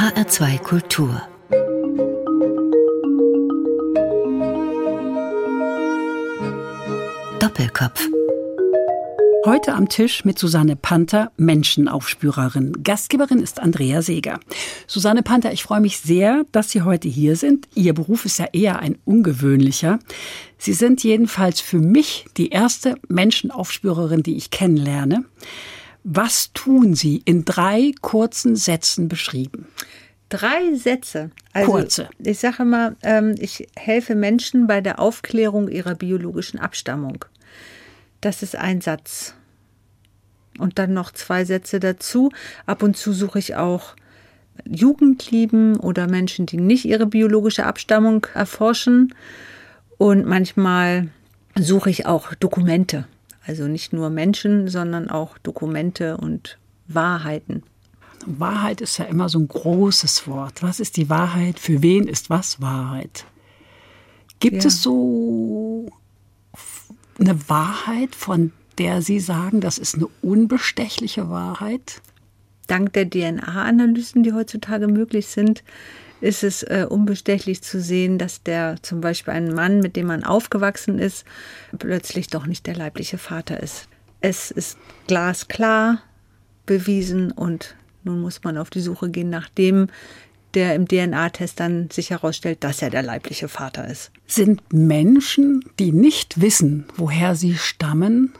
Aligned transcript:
HR2 0.00 0.58
Kultur 0.60 1.20
Doppelkopf 7.38 8.08
Heute 9.44 9.74
am 9.74 9.90
Tisch 9.90 10.24
mit 10.24 10.38
Susanne 10.38 10.76
Panther, 10.76 11.32
Menschenaufspürerin. 11.36 12.82
Gastgeberin 12.82 13.40
ist 13.40 13.60
Andrea 13.60 14.00
Seeger. 14.00 14.40
Susanne 14.86 15.22
Panther, 15.22 15.52
ich 15.52 15.62
freue 15.62 15.80
mich 15.80 15.98
sehr, 15.98 16.46
dass 16.50 16.70
Sie 16.70 16.80
heute 16.80 17.08
hier 17.08 17.36
sind. 17.36 17.68
Ihr 17.74 17.92
Beruf 17.92 18.24
ist 18.24 18.38
ja 18.38 18.46
eher 18.54 18.78
ein 18.78 18.96
ungewöhnlicher. 19.04 19.98
Sie 20.56 20.72
sind 20.72 21.04
jedenfalls 21.04 21.60
für 21.60 21.78
mich 21.78 22.24
die 22.38 22.48
erste 22.48 22.94
Menschenaufspürerin, 23.08 24.22
die 24.22 24.38
ich 24.38 24.50
kennenlerne. 24.50 25.26
Was 26.04 26.52
tun 26.52 26.94
Sie 26.94 27.22
in 27.24 27.44
drei 27.44 27.92
kurzen 28.00 28.56
Sätzen 28.56 29.08
beschrieben? 29.08 29.66
Drei 30.30 30.74
Sätze. 30.74 31.30
Also, 31.52 31.72
Kurze. 31.72 32.08
Ich 32.18 32.38
sage 32.38 32.64
mal, 32.64 32.96
ähm, 33.02 33.34
ich 33.38 33.68
helfe 33.76 34.14
Menschen 34.14 34.66
bei 34.66 34.80
der 34.80 35.00
Aufklärung 35.00 35.68
ihrer 35.68 35.94
biologischen 35.94 36.58
Abstammung. 36.58 37.24
Das 38.20 38.42
ist 38.42 38.56
ein 38.56 38.80
Satz. 38.80 39.34
Und 40.58 40.78
dann 40.78 40.92
noch 40.92 41.10
zwei 41.10 41.44
Sätze 41.44 41.80
dazu. 41.80 42.30
Ab 42.66 42.82
und 42.82 42.96
zu 42.96 43.12
suche 43.12 43.38
ich 43.38 43.56
auch 43.56 43.96
Jugendlieben 44.64 45.76
oder 45.76 46.06
Menschen, 46.06 46.46
die 46.46 46.58
nicht 46.58 46.84
ihre 46.84 47.06
biologische 47.06 47.66
Abstammung 47.66 48.26
erforschen. 48.34 49.14
Und 49.98 50.26
manchmal 50.26 51.08
suche 51.58 51.90
ich 51.90 52.06
auch 52.06 52.34
Dokumente. 52.34 53.06
Also 53.46 53.66
nicht 53.68 53.92
nur 53.92 54.10
Menschen, 54.10 54.68
sondern 54.68 55.08
auch 55.10 55.38
Dokumente 55.38 56.16
und 56.16 56.58
Wahrheiten. 56.88 57.62
Wahrheit 58.26 58.80
ist 58.80 58.98
ja 58.98 59.06
immer 59.06 59.28
so 59.28 59.38
ein 59.38 59.48
großes 59.48 60.26
Wort. 60.26 60.62
Was 60.62 60.78
ist 60.78 60.96
die 60.96 61.08
Wahrheit? 61.08 61.58
Für 61.58 61.80
wen 61.82 62.06
ist 62.06 62.28
was 62.28 62.60
Wahrheit? 62.60 63.24
Gibt 64.40 64.62
Ja. 64.62 64.68
es 64.68 64.82
so 64.82 65.86
eine 67.18 67.48
Wahrheit, 67.48 68.14
von 68.14 68.52
der 68.78 69.02
Sie 69.02 69.20
sagen, 69.20 69.60
das 69.60 69.78
ist 69.78 69.94
eine 69.94 70.08
unbestechliche 70.22 71.30
Wahrheit? 71.30 72.02
Dank 72.66 72.92
der 72.92 73.08
DNA-Analysen, 73.08 74.22
die 74.22 74.32
heutzutage 74.32 74.86
möglich 74.86 75.26
sind, 75.26 75.64
ist 76.20 76.44
es 76.44 76.62
äh, 76.62 76.86
unbestechlich 76.88 77.62
zu 77.62 77.80
sehen, 77.80 78.18
dass 78.18 78.42
der 78.42 78.76
zum 78.82 79.00
Beispiel 79.00 79.34
ein 79.34 79.54
Mann, 79.54 79.80
mit 79.80 79.96
dem 79.96 80.06
man 80.06 80.24
aufgewachsen 80.24 80.98
ist, 80.98 81.24
plötzlich 81.78 82.28
doch 82.28 82.46
nicht 82.46 82.66
der 82.66 82.76
leibliche 82.76 83.18
Vater 83.18 83.60
ist. 83.60 83.88
Es 84.20 84.50
ist 84.50 84.78
glasklar 85.06 86.02
bewiesen 86.66 87.32
und 87.32 87.74
nun 88.04 88.20
muss 88.20 88.42
man 88.44 88.58
auf 88.58 88.70
die 88.70 88.80
Suche 88.80 89.10
gehen 89.10 89.30
nach 89.30 89.48
dem, 89.48 89.88
der 90.54 90.74
im 90.74 90.88
DNA-Test 90.88 91.60
dann 91.60 91.90
sich 91.90 92.10
herausstellt, 92.10 92.64
dass 92.64 92.82
er 92.82 92.90
der 92.90 93.02
leibliche 93.02 93.48
Vater 93.48 93.86
ist. 93.88 94.10
Sind 94.26 94.62
Menschen, 94.72 95.64
die 95.78 95.92
nicht 95.92 96.40
wissen, 96.40 96.86
woher 96.96 97.34
sie 97.34 97.54
stammen, 97.54 98.32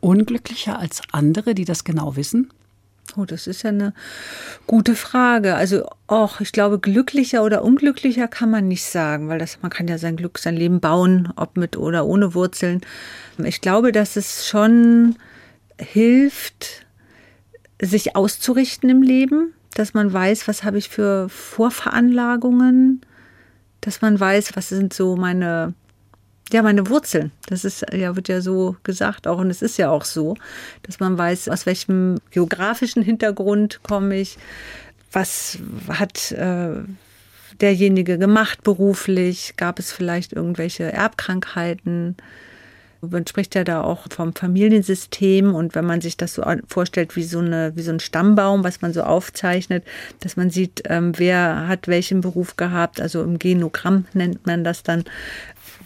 unglücklicher 0.00 0.78
als 0.78 1.02
andere, 1.12 1.54
die 1.54 1.64
das 1.64 1.84
genau 1.84 2.16
wissen? 2.16 2.50
Oh, 3.16 3.24
das 3.24 3.46
ist 3.46 3.62
ja 3.62 3.70
eine 3.70 3.92
gute 4.66 4.96
Frage. 4.96 5.54
Also, 5.54 5.86
auch 6.06 6.40
ich 6.40 6.52
glaube, 6.52 6.78
glücklicher 6.78 7.44
oder 7.44 7.62
unglücklicher 7.62 8.28
kann 8.28 8.50
man 8.50 8.66
nicht 8.66 8.84
sagen, 8.84 9.28
weil 9.28 9.38
das, 9.38 9.58
man 9.62 9.70
kann 9.70 9.88
ja 9.88 9.98
sein 9.98 10.16
Glück, 10.16 10.38
sein 10.38 10.56
Leben 10.56 10.80
bauen, 10.80 11.32
ob 11.36 11.56
mit 11.56 11.76
oder 11.76 12.06
ohne 12.06 12.34
Wurzeln. 12.34 12.80
Ich 13.38 13.60
glaube, 13.60 13.92
dass 13.92 14.16
es 14.16 14.46
schon 14.48 15.16
hilft, 15.78 16.86
sich 17.80 18.16
auszurichten 18.16 18.88
im 18.90 19.02
Leben, 19.02 19.52
dass 19.74 19.94
man 19.94 20.12
weiß, 20.12 20.48
was 20.48 20.64
habe 20.64 20.78
ich 20.78 20.88
für 20.88 21.28
Vorveranlagungen, 21.28 23.02
dass 23.80 24.00
man 24.00 24.18
weiß, 24.18 24.56
was 24.56 24.68
sind 24.70 24.94
so 24.94 25.16
meine 25.16 25.74
ja, 26.52 26.62
meine 26.62 26.88
Wurzeln. 26.88 27.32
Das 27.46 27.64
ist 27.64 27.84
ja, 27.92 28.16
wird 28.16 28.28
ja 28.28 28.40
so 28.40 28.76
gesagt 28.82 29.26
auch, 29.26 29.38
und 29.38 29.50
es 29.50 29.62
ist 29.62 29.78
ja 29.78 29.90
auch 29.90 30.04
so, 30.04 30.36
dass 30.82 31.00
man 31.00 31.16
weiß, 31.16 31.48
aus 31.48 31.66
welchem 31.66 32.18
geografischen 32.30 33.02
Hintergrund 33.02 33.80
komme 33.82 34.16
ich, 34.16 34.36
was 35.10 35.58
hat 35.88 36.32
äh, 36.32 36.82
derjenige 37.60 38.18
gemacht 38.18 38.62
beruflich, 38.62 39.54
gab 39.56 39.78
es 39.78 39.92
vielleicht 39.92 40.32
irgendwelche 40.32 40.92
Erbkrankheiten. 40.92 42.16
Man 43.00 43.26
spricht 43.26 43.54
ja 43.54 43.64
da 43.64 43.82
auch 43.82 44.06
vom 44.10 44.34
Familiensystem 44.34 45.54
und 45.54 45.74
wenn 45.74 45.84
man 45.84 46.00
sich 46.00 46.16
das 46.16 46.34
so 46.34 46.42
vorstellt 46.66 47.16
wie 47.16 47.22
so, 47.22 47.38
eine, 47.38 47.72
wie 47.74 47.82
so 47.82 47.92
ein 47.92 48.00
Stammbaum, 48.00 48.64
was 48.64 48.80
man 48.80 48.94
so 48.94 49.02
aufzeichnet, 49.02 49.84
dass 50.20 50.36
man 50.36 50.48
sieht, 50.48 50.82
ähm, 50.86 51.12
wer 51.16 51.68
hat 51.68 51.86
welchen 51.86 52.22
Beruf 52.22 52.56
gehabt, 52.56 53.00
also 53.00 53.22
im 53.22 53.38
Genogramm 53.38 54.06
nennt 54.14 54.46
man 54.46 54.64
das 54.64 54.82
dann, 54.82 55.04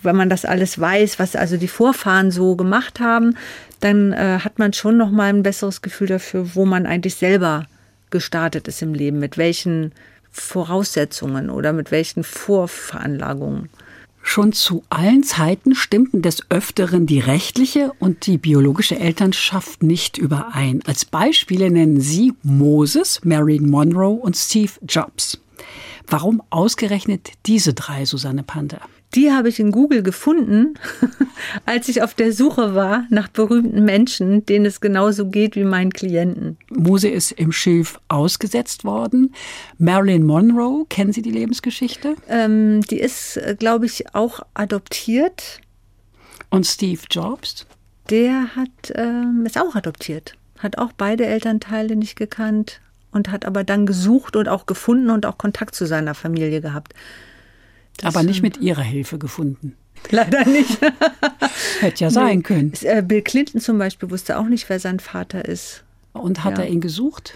wenn 0.02 0.16
man 0.16 0.28
das 0.28 0.44
alles 0.44 0.78
weiß, 0.80 1.18
was 1.18 1.36
also 1.36 1.56
die 1.56 1.68
Vorfahren 1.68 2.30
so 2.30 2.56
gemacht 2.56 3.00
haben, 3.00 3.36
dann 3.80 4.12
äh, 4.12 4.40
hat 4.40 4.58
man 4.58 4.72
schon 4.72 4.96
noch 4.96 5.10
mal 5.10 5.32
ein 5.32 5.42
besseres 5.42 5.82
Gefühl 5.82 6.08
dafür, 6.08 6.54
wo 6.54 6.64
man 6.64 6.86
eigentlich 6.86 7.16
selber 7.16 7.66
gestartet 8.10 8.68
ist 8.68 8.82
im 8.82 8.94
Leben, 8.94 9.18
mit 9.18 9.38
welchen 9.38 9.92
Voraussetzungen 10.30 11.50
oder 11.50 11.72
mit 11.72 11.90
welchen 11.90 12.24
Vorveranlagungen. 12.24 13.68
Schon 14.22 14.52
zu 14.52 14.82
allen 14.90 15.22
Zeiten 15.22 15.74
stimmten 15.74 16.20
des 16.20 16.50
Öfteren 16.50 17.06
die 17.06 17.20
rechtliche 17.20 17.92
und 17.98 18.26
die 18.26 18.36
biologische 18.36 18.98
Elternschaft 18.98 19.82
nicht 19.82 20.18
überein. 20.18 20.82
Als 20.86 21.04
Beispiele 21.04 21.70
nennen 21.70 22.00
Sie 22.00 22.34
Moses, 22.42 23.20
Marilyn 23.24 23.70
Monroe 23.70 24.20
und 24.20 24.36
Steve 24.36 24.72
Jobs. 24.86 25.38
Warum 26.06 26.42
ausgerechnet 26.50 27.30
diese 27.46 27.74
drei, 27.74 28.04
Susanne 28.04 28.42
Panther? 28.42 28.80
Die 29.14 29.32
habe 29.32 29.48
ich 29.48 29.58
in 29.58 29.70
Google 29.70 30.02
gefunden, 30.02 30.74
als 31.64 31.88
ich 31.88 32.02
auf 32.02 32.12
der 32.12 32.32
Suche 32.32 32.74
war 32.74 33.06
nach 33.08 33.28
berühmten 33.28 33.84
Menschen, 33.84 34.44
denen 34.44 34.66
es 34.66 34.80
genauso 34.80 35.28
geht 35.30 35.56
wie 35.56 35.64
meinen 35.64 35.92
Klienten. 35.92 36.58
Mose 36.70 37.08
ist 37.08 37.32
im 37.32 37.50
Schilf 37.50 37.98
ausgesetzt 38.08 38.84
worden. 38.84 39.34
Marilyn 39.78 40.24
Monroe, 40.24 40.84
kennen 40.90 41.12
Sie 41.12 41.22
die 41.22 41.30
Lebensgeschichte? 41.30 42.16
Ähm, 42.28 42.82
die 42.82 43.00
ist, 43.00 43.40
glaube 43.58 43.86
ich, 43.86 44.14
auch 44.14 44.40
adoptiert. 44.52 45.60
Und 46.50 46.66
Steve 46.66 47.00
Jobs? 47.10 47.66
Der 48.10 48.54
hat, 48.56 48.92
ähm, 48.94 49.44
ist 49.46 49.58
auch 49.58 49.74
adoptiert. 49.74 50.34
Hat 50.58 50.76
auch 50.76 50.92
beide 50.92 51.24
Elternteile 51.24 51.96
nicht 51.96 52.16
gekannt 52.16 52.80
und 53.10 53.30
hat 53.30 53.46
aber 53.46 53.64
dann 53.64 53.86
gesucht 53.86 54.36
und 54.36 54.48
auch 54.48 54.66
gefunden 54.66 55.10
und 55.10 55.24
auch 55.24 55.38
Kontakt 55.38 55.74
zu 55.74 55.86
seiner 55.86 56.14
Familie 56.14 56.60
gehabt. 56.60 56.94
Das 57.98 58.14
aber 58.14 58.24
nicht 58.24 58.42
mit 58.42 58.58
ihrer 58.58 58.82
Hilfe 58.82 59.18
gefunden. 59.18 59.76
Leider 60.10 60.46
nicht. 60.46 60.78
Hätte 61.80 62.04
ja 62.04 62.10
sein 62.10 62.42
können. 62.42 62.72
Bill 63.02 63.22
Clinton 63.22 63.60
zum 63.60 63.78
Beispiel 63.78 64.10
wusste 64.10 64.38
auch 64.38 64.46
nicht, 64.46 64.68
wer 64.68 64.80
sein 64.80 65.00
Vater 65.00 65.44
ist. 65.44 65.84
Und 66.12 66.44
hat 66.44 66.58
ja. 66.58 66.64
er 66.64 66.70
ihn 66.70 66.80
gesucht? 66.80 67.34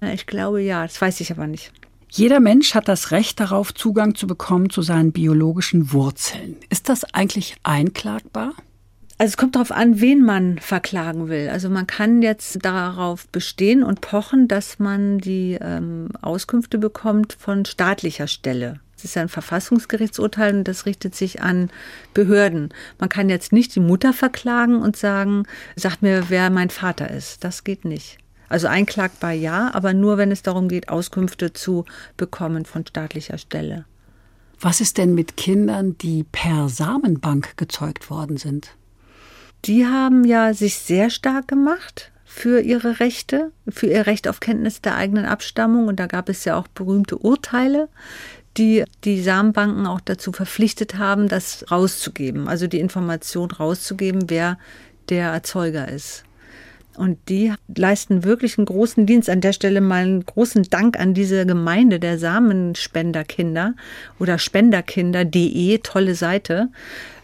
Ich 0.00 0.26
glaube 0.26 0.62
ja, 0.62 0.82
das 0.82 1.00
weiß 1.00 1.20
ich 1.20 1.30
aber 1.30 1.46
nicht. 1.46 1.72
Jeder 2.10 2.40
Mensch 2.40 2.74
hat 2.74 2.88
das 2.88 3.12
Recht 3.12 3.38
darauf, 3.38 3.72
Zugang 3.72 4.14
zu 4.14 4.26
bekommen 4.26 4.70
zu 4.70 4.82
seinen 4.82 5.12
biologischen 5.12 5.92
Wurzeln. 5.92 6.56
Ist 6.68 6.88
das 6.88 7.04
eigentlich 7.14 7.54
einklagbar? 7.62 8.54
Also 9.18 9.32
es 9.32 9.36
kommt 9.36 9.54
darauf 9.54 9.70
an, 9.70 10.00
wen 10.00 10.24
man 10.24 10.58
verklagen 10.58 11.28
will. 11.28 11.50
Also 11.50 11.68
man 11.68 11.86
kann 11.86 12.22
jetzt 12.22 12.64
darauf 12.64 13.28
bestehen 13.28 13.84
und 13.84 14.00
pochen, 14.00 14.48
dass 14.48 14.78
man 14.78 15.18
die 15.18 15.58
ähm, 15.60 16.08
Auskünfte 16.22 16.78
bekommt 16.78 17.36
von 17.38 17.64
staatlicher 17.64 18.26
Stelle. 18.26 18.80
Das 19.00 19.10
ist 19.12 19.16
ein 19.16 19.30
Verfassungsgerichtsurteil 19.30 20.58
und 20.58 20.68
das 20.68 20.84
richtet 20.84 21.14
sich 21.14 21.40
an 21.40 21.70
Behörden. 22.12 22.68
Man 22.98 23.08
kann 23.08 23.30
jetzt 23.30 23.50
nicht 23.50 23.74
die 23.74 23.80
Mutter 23.80 24.12
verklagen 24.12 24.82
und 24.82 24.94
sagen, 24.94 25.44
sagt 25.74 26.02
mir, 26.02 26.24
wer 26.28 26.50
mein 26.50 26.68
Vater 26.68 27.10
ist. 27.10 27.42
Das 27.42 27.64
geht 27.64 27.86
nicht. 27.86 28.18
Also 28.50 28.66
einklagbar 28.66 29.32
ja, 29.32 29.72
aber 29.72 29.94
nur, 29.94 30.18
wenn 30.18 30.30
es 30.30 30.42
darum 30.42 30.68
geht, 30.68 30.90
Auskünfte 30.90 31.54
zu 31.54 31.86
bekommen 32.18 32.66
von 32.66 32.86
staatlicher 32.86 33.38
Stelle. 33.38 33.86
Was 34.60 34.82
ist 34.82 34.98
denn 34.98 35.14
mit 35.14 35.38
Kindern, 35.38 35.96
die 35.96 36.24
per 36.24 36.68
Samenbank 36.68 37.56
gezeugt 37.56 38.10
worden 38.10 38.36
sind? 38.36 38.76
Die 39.64 39.86
haben 39.86 40.24
ja 40.24 40.52
sich 40.52 40.76
sehr 40.76 41.08
stark 41.08 41.48
gemacht 41.48 42.12
für 42.32 42.60
ihre 42.60 43.00
Rechte, 43.00 43.50
für 43.68 43.88
ihr 43.88 44.06
Recht 44.06 44.28
auf 44.28 44.38
Kenntnis 44.38 44.80
der 44.80 44.94
eigenen 44.94 45.24
Abstammung. 45.24 45.88
Und 45.88 45.98
da 45.98 46.06
gab 46.06 46.28
es 46.28 46.44
ja 46.44 46.56
auch 46.56 46.68
berühmte 46.68 47.18
Urteile, 47.18 47.88
die 48.56 48.84
die 49.04 49.22
Samenbanken 49.22 49.86
auch 49.86 50.00
dazu 50.00 50.32
verpflichtet 50.32 50.98
haben, 50.98 51.28
das 51.28 51.70
rauszugeben, 51.70 52.48
also 52.48 52.66
die 52.66 52.80
Information 52.80 53.50
rauszugeben, 53.50 54.28
wer 54.28 54.58
der 55.08 55.30
Erzeuger 55.30 55.88
ist. 55.88 56.24
Und 56.96 57.18
die 57.28 57.52
leisten 57.74 58.24
wirklich 58.24 58.58
einen 58.58 58.66
großen 58.66 59.06
Dienst. 59.06 59.30
An 59.30 59.40
der 59.40 59.52
Stelle 59.52 59.80
mal 59.80 60.02
einen 60.02 60.26
großen 60.26 60.64
Dank 60.64 60.98
an 60.98 61.14
diese 61.14 61.46
Gemeinde 61.46 62.00
der 62.00 62.18
Samenspenderkinder 62.18 63.74
oder 64.18 64.38
Spenderkinder.de, 64.38 65.78
tolle 65.78 66.14
Seite. 66.14 66.68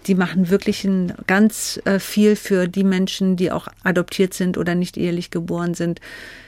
Die 0.07 0.15
machen 0.15 0.51
wirklich 0.51 0.89
ganz 1.27 1.81
äh, 1.85 1.99
viel 1.99 2.37
für 2.37 2.69
die 2.69 2.85
Menschen, 2.85 3.37
die 3.37 3.51
auch 3.51 3.67
adoptiert 3.83 4.35
sind 4.35 4.57
oder 4.57 4.77
nicht 4.77 4.97
ehelich 4.97 5.31
geboren 5.31 5.75
sind. 5.75 6.01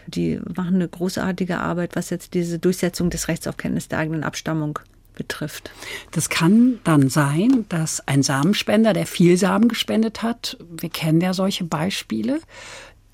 Die 0.07 0.41
machen 0.55 0.77
eine 0.77 0.89
großartige 0.89 1.59
Arbeit, 1.59 1.97
was 1.97 2.11
jetzt 2.11 2.35
diese 2.35 2.59
Durchsetzung 2.59 3.11
des 3.11 3.27
Rechts 3.27 3.49
auf 3.49 3.57
Kenntnis 3.57 3.89
der 3.89 3.99
eigenen 3.99 4.23
Abstammung 4.23 4.79
betrifft. 5.19 5.71
Das 6.13 6.31
kann 6.31 6.79
dann 6.85 7.11
sein, 7.11 7.67
dass 7.69 8.07
ein 8.07 8.23
Samenspender, 8.23 8.95
der 8.95 9.05
viel 9.05 9.37
Samen 9.37 9.69
gespendet 9.69 10.23
hat, 10.23 10.57
wir 10.71 10.89
kennen 10.89 11.21
ja 11.21 11.35
solche 11.35 11.65
Beispiele, 11.65 12.41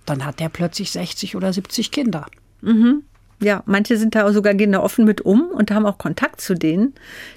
dann 0.06 0.25
hat 0.25 0.41
der 0.41 0.49
plötzlich 0.49 0.91
60 0.91 1.37
oder 1.37 1.53
70 1.53 1.91
Kinder. 1.91 2.27
Mhm. 2.61 3.03
Ja, 3.41 3.62
manche 3.67 3.97
sind 3.97 4.15
da 4.15 4.33
sogar 4.33 4.55
gehen 4.55 4.73
da 4.73 4.81
offen 4.81 5.05
mit 5.05 5.21
um 5.21 5.51
und 5.51 5.71
haben 5.71 5.87
auch 5.87 5.99
Kontakt 5.99 6.41
zu 6.41 6.55
denen, 6.55 6.95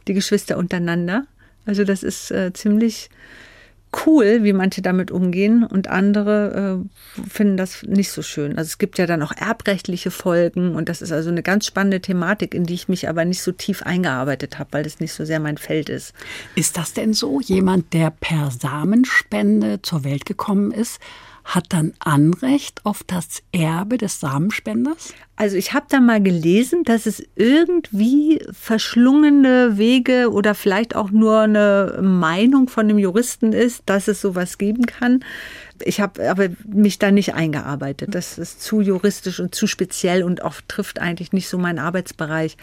die 0.07 0.13
Geschwister 0.13 0.57
untereinander. 0.57 1.25
Also 1.65 1.83
das 1.83 2.03
ist 2.03 2.31
äh, 2.31 2.53
ziemlich 2.53 3.09
cool, 4.05 4.43
wie 4.43 4.53
manche 4.53 4.81
damit 4.81 5.11
umgehen 5.11 5.63
und 5.63 5.87
andere 5.87 6.85
äh, 6.85 7.23
finden 7.29 7.57
das 7.57 7.83
nicht 7.83 8.11
so 8.11 8.21
schön. 8.21 8.57
Also 8.57 8.67
es 8.67 8.77
gibt 8.77 8.97
ja 8.97 9.05
dann 9.05 9.21
auch 9.23 9.31
erbrechtliche 9.31 10.11
Folgen 10.11 10.75
und 10.75 10.89
das 10.89 11.01
ist 11.01 11.11
also 11.11 11.29
eine 11.29 11.41
ganz 11.41 11.65
spannende 11.65 12.01
Thematik, 12.01 12.53
in 12.53 12.65
die 12.65 12.73
ich 12.73 12.89
mich 12.89 13.07
aber 13.09 13.25
nicht 13.25 13.41
so 13.41 13.51
tief 13.51 13.83
eingearbeitet 13.83 14.59
habe, 14.59 14.69
weil 14.73 14.83
das 14.83 14.99
nicht 14.99 15.13
so 15.13 15.25
sehr 15.25 15.39
mein 15.39 15.57
Feld 15.57 15.89
ist. 15.89 16.13
Ist 16.55 16.77
das 16.77 16.93
denn 16.93 17.13
so? 17.13 17.39
Jemand, 17.39 17.93
der 17.93 18.11
per 18.11 18.51
Samenspende 18.51 19.81
zur 19.81 20.03
Welt 20.03 20.25
gekommen 20.25 20.71
ist, 20.71 20.99
hat 21.47 21.67
dann 21.69 21.93
Anrecht 21.99 22.85
auf 22.85 23.03
das 23.03 23.41
Erbe 23.53 23.97
des 23.97 24.19
Samenspenders? 24.19 25.13
Also 25.37 25.55
ich 25.55 25.73
habe 25.73 25.85
da 25.87 26.01
mal 26.01 26.21
gelesen, 26.21 26.83
dass 26.83 27.05
es 27.05 27.23
irgendwie 27.35 28.43
verschlungene 28.51 29.77
Wege 29.77 30.29
oder 30.31 30.55
vielleicht 30.55 30.95
auch 30.95 31.09
nur 31.09 31.39
eine 31.41 31.99
Meinung 32.01 32.67
von 32.67 32.85
einem 32.85 32.97
Juristen 32.97 33.53
ist, 33.53 33.83
dass 33.85 34.09
es 34.09 34.19
sowas 34.19 34.57
geben 34.57 34.87
kann. 34.87 35.23
Ich 35.85 36.01
habe 36.01 36.29
aber 36.29 36.49
mich 36.65 36.99
da 36.99 37.11
nicht 37.11 37.33
eingearbeitet. 37.33 38.13
Das 38.13 38.37
ist 38.37 38.61
zu 38.61 38.81
juristisch 38.81 39.39
und 39.39 39.55
zu 39.55 39.67
speziell 39.67 40.23
und 40.23 40.43
auch 40.43 40.55
trifft 40.67 40.99
eigentlich 40.99 41.31
nicht 41.31 41.47
so 41.47 41.57
meinen 41.57 41.79
Arbeitsbereich, 41.79 42.57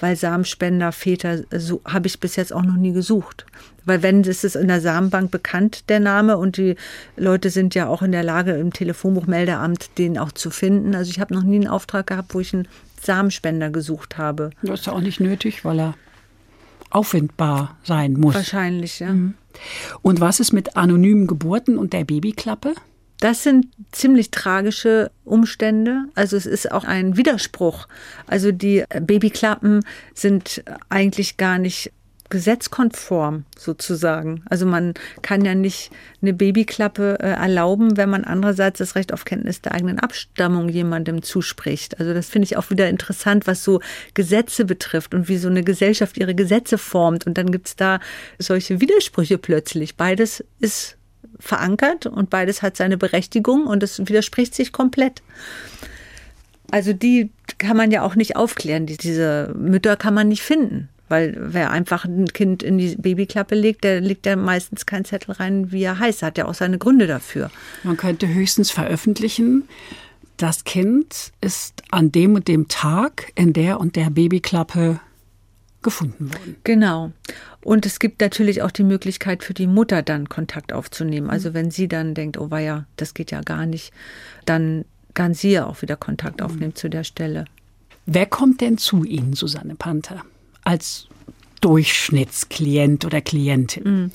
weil 0.00 0.16
Samenspender, 0.16 0.92
Väter, 0.92 1.42
so 1.50 1.82
habe 1.84 2.06
ich 2.06 2.18
bis 2.18 2.36
jetzt 2.36 2.52
auch 2.52 2.62
noch 2.62 2.76
nie 2.76 2.92
gesucht. 2.92 3.44
Weil 3.84 4.02
wenn 4.02 4.22
ist 4.22 4.44
es 4.44 4.54
in 4.54 4.68
der 4.68 4.80
Samenbank 4.80 5.30
bekannt, 5.30 5.88
der 5.88 6.00
Name, 6.00 6.36
und 6.38 6.56
die 6.56 6.76
Leute 7.16 7.50
sind 7.50 7.74
ja 7.74 7.88
auch 7.88 8.02
in 8.02 8.12
der 8.12 8.22
Lage, 8.22 8.52
im 8.52 8.72
Telefonbuchmeldeamt 8.72 9.98
den 9.98 10.18
auch 10.18 10.32
zu 10.32 10.50
finden. 10.50 10.94
Also 10.94 11.10
ich 11.10 11.20
habe 11.20 11.34
noch 11.34 11.42
nie 11.42 11.56
einen 11.56 11.68
Auftrag 11.68 12.06
gehabt, 12.06 12.34
wo 12.34 12.40
ich 12.40 12.54
einen 12.54 12.68
Samenspender 13.02 13.70
gesucht 13.70 14.18
habe. 14.18 14.50
Das 14.62 14.80
ist 14.80 14.86
ja 14.86 14.92
auch 14.92 15.00
nicht 15.00 15.20
nötig, 15.20 15.64
weil 15.64 15.80
er 15.80 15.94
auffindbar 16.90 17.76
sein 17.84 18.14
muss. 18.14 18.34
Wahrscheinlich, 18.34 19.00
ja. 19.00 19.12
Mhm. 19.12 19.34
Und 20.02 20.20
was 20.20 20.40
ist 20.40 20.52
mit 20.52 20.76
anonymen 20.76 21.26
Geburten 21.26 21.76
und 21.78 21.92
der 21.92 22.04
Babyklappe? 22.04 22.74
Das 23.20 23.44
sind 23.44 23.66
ziemlich 23.92 24.32
tragische 24.32 25.10
Umstände. 25.24 26.06
Also 26.16 26.36
es 26.36 26.44
ist 26.44 26.72
auch 26.72 26.84
ein 26.84 27.16
Widerspruch. 27.16 27.86
Also 28.26 28.50
die 28.50 28.84
Babyklappen 29.00 29.84
sind 30.12 30.64
eigentlich 30.88 31.36
gar 31.36 31.58
nicht 31.58 31.92
gesetzkonform 32.32 33.44
sozusagen. 33.58 34.42
Also 34.48 34.64
man 34.64 34.94
kann 35.20 35.44
ja 35.44 35.54
nicht 35.54 35.90
eine 36.22 36.32
Babyklappe 36.32 37.18
äh, 37.20 37.26
erlauben, 37.28 37.98
wenn 37.98 38.08
man 38.08 38.24
andererseits 38.24 38.78
das 38.78 38.94
Recht 38.94 39.12
auf 39.12 39.26
Kenntnis 39.26 39.60
der 39.60 39.72
eigenen 39.72 39.98
Abstammung 39.98 40.70
jemandem 40.70 41.22
zuspricht. 41.22 42.00
Also 42.00 42.14
das 42.14 42.30
finde 42.30 42.46
ich 42.46 42.56
auch 42.56 42.70
wieder 42.70 42.88
interessant, 42.88 43.46
was 43.46 43.62
so 43.62 43.80
Gesetze 44.14 44.64
betrifft 44.64 45.14
und 45.14 45.28
wie 45.28 45.36
so 45.36 45.48
eine 45.48 45.62
Gesellschaft 45.62 46.16
ihre 46.16 46.34
Gesetze 46.34 46.78
formt. 46.78 47.26
Und 47.26 47.36
dann 47.36 47.52
gibt 47.52 47.68
es 47.68 47.76
da 47.76 48.00
solche 48.38 48.80
Widersprüche 48.80 49.36
plötzlich. 49.36 49.96
Beides 49.96 50.42
ist 50.58 50.96
verankert 51.38 52.06
und 52.06 52.30
beides 52.30 52.62
hat 52.62 52.78
seine 52.78 52.96
Berechtigung 52.96 53.66
und 53.66 53.82
es 53.82 53.98
widerspricht 53.98 54.54
sich 54.54 54.72
komplett. 54.72 55.20
Also 56.70 56.94
die 56.94 57.30
kann 57.58 57.76
man 57.76 57.90
ja 57.90 58.00
auch 58.00 58.14
nicht 58.14 58.36
aufklären. 58.36 58.86
Diese 58.86 59.52
Mütter 59.54 59.98
kann 59.98 60.14
man 60.14 60.28
nicht 60.28 60.42
finden. 60.42 60.88
Weil 61.12 61.36
wer 61.36 61.70
einfach 61.70 62.06
ein 62.06 62.24
Kind 62.28 62.62
in 62.62 62.78
die 62.78 62.96
Babyklappe 62.96 63.54
legt, 63.54 63.84
der 63.84 64.00
legt 64.00 64.24
ja 64.24 64.34
meistens 64.34 64.86
keinen 64.86 65.04
Zettel 65.04 65.32
rein, 65.32 65.70
wie 65.70 65.82
er 65.82 65.98
heißt. 65.98 66.22
Hat 66.22 66.38
ja 66.38 66.46
auch 66.46 66.54
seine 66.54 66.78
Gründe 66.78 67.06
dafür. 67.06 67.50
Man 67.82 67.98
könnte 67.98 68.32
höchstens 68.32 68.70
veröffentlichen, 68.70 69.68
das 70.38 70.64
Kind 70.64 71.32
ist 71.42 71.82
an 71.90 72.12
dem 72.12 72.34
und 72.34 72.48
dem 72.48 72.68
Tag 72.68 73.30
in 73.34 73.52
der 73.52 73.78
und 73.78 73.96
der 73.96 74.08
Babyklappe 74.08 75.00
gefunden 75.82 76.32
worden. 76.32 76.56
Genau. 76.64 77.12
Und 77.60 77.84
es 77.84 77.98
gibt 77.98 78.22
natürlich 78.22 78.62
auch 78.62 78.70
die 78.70 78.82
Möglichkeit 78.82 79.44
für 79.44 79.52
die 79.52 79.66
Mutter 79.66 80.00
dann 80.00 80.30
Kontakt 80.30 80.72
aufzunehmen. 80.72 81.28
Also 81.28 81.52
wenn 81.52 81.70
sie 81.70 81.88
dann 81.88 82.14
denkt, 82.14 82.38
oh 82.38 82.50
weia, 82.50 82.86
das 82.96 83.12
geht 83.12 83.30
ja 83.32 83.42
gar 83.42 83.66
nicht, 83.66 83.92
dann 84.46 84.86
kann 85.12 85.34
sie 85.34 85.50
ja 85.50 85.66
auch 85.66 85.82
wieder 85.82 85.96
Kontakt 85.96 86.40
aufnehmen 86.40 86.72
mhm. 86.72 86.76
zu 86.76 86.88
der 86.88 87.04
Stelle. 87.04 87.44
Wer 88.06 88.24
kommt 88.24 88.62
denn 88.62 88.78
zu 88.78 89.04
Ihnen, 89.04 89.34
Susanne 89.34 89.74
Panther? 89.74 90.24
Als 90.64 91.08
Durchschnittsklient 91.60 93.04
oder 93.04 93.20
Klientin? 93.20 93.84
Mhm. 93.84 94.10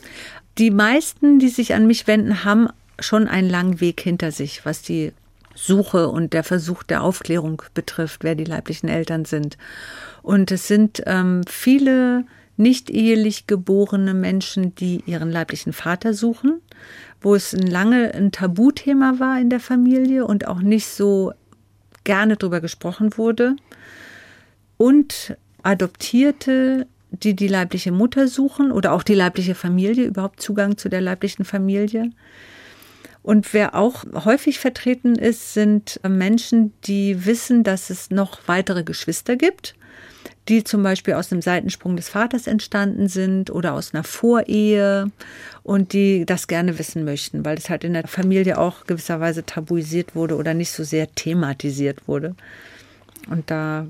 Die 0.57 0.71
meisten, 0.71 1.39
die 1.39 1.49
sich 1.49 1.73
an 1.73 1.87
mich 1.87 2.07
wenden, 2.07 2.43
haben 2.43 2.67
schon 2.99 3.27
einen 3.27 3.49
langen 3.49 3.79
Weg 3.79 4.01
hinter 4.01 4.31
sich, 4.31 4.65
was 4.65 4.81
die 4.81 5.13
Suche 5.53 6.09
und 6.09 6.33
der 6.33 6.43
Versuch 6.43 6.83
der 6.83 7.03
Aufklärung 7.03 7.61
betrifft, 7.73 8.23
wer 8.23 8.35
die 8.35 8.43
leiblichen 8.43 8.89
Eltern 8.89 9.25
sind. 9.25 9.57
Und 10.21 10.51
es 10.51 10.67
sind 10.67 11.01
ähm, 11.05 11.41
viele 11.47 12.25
nicht 12.57 12.89
ehelich 12.89 13.47
geborene 13.47 14.13
Menschen, 14.13 14.73
die 14.75 15.03
ihren 15.05 15.31
leiblichen 15.31 15.73
Vater 15.73 16.13
suchen, 16.13 16.59
wo 17.21 17.35
es 17.35 17.53
lange 17.53 18.13
ein 18.13 18.31
Tabuthema 18.31 19.19
war 19.19 19.39
in 19.39 19.49
der 19.49 19.59
Familie 19.59 20.25
und 20.25 20.47
auch 20.47 20.61
nicht 20.61 20.87
so 20.87 21.33
gerne 22.03 22.35
darüber 22.35 22.61
gesprochen 22.61 23.17
wurde. 23.17 23.55
Und 24.77 25.37
Adoptierte, 25.67 26.87
die 27.11 27.35
die 27.35 27.49
leibliche 27.49 27.91
Mutter 27.91 28.29
suchen 28.29 28.71
oder 28.71 28.93
auch 28.93 29.03
die 29.03 29.15
leibliche 29.15 29.53
Familie, 29.53 30.05
überhaupt 30.05 30.41
Zugang 30.41 30.77
zu 30.77 30.87
der 30.87 31.01
leiblichen 31.01 31.43
Familie. 31.43 32.11
Und 33.21 33.53
wer 33.53 33.75
auch 33.75 34.05
häufig 34.23 34.59
vertreten 34.59 35.15
ist, 35.15 35.53
sind 35.53 35.99
Menschen, 36.07 36.71
die 36.85 37.25
wissen, 37.25 37.65
dass 37.65 37.89
es 37.89 38.11
noch 38.11 38.39
weitere 38.45 38.85
Geschwister 38.85 39.35
gibt, 39.35 39.75
die 40.47 40.63
zum 40.63 40.83
Beispiel 40.83 41.15
aus 41.15 41.33
einem 41.33 41.41
Seitensprung 41.41 41.97
des 41.97 42.07
Vaters 42.07 42.47
entstanden 42.47 43.09
sind 43.09 43.49
oder 43.49 43.73
aus 43.73 43.93
einer 43.93 44.05
Vorehe 44.05 45.11
und 45.63 45.91
die 45.91 46.25
das 46.25 46.47
gerne 46.47 46.79
wissen 46.79 47.03
möchten, 47.03 47.43
weil 47.43 47.57
es 47.57 47.69
halt 47.69 47.83
in 47.83 47.91
der 47.91 48.07
Familie 48.07 48.57
auch 48.57 48.85
gewisserweise 48.85 49.45
tabuisiert 49.45 50.15
wurde 50.15 50.37
oder 50.37 50.53
nicht 50.53 50.71
so 50.71 50.85
sehr 50.85 51.13
thematisiert 51.13 52.07
wurde. 52.07 52.37
Und 53.29 53.51
da 53.51 53.85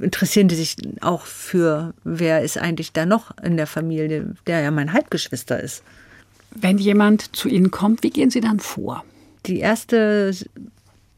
interessieren 0.00 0.48
die 0.48 0.54
sich 0.54 0.76
auch 1.00 1.26
für, 1.26 1.94
wer 2.04 2.42
ist 2.42 2.58
eigentlich 2.58 2.92
da 2.92 3.06
noch 3.06 3.36
in 3.42 3.56
der 3.56 3.66
Familie, 3.66 4.34
der 4.46 4.60
ja 4.60 4.70
mein 4.70 4.92
Halbgeschwister 4.92 5.60
ist. 5.60 5.82
Wenn 6.52 6.78
jemand 6.78 7.36
zu 7.36 7.48
Ihnen 7.48 7.70
kommt, 7.70 8.02
wie 8.02 8.10
gehen 8.10 8.30
Sie 8.30 8.40
dann 8.40 8.58
vor? 8.58 9.04
Die 9.46 9.60
erste 9.60 10.32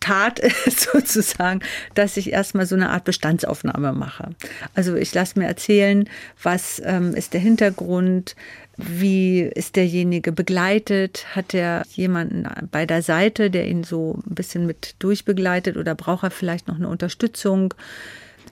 Tat 0.03 0.39
ist 0.67 0.91
sozusagen, 0.93 1.61
dass 1.95 2.17
ich 2.17 2.33
erstmal 2.33 2.67
so 2.67 2.75
eine 2.75 2.91
Art 2.91 3.05
Bestandsaufnahme 3.05 3.93
mache. 3.93 4.31
Also 4.75 4.95
ich 4.97 5.15
lasse 5.15 5.39
mir 5.39 5.47
erzählen, 5.47 6.09
was 6.43 6.83
ähm, 6.85 7.15
ist 7.15 7.33
der 7.33 7.41
Hintergrund, 7.41 8.37
wie 8.77 9.43
ist 9.43 9.77
derjenige 9.77 10.33
begleitet, 10.33 11.27
hat 11.35 11.55
er 11.55 11.85
jemanden 11.91 12.49
bei 12.71 12.85
der 12.87 13.03
Seite, 13.03 13.51
der 13.51 13.69
ihn 13.69 13.85
so 13.85 14.19
ein 14.27 14.35
bisschen 14.35 14.67
mit 14.67 14.97
durchbegleitet 14.99 15.77
oder 15.77 15.95
braucht 15.95 16.25
er 16.25 16.31
vielleicht 16.31 16.69
noch 16.69 16.77
eine 16.77 16.89
Unterstützung? 16.89 17.75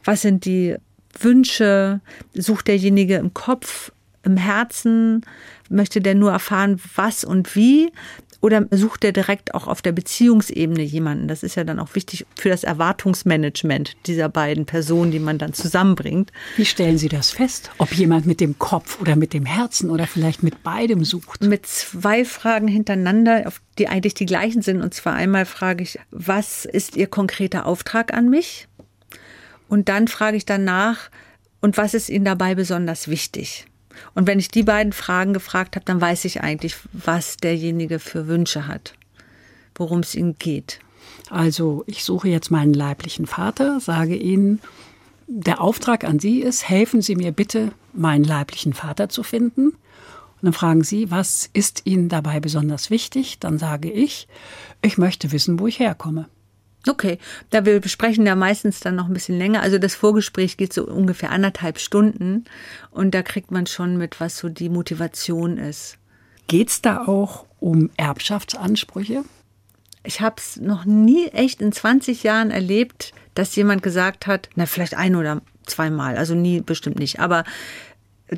Was 0.04 0.23
sind 0.23 0.45
die 0.45 0.76
Wünsche? 1.19 2.00
Sucht 2.35 2.69
derjenige 2.69 3.16
im 3.16 3.35
Kopf, 3.35 3.92
im 4.23 4.37
Herzen? 4.37 5.23
Möchte 5.69 6.00
der 6.00 6.14
nur 6.14 6.33
erfahren, 6.33 6.80
was 6.95 7.25
und 7.25 7.54
wie? 7.54 7.92
Oder 8.42 8.66
sucht 8.71 9.04
er 9.04 9.12
direkt 9.12 9.54
auch 9.54 9.66
auf 9.66 9.83
der 9.83 9.92
Beziehungsebene 9.92 10.83
jemanden? 10.83 11.28
Das 11.28 11.42
ist 11.42 11.57
ja 11.57 11.64
dann 11.64 11.78
auch 11.78 11.95
wichtig 11.95 12.25
für 12.37 12.49
das 12.49 12.64
Erwartungsmanagement 12.64 13.97
dieser 14.07 14.30
beiden 14.30 14.64
Personen, 14.64 15.11
die 15.11 15.19
man 15.19 15.37
dann 15.37 15.52
zusammenbringt. 15.52 16.33
Wie 16.57 16.64
stellen 16.64 16.97
Sie 16.97 17.09
das 17.09 17.30
fest? 17.30 17.71
Ob 17.76 17.92
jemand 17.92 18.25
mit 18.25 18.40
dem 18.40 18.59
Kopf 18.59 18.99
oder 19.00 19.14
mit 19.14 19.35
dem 19.35 19.45
Herzen 19.45 19.90
oder 19.90 20.07
vielleicht 20.07 20.42
mit 20.42 20.62
beidem 20.62 21.04
sucht? 21.04 21.42
Mit 21.42 21.66
zwei 21.66 22.25
Fragen 22.25 22.66
hintereinander, 22.66 23.52
die 23.78 23.88
eigentlich 23.88 24.14
die 24.14 24.26
gleichen 24.26 24.62
sind. 24.62 24.80
Und 24.80 24.95
zwar 24.95 25.12
einmal 25.12 25.45
frage 25.45 25.83
ich, 25.83 25.99
was 26.11 26.64
ist 26.64 26.97
Ihr 26.97 27.09
konkreter 27.09 27.66
Auftrag 27.66 28.14
an 28.14 28.30
mich? 28.30 28.69
Und 29.70 29.88
dann 29.88 30.08
frage 30.08 30.36
ich 30.36 30.44
danach, 30.44 31.10
und 31.60 31.76
was 31.76 31.94
ist 31.94 32.08
Ihnen 32.08 32.24
dabei 32.24 32.56
besonders 32.56 33.06
wichtig? 33.06 33.66
Und 34.14 34.26
wenn 34.26 34.40
ich 34.40 34.48
die 34.48 34.64
beiden 34.64 34.92
Fragen 34.92 35.32
gefragt 35.32 35.76
habe, 35.76 35.84
dann 35.84 36.00
weiß 36.00 36.24
ich 36.24 36.40
eigentlich, 36.40 36.74
was 36.92 37.36
derjenige 37.36 38.00
für 38.00 38.26
Wünsche 38.26 38.66
hat, 38.66 38.94
worum 39.76 40.00
es 40.00 40.16
ihm 40.16 40.34
geht. 40.38 40.80
Also 41.28 41.84
ich 41.86 42.02
suche 42.02 42.28
jetzt 42.28 42.50
meinen 42.50 42.74
leiblichen 42.74 43.26
Vater, 43.26 43.78
sage 43.78 44.16
Ihnen, 44.16 44.60
der 45.28 45.60
Auftrag 45.60 46.02
an 46.02 46.18
Sie 46.18 46.40
ist, 46.40 46.68
helfen 46.68 47.00
Sie 47.00 47.14
mir 47.14 47.30
bitte, 47.30 47.70
meinen 47.92 48.24
leiblichen 48.24 48.72
Vater 48.72 49.08
zu 49.08 49.22
finden. 49.22 49.68
Und 49.68 50.42
dann 50.42 50.52
fragen 50.52 50.82
Sie, 50.82 51.12
was 51.12 51.48
ist 51.52 51.82
Ihnen 51.84 52.08
dabei 52.08 52.40
besonders 52.40 52.90
wichtig? 52.90 53.38
Dann 53.38 53.58
sage 53.58 53.88
ich, 53.88 54.26
ich 54.82 54.98
möchte 54.98 55.30
wissen, 55.30 55.60
wo 55.60 55.68
ich 55.68 55.78
herkomme. 55.78 56.28
Okay, 56.87 57.18
da 57.50 57.66
wir 57.66 57.78
besprechen 57.80 58.26
ja 58.26 58.34
meistens 58.34 58.80
dann 58.80 58.96
noch 58.96 59.06
ein 59.06 59.12
bisschen 59.12 59.37
länger. 59.37 59.60
Also 59.62 59.78
das 59.78 59.94
Vorgespräch 59.94 60.56
geht 60.56 60.72
so 60.72 60.87
ungefähr 60.87 61.30
anderthalb 61.30 61.78
Stunden 61.78 62.44
und 62.90 63.14
da 63.14 63.22
kriegt 63.22 63.50
man 63.50 63.66
schon 63.66 63.99
mit, 63.99 64.20
was 64.20 64.38
so 64.38 64.49
die 64.49 64.70
Motivation 64.70 65.58
ist. 65.58 65.99
Geht 66.46 66.70
es 66.70 66.82
da 66.82 67.06
auch 67.06 67.44
um 67.60 67.90
Erbschaftsansprüche? 67.96 69.25
Ich 70.02 70.22
habe 70.22 70.37
es 70.38 70.56
noch 70.56 70.87
nie 70.87 71.28
echt 71.28 71.60
in 71.60 71.72
20 71.72 72.22
Jahren 72.22 72.50
erlebt, 72.50 73.12
dass 73.34 73.54
jemand 73.54 73.82
gesagt 73.82 74.26
hat, 74.26 74.49
na 74.54 74.64
vielleicht 74.64 74.94
ein 74.94 75.14
oder 75.14 75.42
zweimal, 75.66 76.16
also 76.16 76.34
nie 76.34 76.62
bestimmt 76.62 76.99
nicht, 76.99 77.20
aber 77.20 77.44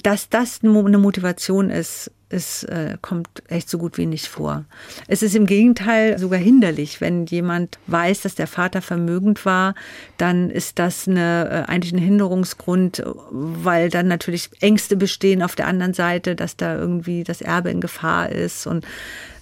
dass 0.03 0.29
das 0.29 0.61
eine 0.63 0.99
Motivation 0.99 1.71
ist, 1.71 2.11
es 2.31 2.65
äh, 2.65 2.97
kommt 3.03 3.29
echt 3.49 3.69
so 3.69 3.77
gut 3.77 3.99
wie 3.99 4.07
nicht 4.07 4.27
vor. 4.27 4.65
Es 5.07 5.23
ist 5.23 5.37
im 5.37 5.45
Gegenteil 5.45 6.19
sogar 6.19 6.39
hinderlich, 6.39 7.03
wenn 7.03 7.27
jemand 7.27 7.79
weiß, 7.89 8.23
dass 8.23 8.35
der 8.35 8.47
Vater 8.47 8.81
vermögend 8.81 9.45
war, 9.45 9.75
dann 10.17 10.49
ist 10.49 10.79
das 10.79 11.07
eine, 11.07 11.67
äh, 11.67 11.71
eigentlich 11.71 11.93
ein 11.93 11.99
Hinderungsgrund, 11.99 13.03
weil 13.31 13.91
dann 13.91 14.09
natürlich 14.09 14.49
Ängste 14.61 14.97
bestehen 14.97 15.43
auf 15.43 15.57
der 15.57 15.67
anderen 15.67 15.93
Seite, 15.93 16.35
dass 16.35 16.57
da 16.57 16.75
irgendwie 16.75 17.23
das 17.23 17.43
Erbe 17.43 17.71
in 17.71 17.83
Gefahr 17.83 18.31
ist 18.31 18.67
und 18.67 18.87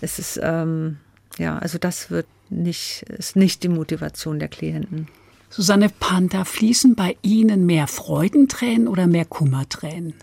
es 0.01 0.19
ist 0.19 0.41
ähm, 0.43 0.97
ja, 1.39 1.59
also 1.59 1.79
das 1.79 2.11
wird 2.11 2.27
nicht, 2.49 3.03
ist 3.03 3.37
nicht 3.37 3.63
die 3.63 3.69
Motivation 3.69 4.39
der 4.39 4.49
Klienten. 4.49 5.09
Susanne 5.49 5.89
Panther, 5.89 6.45
fließen 6.45 6.95
bei 6.95 7.17
Ihnen 7.23 7.67
mehr 7.67 7.87
Freudentränen 7.87 8.89
oder 8.89 9.07
mehr 9.07 9.25
Kummertränen? 9.25 10.15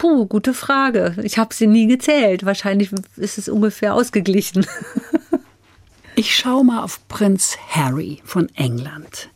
Puh, 0.00 0.24
gute 0.24 0.54
Frage. 0.54 1.14
Ich 1.24 1.36
habe 1.36 1.52
sie 1.52 1.66
nie 1.66 1.86
gezählt. 1.86 2.46
Wahrscheinlich 2.46 2.90
ist 3.16 3.36
es 3.36 3.50
ungefähr 3.50 3.94
ausgeglichen. 3.94 4.66
ich 6.16 6.34
schaue 6.34 6.64
mal 6.64 6.82
auf 6.82 7.06
Prinz 7.08 7.58
Harry 7.68 8.22
von 8.24 8.48
England. 8.54 9.28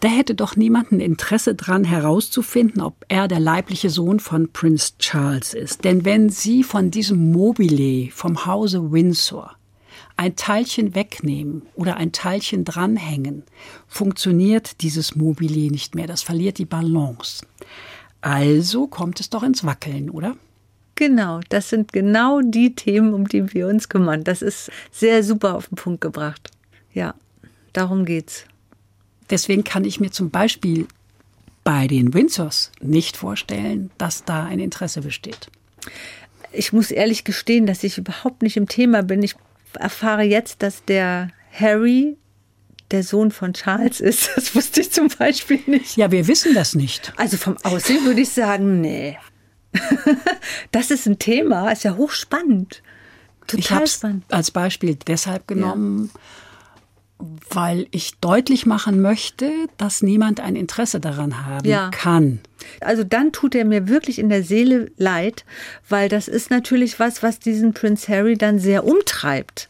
Da 0.00 0.08
hätte 0.08 0.34
doch 0.34 0.56
niemanden 0.56 0.98
Interesse 0.98 1.54
dran 1.54 1.84
herauszufinden, 1.84 2.82
ob 2.82 3.04
er 3.06 3.28
der 3.28 3.38
leibliche 3.38 3.90
Sohn 3.90 4.18
von 4.18 4.52
Prinz 4.52 4.98
Charles 4.98 5.54
ist. 5.54 5.84
Denn 5.84 6.04
wenn 6.04 6.30
Sie 6.30 6.64
von 6.64 6.90
diesem 6.90 7.30
Mobile 7.30 8.10
vom 8.10 8.44
Hause 8.44 8.90
Windsor 8.90 9.54
ein 10.16 10.34
Teilchen 10.34 10.96
wegnehmen 10.96 11.62
oder 11.76 11.96
ein 11.96 12.10
Teilchen 12.10 12.64
dranhängen, 12.64 13.44
funktioniert 13.86 14.80
dieses 14.80 15.14
Mobile 15.14 15.70
nicht 15.70 15.94
mehr. 15.94 16.08
Das 16.08 16.22
verliert 16.22 16.58
die 16.58 16.64
Balance. 16.64 17.46
Also 18.20 18.86
kommt 18.86 19.20
es 19.20 19.30
doch 19.30 19.42
ins 19.42 19.64
Wackeln, 19.64 20.10
oder? 20.10 20.36
Genau, 20.94 21.40
das 21.48 21.68
sind 21.68 21.92
genau 21.92 22.40
die 22.40 22.74
Themen, 22.74 23.14
um 23.14 23.28
die 23.28 23.54
wir 23.54 23.68
uns 23.68 23.88
kümmern. 23.88 24.24
Das 24.24 24.42
ist 24.42 24.70
sehr 24.90 25.22
super 25.22 25.54
auf 25.54 25.68
den 25.68 25.76
Punkt 25.76 26.00
gebracht. 26.00 26.50
Ja, 26.92 27.14
darum 27.72 28.04
geht's. 28.04 28.46
Deswegen 29.30 29.62
kann 29.62 29.84
ich 29.84 30.00
mir 30.00 30.10
zum 30.10 30.30
Beispiel 30.30 30.88
bei 31.62 31.86
den 31.86 32.14
Windsors 32.14 32.72
nicht 32.80 33.16
vorstellen, 33.16 33.90
dass 33.98 34.24
da 34.24 34.44
ein 34.46 34.58
Interesse 34.58 35.02
besteht. 35.02 35.50
Ich 36.50 36.72
muss 36.72 36.90
ehrlich 36.90 37.24
gestehen, 37.24 37.66
dass 37.66 37.84
ich 37.84 37.98
überhaupt 37.98 38.42
nicht 38.42 38.56
im 38.56 38.66
Thema 38.66 39.02
bin. 39.02 39.22
Ich 39.22 39.36
erfahre 39.74 40.22
jetzt, 40.22 40.62
dass 40.62 40.84
der 40.84 41.28
Harry 41.52 42.16
der 42.90 43.02
Sohn 43.02 43.30
von 43.30 43.52
Charles 43.52 44.00
ist. 44.00 44.30
Das 44.34 44.54
wusste 44.54 44.80
ich 44.80 44.92
zum 44.92 45.08
Beispiel 45.08 45.60
nicht. 45.66 45.96
Ja, 45.96 46.10
wir 46.10 46.26
wissen 46.26 46.54
das 46.54 46.74
nicht. 46.74 47.12
Also 47.16 47.36
vom 47.36 47.56
Aussehen 47.62 48.04
würde 48.04 48.20
ich 48.20 48.30
sagen, 48.30 48.80
nee. 48.80 49.18
Das 50.72 50.90
ist 50.90 51.06
ein 51.06 51.18
Thema, 51.18 51.70
ist 51.70 51.84
ja 51.84 51.96
hochspannend. 51.96 52.82
Total 53.46 53.60
ich 53.60 53.70
habe 53.70 53.84
es 53.84 54.00
als 54.30 54.50
Beispiel 54.50 54.96
deshalb 55.06 55.48
genommen, 55.48 56.10
ja. 56.14 57.26
weil 57.50 57.86
ich 57.90 58.16
deutlich 58.20 58.66
machen 58.66 59.00
möchte, 59.00 59.50
dass 59.78 60.02
niemand 60.02 60.40
ein 60.40 60.54
Interesse 60.54 61.00
daran 61.00 61.46
haben 61.46 61.66
ja. 61.66 61.90
kann. 61.90 62.40
Also 62.80 63.04
dann 63.04 63.32
tut 63.32 63.54
er 63.54 63.64
mir 63.64 63.88
wirklich 63.88 64.18
in 64.18 64.28
der 64.28 64.42
Seele 64.42 64.90
leid, 64.96 65.44
weil 65.88 66.08
das 66.08 66.28
ist 66.28 66.50
natürlich 66.50 67.00
was, 67.00 67.22
was 67.22 67.38
diesen 67.38 67.72
Prinz 67.72 68.08
Harry 68.08 68.36
dann 68.36 68.58
sehr 68.58 68.84
umtreibt. 68.84 69.68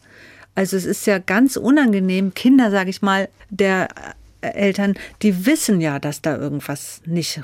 Also 0.59 0.75
es 0.75 0.83
ist 0.83 1.07
ja 1.07 1.19
ganz 1.19 1.55
unangenehm, 1.55 2.33
Kinder, 2.33 2.69
sage 2.69 2.89
ich 2.89 3.01
mal, 3.01 3.29
der 3.49 3.87
Eltern, 4.41 4.95
die 5.21 5.45
wissen 5.45 5.79
ja, 5.79 5.99
dass 5.99 6.21
da 6.21 6.35
irgendwas 6.35 7.01
nicht 7.05 7.41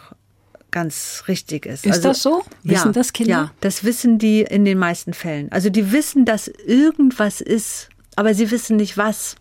ganz 0.70 1.24
richtig 1.30 1.66
ist. 1.66 1.86
Ist 1.86 1.94
also, 1.94 2.10
das 2.10 2.22
so? 2.22 2.44
Wissen 2.64 2.88
ja, 2.88 2.92
das 2.92 3.14
Kinder? 3.14 3.32
Ja, 3.32 3.52
das 3.62 3.86
wissen 3.86 4.20
die 4.20 4.42
in 4.42 4.66
den 4.66 4.78
meisten 4.78 5.14
Fällen. 5.14 5.50
Also 5.54 5.70
die 5.70 5.94
wissen, 5.94 6.26
dass 6.26 6.50
irgendwas 6.50 7.40
ist, 7.40 7.88
aber 8.18 8.34
sie 8.34 8.52
wissen 8.52 8.76
nicht 8.76 8.98
was. 8.98 9.38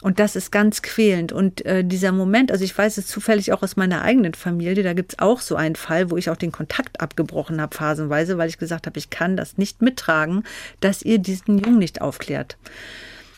Und 0.00 0.20
das 0.20 0.36
ist 0.36 0.52
ganz 0.52 0.82
quälend. 0.82 1.32
Und 1.32 1.66
äh, 1.66 1.84
dieser 1.84 2.12
Moment, 2.12 2.52
also 2.52 2.64
ich 2.64 2.76
weiß 2.76 2.98
es 2.98 3.06
zufällig 3.06 3.52
auch 3.52 3.62
aus 3.62 3.76
meiner 3.76 4.02
eigenen 4.02 4.34
Familie, 4.34 4.82
da 4.82 4.92
gibt 4.92 5.14
es 5.14 5.18
auch 5.18 5.40
so 5.40 5.56
einen 5.56 5.76
Fall, 5.76 6.10
wo 6.10 6.16
ich 6.16 6.30
auch 6.30 6.36
den 6.36 6.52
Kontakt 6.52 7.00
abgebrochen 7.00 7.60
habe, 7.60 7.76
phasenweise, 7.76 8.38
weil 8.38 8.48
ich 8.48 8.58
gesagt 8.58 8.86
habe, 8.86 8.98
ich 8.98 9.10
kann 9.10 9.36
das 9.36 9.58
nicht 9.58 9.82
mittragen, 9.82 10.44
dass 10.80 11.02
ihr 11.02 11.18
diesen 11.18 11.58
Jungen 11.58 11.78
nicht 11.78 12.00
aufklärt. 12.00 12.56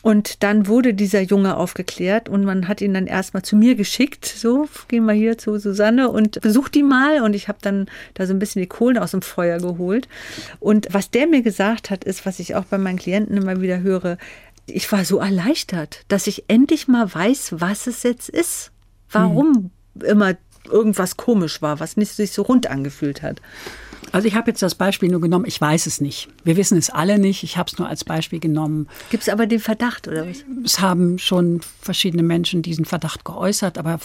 Und 0.01 0.41
dann 0.41 0.65
wurde 0.67 0.93
dieser 0.95 1.21
Junge 1.21 1.57
aufgeklärt 1.57 2.27
und 2.27 2.43
man 2.43 2.67
hat 2.67 2.81
ihn 2.81 2.93
dann 2.93 3.05
erstmal 3.05 3.43
zu 3.43 3.55
mir 3.55 3.75
geschickt. 3.75 4.25
So, 4.25 4.67
gehen 4.87 5.05
wir 5.05 5.13
hier 5.13 5.37
zu 5.37 5.59
Susanne 5.59 6.09
und 6.09 6.41
besucht 6.41 6.73
die 6.73 6.83
mal. 6.83 7.21
Und 7.21 7.35
ich 7.35 7.47
habe 7.47 7.59
dann 7.61 7.87
da 8.15 8.25
so 8.25 8.33
ein 8.33 8.39
bisschen 8.39 8.61
die 8.61 8.67
Kohlen 8.67 8.97
aus 8.97 9.11
dem 9.11 9.21
Feuer 9.21 9.59
geholt. 9.59 10.07
Und 10.59 10.87
was 10.91 11.11
der 11.11 11.27
mir 11.27 11.43
gesagt 11.43 11.91
hat, 11.91 12.03
ist, 12.03 12.25
was 12.25 12.39
ich 12.39 12.55
auch 12.55 12.65
bei 12.65 12.79
meinen 12.79 12.97
Klienten 12.97 13.37
immer 13.37 13.61
wieder 13.61 13.81
höre, 13.81 14.17
ich 14.75 14.91
war 14.91 15.05
so 15.05 15.19
erleichtert, 15.19 16.03
dass 16.07 16.27
ich 16.27 16.45
endlich 16.47 16.87
mal 16.87 17.13
weiß, 17.13 17.55
was 17.57 17.87
es 17.87 18.03
jetzt 18.03 18.29
ist. 18.29 18.71
Warum 19.09 19.71
hm. 19.99 20.05
immer 20.07 20.35
irgendwas 20.69 21.17
komisch 21.17 21.61
war, 21.61 21.79
was 21.79 21.97
nicht 21.97 22.11
sich 22.11 22.31
so 22.31 22.43
rund 22.43 22.67
angefühlt 22.67 23.21
hat. 23.21 23.41
Also 24.11 24.27
ich 24.27 24.35
habe 24.35 24.51
jetzt 24.51 24.61
das 24.61 24.75
Beispiel 24.75 25.09
nur 25.09 25.21
genommen, 25.21 25.45
ich 25.45 25.59
weiß 25.59 25.85
es 25.85 26.01
nicht. 26.01 26.27
Wir 26.43 26.57
wissen 26.57 26.77
es 26.77 26.89
alle 26.89 27.17
nicht, 27.17 27.43
ich 27.43 27.57
habe 27.57 27.69
es 27.71 27.77
nur 27.77 27.87
als 27.87 28.03
Beispiel 28.03 28.39
genommen. 28.39 28.87
Gibt 29.09 29.23
es 29.23 29.29
aber 29.29 29.47
den 29.47 29.59
Verdacht, 29.59 30.07
oder 30.07 30.27
was? 30.27 30.43
Es 30.65 30.79
haben 30.79 31.17
schon 31.17 31.61
verschiedene 31.81 32.23
Menschen 32.23 32.61
diesen 32.61 32.85
Verdacht 32.85 33.23
geäußert, 33.23 33.77
aber 33.77 33.99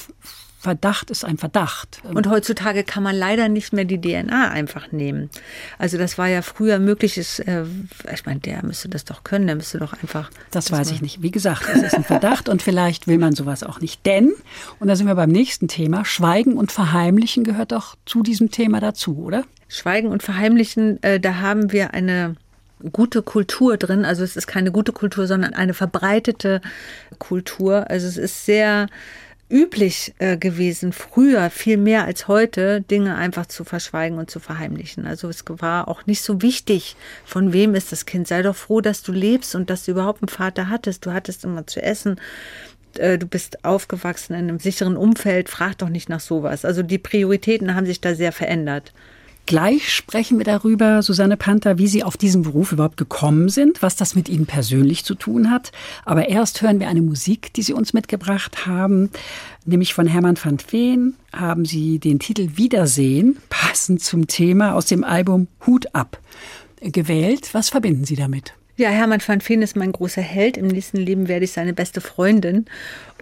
Verdacht 0.66 1.12
ist 1.12 1.25
ein 1.25 1.38
Verdacht. 1.38 2.00
Und 2.02 2.28
heutzutage 2.28 2.82
kann 2.82 3.04
man 3.04 3.14
leider 3.14 3.49
nicht 3.49 3.73
mehr 3.73 3.85
die 3.85 4.00
DNA 4.00 4.50
einfach 4.50 4.90
nehmen. 4.90 5.30
Also 5.78 5.96
das 5.96 6.18
war 6.18 6.26
ja 6.26 6.42
früher 6.42 6.80
möglich. 6.80 7.18
Ist, 7.18 7.38
äh, 7.38 7.62
ich 8.12 8.26
meine, 8.26 8.40
der 8.40 8.64
müsste 8.64 8.88
das 8.88 9.04
doch 9.04 9.23
können, 9.23 9.46
der 9.46 9.54
müsste 9.54 9.78
doch 9.78 9.92
einfach. 9.92 10.28
Das, 10.50 10.73
weiß 10.73 10.90
ich 10.90 11.02
nicht. 11.02 11.23
Wie 11.23 11.30
gesagt, 11.30 11.62
es 11.73 11.85
ist 11.85 11.94
ein 11.94 12.02
Verdacht 12.02 12.49
und 12.49 12.62
vielleicht 12.62 13.06
will 13.06 13.18
man 13.18 13.32
sowas 13.32 13.62
auch 13.62 13.80
nicht. 13.80 14.04
Denn, 14.06 14.32
und 14.80 14.88
da 14.88 14.96
sind 14.96 15.06
wir 15.06 15.14
beim 15.14 15.30
nächsten 15.30 15.68
Thema, 15.68 16.04
Schweigen 16.04 16.54
und 16.54 16.73
Verheimlichen 16.73 17.44
gehört 17.44 17.70
doch 17.70 17.94
zu 18.04 18.25
diesem 18.25 18.50
Thema 18.50 18.80
dazu, 18.80 19.18
oder? 19.18 19.44
Schweigen 19.68 20.08
und 20.08 20.25
Verheimlichen, 20.25 21.00
äh, 21.04 21.20
da 21.20 21.37
haben 21.37 21.70
wir 21.70 21.94
eine 21.94 22.35
gute 22.90 23.23
Kultur 23.23 23.76
drin. 23.76 24.04
Also 24.04 24.25
es 24.25 24.37
ist 24.37 24.49
keine 24.49 24.73
gute 24.73 24.90
Kultur, 24.90 25.28
sondern 25.28 25.54
eine 25.54 25.75
verbreitete 25.75 26.61
Kultur. 27.20 27.88
Also 27.88 28.08
es 28.08 28.16
ist 28.16 28.46
sehr 28.46 28.88
üblich 29.49 30.15
äh, 30.19 30.37
gewesen, 30.37 30.93
früher 30.93 31.50
viel 31.50 31.76
mehr 31.76 32.05
als 32.05 32.29
heute, 32.29 32.81
Dinge 32.81 33.15
einfach 33.17 33.47
zu 33.47 33.65
verschweigen 33.65 34.19
und 34.19 34.31
zu 34.31 34.41
verheimlichen. 34.41 35.07
Also 35.07 35.29
es 35.29 35.45
war 35.49 35.88
auch 35.88 36.07
nicht 36.07 36.23
so 36.23 36.43
wichtig, 36.43 36.97
von 37.25 37.53
wem 37.53 37.75
ist 37.75 37.93
das 37.93 38.07
Kind. 38.07 38.26
Sei 38.26 38.43
doch 38.43 38.57
froh, 38.57 38.81
dass 38.81 39.03
du 39.03 39.12
lebst 39.12 39.55
und 39.55 39.71
dass 39.71 39.85
du 39.85 39.93
überhaupt 39.93 40.23
einen 40.23 40.29
Vater 40.29 40.69
hattest. 40.69 41.07
Du 41.07 41.12
hattest 41.12 41.45
immer 41.45 41.67
zu 41.67 41.81
essen. 41.81 42.21
Äh, 42.99 43.19
du 43.19 43.26
bist 43.26 43.65
aufgewachsen 43.65 44.35
in 44.35 44.49
einem 44.49 44.59
sicheren 44.59 44.97
Umfeld. 44.97 45.49
Frag 45.49 45.79
doch 45.79 45.88
nicht 45.88 46.09
nach 46.09 46.21
sowas. 46.21 46.65
Also 46.65 46.83
die 46.83 46.99
Prioritäten 46.99 47.75
haben 47.75 47.87
sich 47.87 48.00
da 48.00 48.15
sehr 48.15 48.33
verändert. 48.33 48.93
Gleich 49.47 49.95
sprechen 49.95 50.38
wir 50.38 50.45
darüber, 50.45 51.03
Susanne 51.03 51.37
Panther, 51.37 51.79
wie 51.79 51.87
Sie 51.87 52.03
auf 52.03 52.17
diesen 52.17 52.43
Beruf 52.43 52.73
überhaupt 52.73 52.97
gekommen 52.97 53.49
sind, 53.49 53.81
was 53.81 53.95
das 53.95 54.17
mit 54.17 54.29
Ihnen 54.29 54.47
persönlich 54.47 55.05
zu 55.05 55.15
tun 55.15 55.53
hat. 55.53 55.71
Aber 56.05 56.29
erst 56.29 56.62
hören 56.62 56.81
wir 56.81 56.88
eine 56.88 57.00
Musik, 57.00 57.53
die 57.53 57.62
Sie 57.62 57.73
uns 57.73 57.93
mitgebracht 57.93 58.67
haben, 58.67 59.09
nämlich 59.65 59.95
von 59.95 60.09
Hermann 60.09 60.37
van 60.43 60.59
Veen 60.69 61.15
haben 61.33 61.65
Sie 61.65 62.00
den 62.00 62.19
Titel 62.19 62.57
Wiedersehen, 62.57 63.37
passend 63.49 64.03
zum 64.03 64.26
Thema 64.26 64.75
aus 64.75 64.87
dem 64.87 65.05
Album 65.05 65.47
Hut 65.65 65.95
ab, 65.95 66.19
gewählt. 66.81 67.50
Was 67.53 67.69
verbinden 67.69 68.05
Sie 68.05 68.17
damit? 68.17 68.53
Ja, 68.78 68.90
Hermann 68.90 69.23
van 69.26 69.40
Veen 69.40 69.62
ist 69.62 69.75
mein 69.75 69.92
großer 69.92 70.21
Held. 70.21 70.59
Im 70.59 70.66
nächsten 70.66 70.99
Leben 70.99 71.28
werde 71.28 71.47
ich 71.47 71.52
seine 71.52 71.73
beste 71.73 72.02
Freundin. 72.02 72.66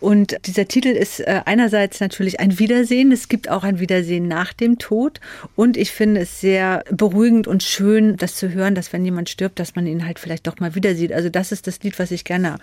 Und 0.00 0.36
dieser 0.46 0.66
Titel 0.66 0.88
ist 0.88 1.20
äh, 1.20 1.42
einerseits 1.44 2.00
natürlich 2.00 2.40
ein 2.40 2.58
Wiedersehen. 2.58 3.12
Es 3.12 3.28
gibt 3.28 3.48
auch 3.48 3.62
ein 3.62 3.78
Wiedersehen 3.78 4.26
nach 4.26 4.52
dem 4.52 4.78
Tod. 4.78 5.20
Und 5.54 5.76
ich 5.76 5.92
finde 5.92 6.22
es 6.22 6.40
sehr 6.40 6.82
beruhigend 6.90 7.46
und 7.46 7.62
schön, 7.62 8.16
das 8.16 8.34
zu 8.34 8.52
hören, 8.52 8.74
dass 8.74 8.92
wenn 8.92 9.04
jemand 9.04 9.28
stirbt, 9.28 9.60
dass 9.60 9.76
man 9.76 9.86
ihn 9.86 10.04
halt 10.04 10.18
vielleicht 10.18 10.48
doch 10.48 10.58
mal 10.58 10.74
wieder 10.74 10.96
sieht. 10.96 11.12
Also 11.12 11.28
das 11.28 11.52
ist 11.52 11.68
das 11.68 11.80
Lied, 11.84 12.00
was 12.00 12.10
ich 12.10 12.24
gerne 12.24 12.56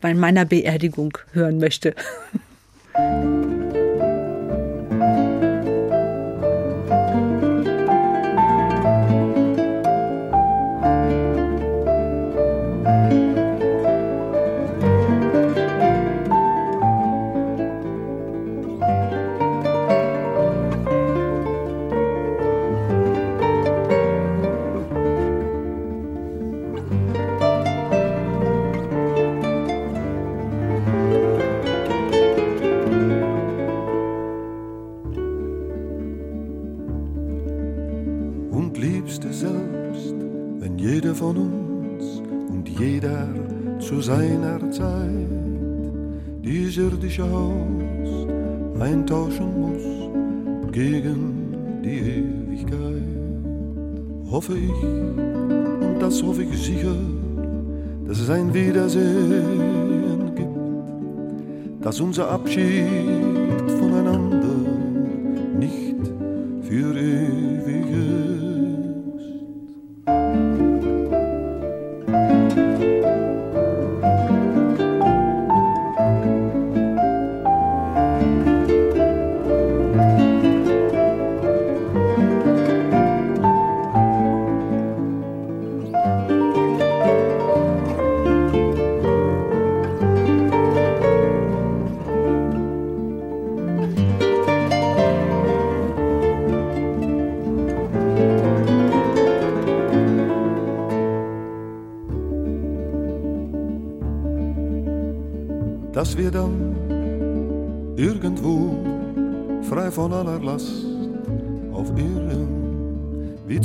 bei 0.00 0.14
meiner 0.14 0.44
Beerdigung 0.44 1.18
hören 1.32 1.58
möchte. 1.58 1.94
irdische 46.78 47.30
Haus 47.30 48.80
eintauschen 48.80 49.60
muss 49.60 50.72
gegen 50.72 51.80
die 51.82 51.98
Ewigkeit. 51.98 53.02
Hoffe 54.30 54.54
ich, 54.58 54.82
und 55.86 55.98
das 56.00 56.22
hoffe 56.22 56.42
ich 56.42 56.58
sicher, 56.58 56.96
dass 58.06 58.20
es 58.20 58.30
ein 58.30 58.52
Wiedersehen 58.52 60.34
gibt, 60.34 61.84
dass 61.84 62.00
unser 62.00 62.30
Abschied 62.30 63.37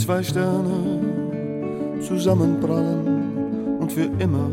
zwei 0.04 0.22
Sterne 0.22 1.00
zusammenprallen 2.02 3.80
und 3.80 3.90
für 3.90 4.10
immer 4.20 4.50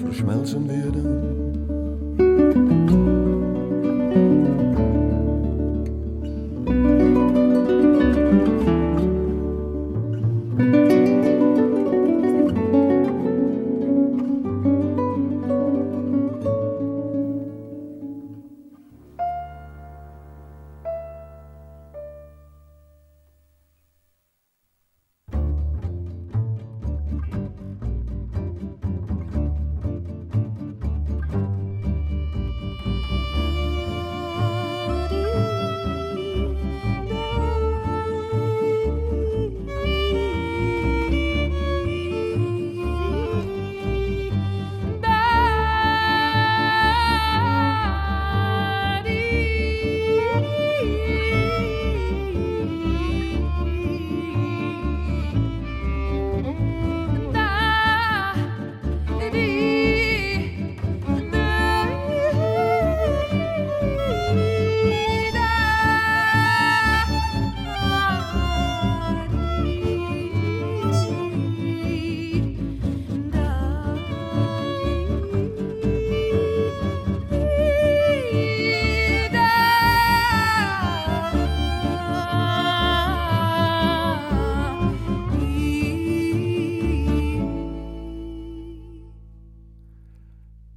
verschmelzen 0.00 0.66
werden. 0.66 1.41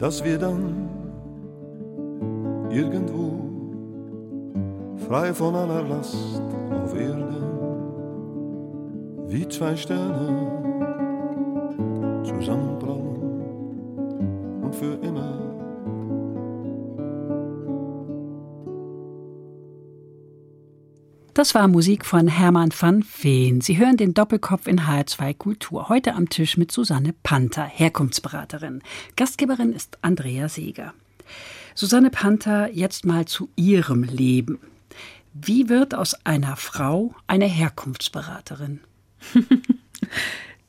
Dass 0.05 0.23
wir 0.23 0.37
dann 0.37 0.87
irgendwo 2.69 3.49
frei 5.07 5.33
von 5.33 5.55
aller 5.55 5.81
Last 5.81 6.15
auf 6.83 6.93
Erden 6.93 7.33
wie 9.25 9.47
zwei 9.47 9.75
Sterne 9.75 10.44
Das 21.45 21.53
war 21.53 21.67
Musik 21.67 22.07
von 22.07 22.27
Hermann 22.27 22.73
van 22.75 23.05
Veen. 23.21 23.61
Sie 23.61 23.77
hören 23.77 23.97
den 23.97 24.15
Doppelkopf 24.15 24.65
in 24.65 24.81
HR2 24.81 25.35
Kultur. 25.35 25.89
Heute 25.89 26.15
am 26.15 26.27
Tisch 26.27 26.57
mit 26.57 26.71
Susanne 26.71 27.13
Panther, 27.21 27.65
Herkunftsberaterin. 27.65 28.81
Gastgeberin 29.15 29.71
ist 29.71 29.99
Andrea 30.01 30.49
Seeger. 30.49 30.95
Susanne 31.75 32.09
Panther, 32.09 32.71
jetzt 32.73 33.05
mal 33.05 33.25
zu 33.25 33.47
Ihrem 33.55 34.01
Leben. 34.01 34.57
Wie 35.35 35.69
wird 35.69 35.93
aus 35.93 36.15
einer 36.25 36.55
Frau 36.55 37.13
eine 37.27 37.45
Herkunftsberaterin? 37.45 38.79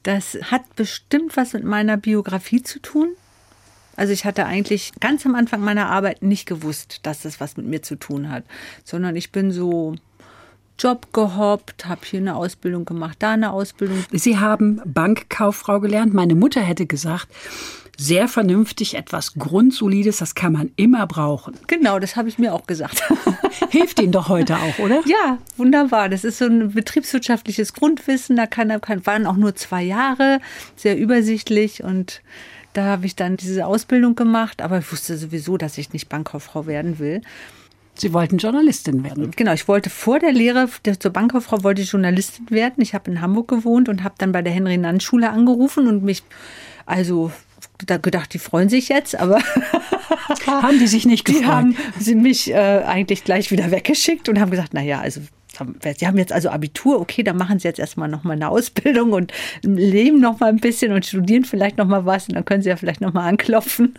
Das 0.03 0.37
hat 0.43 0.77
bestimmt 0.77 1.39
was 1.39 1.55
mit 1.55 1.65
meiner 1.65 1.97
Biografie 1.97 2.63
zu 2.63 2.81
tun. 2.81 3.09
Also 3.97 4.13
ich 4.13 4.27
hatte 4.27 4.45
eigentlich 4.45 4.93
ganz 5.01 5.25
am 5.25 5.35
Anfang 5.35 5.63
meiner 5.63 5.89
Arbeit 5.89 6.23
nicht 6.23 6.45
gewusst, 6.45 7.01
dass 7.05 7.23
das 7.23 7.41
was 7.41 7.57
mit 7.57 7.65
mir 7.65 7.83
zu 7.83 7.97
tun 7.97 8.31
hat, 8.31 8.45
sondern 8.85 9.17
ich 9.17 9.33
bin 9.33 9.51
so 9.51 9.97
Job 10.79 11.13
gehoppt, 11.13 11.87
habe 11.87 12.01
hier 12.05 12.21
eine 12.21 12.37
Ausbildung 12.37 12.85
gemacht, 12.85 13.17
da 13.21 13.33
eine 13.33 13.53
Ausbildung. 13.53 14.05
Sie 14.13 14.39
haben 14.39 14.81
Bankkauffrau 14.85 15.81
gelernt. 15.81 16.13
Meine 16.15 16.35
Mutter 16.35 16.61
hätte 16.61 16.87
gesagt, 16.87 17.29
sehr 17.97 18.29
vernünftig, 18.29 18.95
etwas 18.95 19.35
Grundsolides, 19.35 20.19
das 20.19 20.35
kann 20.35 20.53
man 20.53 20.71
immer 20.77 21.07
brauchen. 21.07 21.55
Genau, 21.67 21.99
das 21.99 22.17
habe 22.17 22.29
ich 22.29 22.39
mir 22.39 22.53
auch 22.53 22.67
gesagt. 22.67 23.03
Hilft 23.71 24.01
Ihnen 24.01 24.13
doch 24.13 24.29
heute 24.29 24.57
auch, 24.57 24.79
oder? 24.79 25.03
Ja, 25.07 25.39
wunderbar. 25.57 26.11
Das 26.11 26.25
ist 26.25 26.39
so 26.39 26.45
ein 26.45 26.73
betriebswirtschaftliches 26.73 27.73
Grundwissen. 27.73 28.37
Da 28.37 28.47
kann, 28.47 28.81
kann, 28.83 29.07
waren 29.07 29.27
auch 29.27 29.37
nur 29.37 29.55
zwei 29.55 29.83
Jahre, 29.83 30.41
sehr 30.77 30.99
übersichtlich 30.99 31.83
und 31.83 32.21
da 32.75 32.85
habe 32.85 33.07
ich 33.07 33.17
dann 33.17 33.39
diese 33.39 33.65
Ausbildung 33.65 34.15
gemacht, 34.15 34.61
aber 34.61 34.81
ich 34.81 34.93
wusste 34.93 35.17
sowieso, 35.17 35.57
dass 35.57 35.79
ich 35.79 35.95
nicht 35.95 36.11
Bankkauffrau 36.11 36.67
werden 36.67 36.99
will. 36.99 37.23
Sie 37.99 38.13
wollten 38.13 38.39
Journalistin 38.39 39.05
werden. 39.05 39.31
Genau, 39.35 39.53
ich 39.53 39.69
wollte 39.69 39.91
vor 39.91 40.19
der 40.19 40.33
Lehre 40.33 40.69
zur 40.99 41.11
Bankkauffrau 41.11 41.63
wollte 41.63 41.83
ich 41.83 41.91
Journalistin 41.91 42.51
werden. 42.51 42.83
Ich 42.83 42.95
habe 42.95 43.11
in 43.11 43.21
Hamburg 43.21 43.49
gewohnt 43.49 43.89
und 43.89 44.05
habe 44.05 44.15
dann 44.19 44.33
bei 44.33 44.43
der 44.43 44.53
Henry-Nann-Schule 44.53 45.31
angerufen 45.31 45.87
und 45.89 46.03
mich 46.03 46.23
also 46.85 47.33
da 47.87 47.99
gedacht, 47.99 48.33
die 48.33 48.39
freuen 48.39 48.69
sich 48.69 48.89
jetzt, 48.89 49.19
aber 49.19 49.39
haben 50.47 50.79
die 50.79 50.87
sich 50.87 51.07
nicht 51.07 51.25
gefreut? 51.25 51.43
Die 51.43 51.47
haben 51.47 51.77
sie 51.99 52.15
mich 52.15 52.51
äh, 52.51 52.83
eigentlich 52.87 53.25
gleich 53.25 53.51
wieder 53.51 53.71
weggeschickt 53.71 54.29
und 54.29 54.41
haben 54.41 54.51
gesagt, 54.51 54.71
na 54.73 54.83
ja, 54.83 55.01
also 55.01 55.21
Sie 55.97 56.07
haben 56.07 56.19
jetzt 56.19 56.35
also 56.35 56.51
Abitur, 56.51 57.01
okay, 57.01 57.23
dann 57.23 57.39
machen 57.39 57.59
Sie 57.59 57.67
jetzt 57.67 57.79
erstmal 57.79 58.09
nochmal 58.09 58.37
eine 58.37 58.51
Ausbildung 58.51 59.13
und 59.13 59.33
leben 59.63 60.21
nochmal 60.21 60.51
ein 60.51 60.59
bisschen 60.59 60.93
und 60.93 61.07
studieren 61.07 61.45
vielleicht 61.45 61.79
nochmal 61.79 62.05
was 62.05 62.29
und 62.29 62.35
dann 62.35 62.45
können 62.45 62.63
Sie 62.63 62.69
ja 62.69 62.77
vielleicht 62.77 63.01
nochmal 63.01 63.27
anklopfen. 63.27 63.95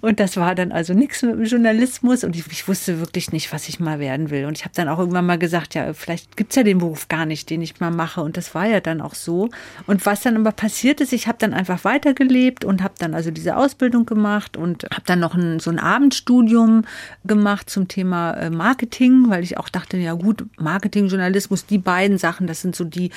Und 0.00 0.20
das 0.20 0.36
war 0.36 0.54
dann 0.54 0.72
also 0.72 0.94
nichts 0.94 1.22
mit 1.22 1.34
dem 1.34 1.44
Journalismus 1.44 2.24
und 2.24 2.36
ich, 2.36 2.46
ich, 2.50 2.68
wusste 2.68 3.00
wirklich 3.00 3.32
nicht, 3.32 3.52
was 3.52 3.68
ich 3.68 3.80
mal 3.80 3.98
werden 3.98 4.30
will. 4.30 4.46
Und 4.46 4.56
ich 4.56 4.64
habe 4.64 4.74
dann 4.74 4.88
auch 4.88 4.98
irgendwann 4.98 5.26
mal 5.26 5.38
gesagt, 5.38 5.74
ja, 5.74 5.92
vielleicht 5.92 6.36
gibt 6.36 6.52
es 6.52 6.56
ja 6.56 6.62
den 6.62 6.78
Beruf 6.78 7.08
gar 7.08 7.26
nicht, 7.26 7.50
den 7.50 7.62
ich 7.62 7.80
mal 7.80 7.90
mache. 7.90 8.22
Und 8.22 8.36
das 8.36 8.54
war 8.54 8.66
ja 8.66 8.80
dann 8.80 9.00
auch 9.00 9.14
so. 9.14 9.50
Und 9.86 10.06
was 10.06 10.22
dann 10.22 10.36
aber 10.36 10.52
passiert 10.52 11.00
ist, 11.00 11.12
ich 11.12 11.26
habe 11.26 11.38
dann 11.38 11.52
einfach 11.54 11.84
weitergelebt 11.84 12.64
und 12.64 12.82
habe 12.82 12.94
dann 12.98 13.14
also 13.14 13.30
diese 13.30 13.56
Ausbildung 13.56 14.06
gemacht 14.06 14.56
und 14.56 14.84
habe 14.84 15.02
dann 15.06 15.20
noch 15.20 15.34
ein, 15.34 15.60
so 15.60 15.70
ein 15.70 15.78
Abendstudium 15.78 16.84
gemacht 17.24 17.68
zum 17.68 17.88
Thema 17.88 18.32
äh, 18.32 18.50
Marketing, 18.50 19.28
weil 19.28 19.42
ich 19.42 19.58
auch 19.58 19.68
dachte, 19.68 19.96
ja 19.96 20.14
gut, 20.14 20.44
Marketing, 20.58 21.08
Journalismus, 21.08 21.66
die 21.66 21.78
beiden 21.78 22.18
Sachen, 22.18 22.46
das 22.46 22.62
sind 22.62 22.76
so 22.76 22.84
die, 22.84 23.10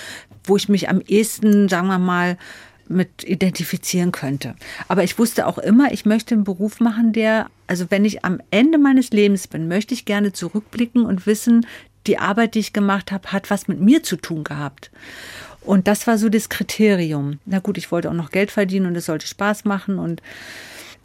wo 0.44 0.58
ich 0.58 0.70
mich 0.70 0.90
am 0.90 1.02
ehesten, 1.02 1.70
sagen 1.70 1.88
wir 1.88 2.00
mal, 2.00 2.38
mit 2.88 3.24
identifizieren 3.24 4.12
könnte. 4.12 4.56
Aber 4.88 5.04
ich 5.04 5.17
wusste 5.17 5.48
auch 5.48 5.58
immer, 5.58 5.91
ich 5.91 6.06
möchte 6.06 6.36
einen 6.36 6.43
Beruf 6.43 6.80
machen, 6.80 7.13
der, 7.13 7.48
also 7.67 7.86
wenn 7.89 8.06
ich 8.06 8.24
am 8.26 8.39
Ende 8.52 8.78
meines 8.78 9.12
Lebens 9.12 9.48
bin, 9.48 9.67
möchte 9.67 9.93
ich 9.93 10.06
gerne 10.06 10.34
zurückblicken 10.34 11.06
und 11.06 11.26
wissen, 11.26 11.65
die 12.08 12.19
Arbeit, 12.19 12.56
die 12.56 12.60
ich 12.60 12.74
gemacht 12.74 13.12
habe, 13.12 13.32
hat 13.32 13.50
was 13.50 13.67
mit 13.67 13.80
mir 13.82 14.04
zu 14.04 14.15
tun 14.15 14.43
gehabt. 14.43 14.91
Und 15.62 15.88
das 15.88 16.06
war 16.06 16.17
so 16.17 16.30
das 16.30 16.50
Kriterium. 16.50 17.39
Na 17.45 17.60
gut, 17.60 17.78
ich 17.78 17.91
wollte 17.91 18.10
auch 18.10 18.15
noch 18.15 18.30
Geld 18.30 18.52
verdienen 18.52 18.86
und 18.86 18.95
es 18.95 19.06
sollte 19.06 19.26
Spaß 19.26 19.65
machen 19.65 19.98
und 19.98 20.21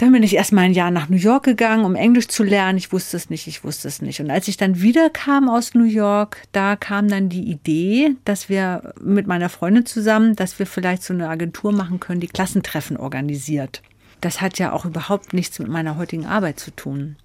dann 0.01 0.13
bin 0.13 0.23
ich 0.23 0.35
erstmal 0.35 0.65
ein 0.65 0.73
Jahr 0.73 0.91
nach 0.91 1.11
New 1.11 1.19
York 1.19 1.45
gegangen, 1.45 1.85
um 1.85 1.95
Englisch 1.95 2.29
zu 2.29 2.43
lernen. 2.43 2.79
Ich 2.79 2.91
wusste 2.91 3.19
es 3.19 3.29
nicht, 3.29 3.47
ich 3.47 3.65
wusste 3.65 3.87
es 3.87 4.01
nicht. 4.01 4.21
Und 4.21 4.31
als 4.31 4.49
ich 4.49 4.57
dann 4.57 4.81
wieder 4.81 5.11
kam 5.11 5.51
aus 5.51 5.75
New 5.75 5.85
York, 5.85 6.43
da 6.53 6.75
kam 6.75 7.09
dann 7.09 7.29
die 7.29 7.51
Idee, 7.51 8.17
dass 8.25 8.49
wir 8.49 8.95
mit 8.99 9.27
meiner 9.27 9.51
Freundin 9.51 9.85
zusammen, 9.85 10.37
dass 10.37 10.59
wir 10.59 10.65
vielleicht 10.65 11.03
so 11.03 11.13
eine 11.13 11.29
Agentur 11.29 11.73
machen 11.73 12.01
können, 12.01 12.21
die 12.21 12.29
Klassentreffen 12.29 12.97
organisiert. 12.97 13.83
Das 14.23 14.41
hat 14.41 14.59
ja 14.59 14.73
auch 14.73 14.87
überhaupt 14.87 15.35
nichts 15.35 15.59
mit 15.59 15.69
meiner 15.69 15.99
heutigen 15.99 16.25
Arbeit 16.25 16.59
zu 16.59 16.71
tun. 16.71 17.17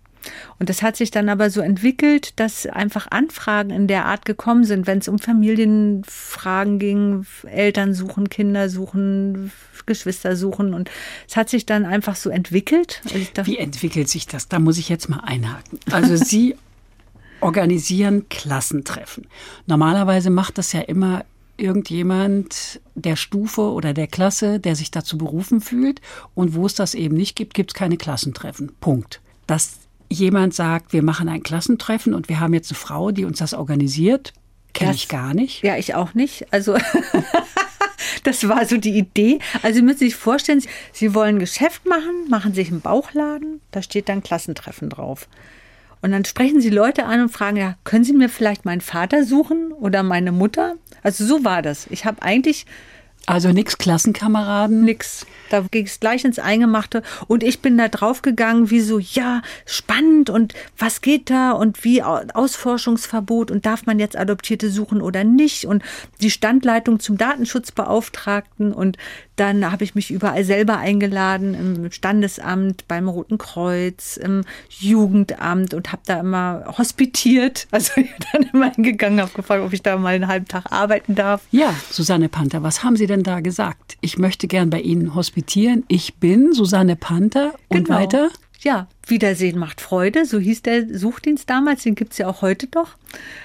Und 0.59 0.69
das 0.69 0.81
hat 0.81 0.95
sich 0.95 1.11
dann 1.11 1.29
aber 1.29 1.49
so 1.49 1.61
entwickelt, 1.61 2.39
dass 2.39 2.65
einfach 2.65 3.07
Anfragen 3.11 3.69
in 3.69 3.87
der 3.87 4.05
Art 4.05 4.25
gekommen 4.25 4.63
sind, 4.63 4.87
wenn 4.87 4.99
es 4.99 5.07
um 5.07 5.19
Familienfragen 5.19 6.79
ging, 6.79 7.25
Eltern 7.43 7.93
suchen, 7.93 8.29
Kinder 8.29 8.69
suchen, 8.69 9.51
Geschwister 9.85 10.35
suchen. 10.35 10.73
Und 10.73 10.89
es 11.27 11.35
hat 11.35 11.49
sich 11.49 11.65
dann 11.65 11.85
einfach 11.85 12.15
so 12.15 12.29
entwickelt. 12.29 13.01
Also 13.13 13.45
Wie 13.45 13.57
entwickelt 13.57 14.09
sich 14.09 14.27
das? 14.27 14.47
Da 14.47 14.59
muss 14.59 14.77
ich 14.77 14.89
jetzt 14.89 15.09
mal 15.09 15.19
einhaken. 15.19 15.79
Also 15.91 16.15
Sie 16.15 16.55
organisieren 17.41 18.27
Klassentreffen. 18.29 19.27
Normalerweise 19.67 20.29
macht 20.29 20.57
das 20.57 20.73
ja 20.73 20.81
immer 20.81 21.25
irgendjemand 21.57 22.81
der 22.95 23.15
Stufe 23.15 23.61
oder 23.61 23.93
der 23.93 24.07
Klasse, 24.07 24.59
der 24.59 24.75
sich 24.75 24.91
dazu 24.91 25.17
berufen 25.17 25.61
fühlt. 25.61 26.01
Und 26.33 26.53
wo 26.53 26.65
es 26.65 26.75
das 26.75 26.93
eben 26.93 27.15
nicht 27.15 27.35
gibt, 27.35 27.53
gibt 27.53 27.71
es 27.71 27.75
keine 27.75 27.97
Klassentreffen. 27.97 28.71
Punkt. 28.79 29.21
Das 29.47 29.77
jemand 30.19 30.53
sagt, 30.53 30.93
wir 30.93 31.03
machen 31.03 31.29
ein 31.29 31.43
Klassentreffen 31.43 32.13
und 32.13 32.29
wir 32.29 32.39
haben 32.39 32.53
jetzt 32.53 32.71
eine 32.71 32.77
Frau, 32.77 33.11
die 33.11 33.25
uns 33.25 33.39
das 33.39 33.53
organisiert, 33.53 34.33
kenne 34.73 34.93
ich 34.93 35.07
gar 35.07 35.33
nicht. 35.33 35.63
Ja, 35.63 35.77
ich 35.77 35.95
auch 35.95 36.13
nicht. 36.13 36.51
Also 36.51 36.75
das 38.23 38.47
war 38.47 38.65
so 38.65 38.77
die 38.77 38.97
Idee. 38.97 39.39
Also 39.61 39.77
Sie 39.77 39.81
müssen 39.81 39.99
sich 39.99 40.15
vorstellen, 40.15 40.61
Sie 40.91 41.13
wollen 41.13 41.35
ein 41.35 41.39
Geschäft 41.39 41.85
machen, 41.85 42.27
machen 42.29 42.53
sich 42.53 42.69
einen 42.69 42.81
Bauchladen, 42.81 43.61
da 43.71 43.81
steht 43.81 44.09
dann 44.09 44.23
Klassentreffen 44.23 44.89
drauf. 44.89 45.27
Und 46.01 46.11
dann 46.11 46.25
sprechen 46.25 46.61
Sie 46.61 46.69
Leute 46.69 47.05
an 47.05 47.21
und 47.21 47.29
fragen, 47.29 47.57
ja, 47.57 47.77
können 47.83 48.03
Sie 48.03 48.13
mir 48.13 48.29
vielleicht 48.29 48.65
meinen 48.65 48.81
Vater 48.81 49.23
suchen 49.23 49.71
oder 49.71 50.03
meine 50.03 50.31
Mutter? 50.31 50.75
Also 51.01 51.25
so 51.25 51.43
war 51.43 51.61
das. 51.61 51.87
Ich 51.89 52.05
habe 52.05 52.21
eigentlich 52.21 52.65
also 53.25 53.51
nix 53.51 53.77
Klassenkameraden? 53.77 54.83
Nix. 54.83 55.25
Da 55.49 55.61
ging 55.71 55.85
es 55.85 55.99
gleich 55.99 56.25
ins 56.25 56.39
Eingemachte. 56.39 57.03
Und 57.27 57.43
ich 57.43 57.61
bin 57.61 57.77
da 57.77 57.87
draufgegangen, 57.87 58.69
wie 58.69 58.81
so, 58.81 58.99
ja, 58.99 59.41
spannend 59.65 60.29
und 60.29 60.53
was 60.77 61.01
geht 61.01 61.29
da 61.29 61.51
und 61.51 61.83
wie 61.83 62.01
Ausforschungsverbot 62.03 63.51
und 63.51 63.65
darf 63.65 63.85
man 63.85 63.99
jetzt 63.99 64.17
Adoptierte 64.17 64.69
suchen 64.69 65.01
oder 65.01 65.23
nicht 65.23 65.65
und 65.65 65.83
die 66.21 66.31
Standleitung 66.31 66.99
zum 66.99 67.17
Datenschutzbeauftragten 67.17 68.73
und 68.73 68.97
dann 69.35 69.69
habe 69.69 69.83
ich 69.83 69.95
mich 69.95 70.11
überall 70.11 70.43
selber 70.45 70.77
eingeladen, 70.77 71.53
im 71.53 71.91
Standesamt, 71.91 72.87
beim 72.87 73.09
Roten 73.09 73.37
Kreuz, 73.37 74.15
im 74.17 74.43
Jugendamt 74.69 75.73
und 75.73 75.91
habe 75.91 76.01
da 76.05 76.19
immer 76.19 76.65
hospitiert. 76.77 77.67
Also 77.75 77.91
ich 77.97 78.09
bin 78.15 78.25
dann 78.31 78.43
immer 78.53 78.71
hingegangen, 78.71 79.19
habe 79.19 79.31
gefragt, 79.33 79.61
ob 79.61 79.73
ich 79.73 79.81
da 79.81 79.97
mal 79.97 80.15
einen 80.15 80.29
halben 80.29 80.47
Tag 80.47 80.71
arbeiten 80.71 81.13
darf. 81.13 81.41
Ja, 81.51 81.75
Susanne 81.91 82.29
Panther, 82.29 82.63
was 82.63 82.83
haben 82.83 82.95
Sie 82.95 83.05
denn 83.05 83.21
da 83.21 83.41
gesagt? 83.41 83.97
Ich 83.99 84.17
möchte 84.17 84.47
gern 84.47 84.69
bei 84.69 84.79
Ihnen 84.79 85.13
hospitieren. 85.13 85.34
Ich 85.87 86.15
bin 86.15 86.53
Susanne 86.53 86.95
Panther 86.95 87.53
und 87.69 87.85
genau. 87.85 87.99
weiter? 87.99 88.29
Ja, 88.65 88.87
Wiedersehen 89.05 89.59
macht 89.59 89.79
Freude, 89.79 90.25
so 90.25 90.39
hieß 90.39 90.63
der 90.63 90.97
Suchdienst 90.97 91.47
damals, 91.47 91.83
den 91.83 91.93
gibt 91.93 92.13
es 92.13 92.17
ja 92.17 92.27
auch 92.27 92.41
heute 92.41 92.65
doch. 92.65 92.95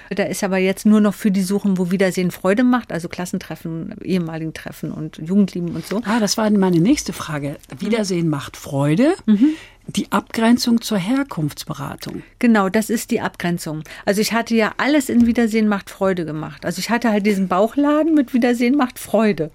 Da 0.09 0.22
ist 0.22 0.42
aber 0.42 0.57
jetzt 0.57 0.87
nur 0.87 1.03
noch 1.03 1.12
für 1.12 1.31
die 1.31 1.42
Suchen, 1.42 1.76
wo 1.76 1.90
Wiedersehen 1.90 2.31
Freude 2.31 2.64
macht, 2.64 2.90
also 2.90 3.09
Klassentreffen, 3.09 3.94
ehemaligen 4.03 4.55
Treffen 4.55 4.92
und 4.92 5.18
Jugendlieben 5.18 5.76
und 5.76 5.87
so. 5.87 6.00
Ah, 6.07 6.20
das 6.20 6.38
war 6.38 6.48
meine 6.50 6.81
nächste 6.81 7.12
Frage. 7.12 7.57
Wiedersehen 7.79 8.24
mhm. 8.24 8.31
macht 8.31 8.57
Freude. 8.57 9.14
Mhm. 9.26 9.50
Die 9.96 10.11
Abgrenzung 10.12 10.81
zur 10.81 10.98
Herkunftsberatung. 10.98 12.22
Genau, 12.38 12.68
das 12.68 12.90
ist 12.90 13.11
die 13.11 13.20
Abgrenzung. 13.20 13.83
Also 14.05 14.20
ich 14.20 14.33
hatte 14.33 14.55
ja 14.55 14.72
alles 14.76 15.09
in 15.09 15.26
Wiedersehen 15.26 15.68
macht 15.68 15.90
Freude 15.90 16.24
gemacht. 16.24 16.64
Also 16.64 16.79
ich 16.79 16.90
hatte 16.90 17.11
halt 17.11 17.26
diesen 17.26 17.48
Bauchladen 17.48 18.14
mit 18.14 18.33
Wiedersehen 18.35 18.76
macht 18.76 18.98
Freude. 18.98 19.50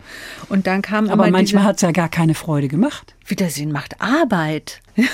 Und 0.49 0.67
dann 0.67 0.81
kam 0.81 1.09
aber 1.09 1.29
manchmal 1.29 1.63
hat 1.63 1.77
es 1.77 1.81
ja 1.81 1.91
gar 1.91 2.09
keine 2.09 2.35
Freude 2.35 2.67
gemacht. 2.67 3.15
Wiedersehen 3.25 3.71
macht 3.71 4.01
Arbeit. 4.01 4.81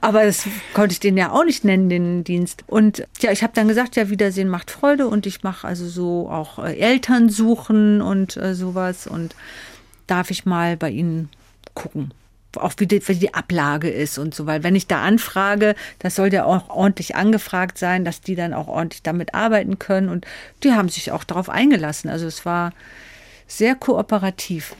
aber 0.00 0.24
das 0.24 0.46
konnte 0.74 0.92
ich 0.92 1.00
den 1.00 1.16
ja 1.16 1.30
auch 1.30 1.44
nicht 1.44 1.64
nennen, 1.64 1.88
den 1.88 2.24
Dienst. 2.24 2.64
Und 2.66 3.06
ja, 3.20 3.32
ich 3.32 3.42
habe 3.42 3.52
dann 3.54 3.68
gesagt, 3.68 3.96
ja, 3.96 4.10
Wiedersehen 4.10 4.48
macht 4.48 4.70
Freude 4.70 5.08
und 5.08 5.26
ich 5.26 5.42
mache 5.42 5.66
also 5.66 5.88
so 5.88 6.28
auch 6.28 6.58
äh, 6.58 6.76
Eltern 6.76 7.30
suchen 7.30 8.02
und 8.02 8.36
äh, 8.36 8.54
sowas 8.54 9.06
und 9.06 9.34
darf 10.06 10.30
ich 10.30 10.44
mal 10.44 10.76
bei 10.76 10.90
Ihnen 10.90 11.30
gucken 11.74 12.12
auch 12.56 12.72
wie 12.78 12.86
die, 12.86 13.06
wie 13.06 13.14
die 13.14 13.34
Ablage 13.34 13.88
ist 13.88 14.18
und 14.18 14.34
so, 14.34 14.46
weil 14.46 14.62
wenn 14.62 14.74
ich 14.74 14.86
da 14.86 15.02
anfrage, 15.02 15.74
das 15.98 16.16
soll 16.16 16.32
ja 16.32 16.44
auch 16.44 16.68
ordentlich 16.68 17.14
angefragt 17.16 17.78
sein, 17.78 18.04
dass 18.04 18.20
die 18.20 18.34
dann 18.34 18.54
auch 18.54 18.68
ordentlich 18.68 19.02
damit 19.02 19.34
arbeiten 19.34 19.78
können 19.78 20.08
und 20.08 20.26
die 20.62 20.72
haben 20.72 20.88
sich 20.88 21.12
auch 21.12 21.24
darauf 21.24 21.48
eingelassen. 21.48 22.10
Also 22.10 22.26
es 22.26 22.44
war 22.44 22.72
sehr 23.46 23.74
kooperativ. 23.74 24.74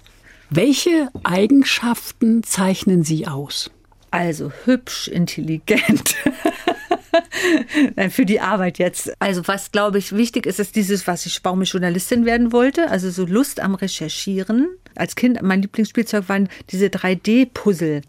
Welche 0.50 1.09
Eigenschaften 1.22 2.42
zeichnen 2.42 3.04
Sie 3.04 3.28
aus? 3.28 3.70
Also 4.11 4.50
hübsch, 4.64 5.06
intelligent. 5.09 6.16
Für 8.11 8.25
die 8.25 8.40
Arbeit 8.40 8.79
jetzt. 8.79 9.12
Also 9.18 9.46
was, 9.46 9.73
glaube 9.73 9.99
ich, 9.99 10.12
wichtig 10.12 10.46
ist, 10.46 10.61
ist 10.61 10.77
dieses, 10.77 11.07
was 11.07 11.27
ich, 11.27 11.40
warum 11.42 11.62
ich 11.62 11.73
Journalistin 11.73 12.25
werden 12.25 12.53
wollte. 12.53 12.90
Also 12.90 13.11
so 13.11 13.27
Lust 13.27 13.61
am 13.61 13.75
Recherchieren. 13.75 14.68
Als 14.94 15.14
Kind, 15.16 15.40
mein 15.42 15.62
Lieblingsspielzeug 15.62 16.29
waren 16.29 16.49
diese 16.70 16.87
3D-Puzzle, 16.87 18.03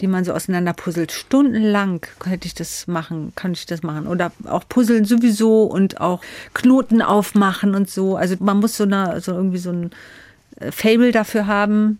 die 0.00 0.06
man 0.06 0.24
so 0.24 0.32
auseinander 0.32 0.72
puzzelt. 0.72 1.12
Stundenlang 1.12 2.00
könnte 2.18 2.46
ich 2.46 2.54
das 2.54 2.86
machen, 2.86 3.32
kann 3.34 3.52
ich 3.52 3.66
das 3.66 3.82
machen. 3.82 4.06
Oder 4.06 4.32
auch 4.44 4.68
Puzzeln 4.68 5.04
sowieso 5.04 5.64
und 5.64 6.00
auch 6.00 6.20
Knoten 6.52 7.02
aufmachen 7.02 7.74
und 7.74 7.88
so. 7.88 8.16
Also 8.16 8.36
man 8.40 8.58
muss 8.58 8.76
so, 8.76 8.84
eine, 8.84 9.20
so 9.20 9.32
irgendwie 9.32 9.58
so 9.58 9.70
ein 9.70 9.90
äh, 10.60 10.72
Fable 10.72 11.12
dafür 11.12 11.46
haben 11.46 11.98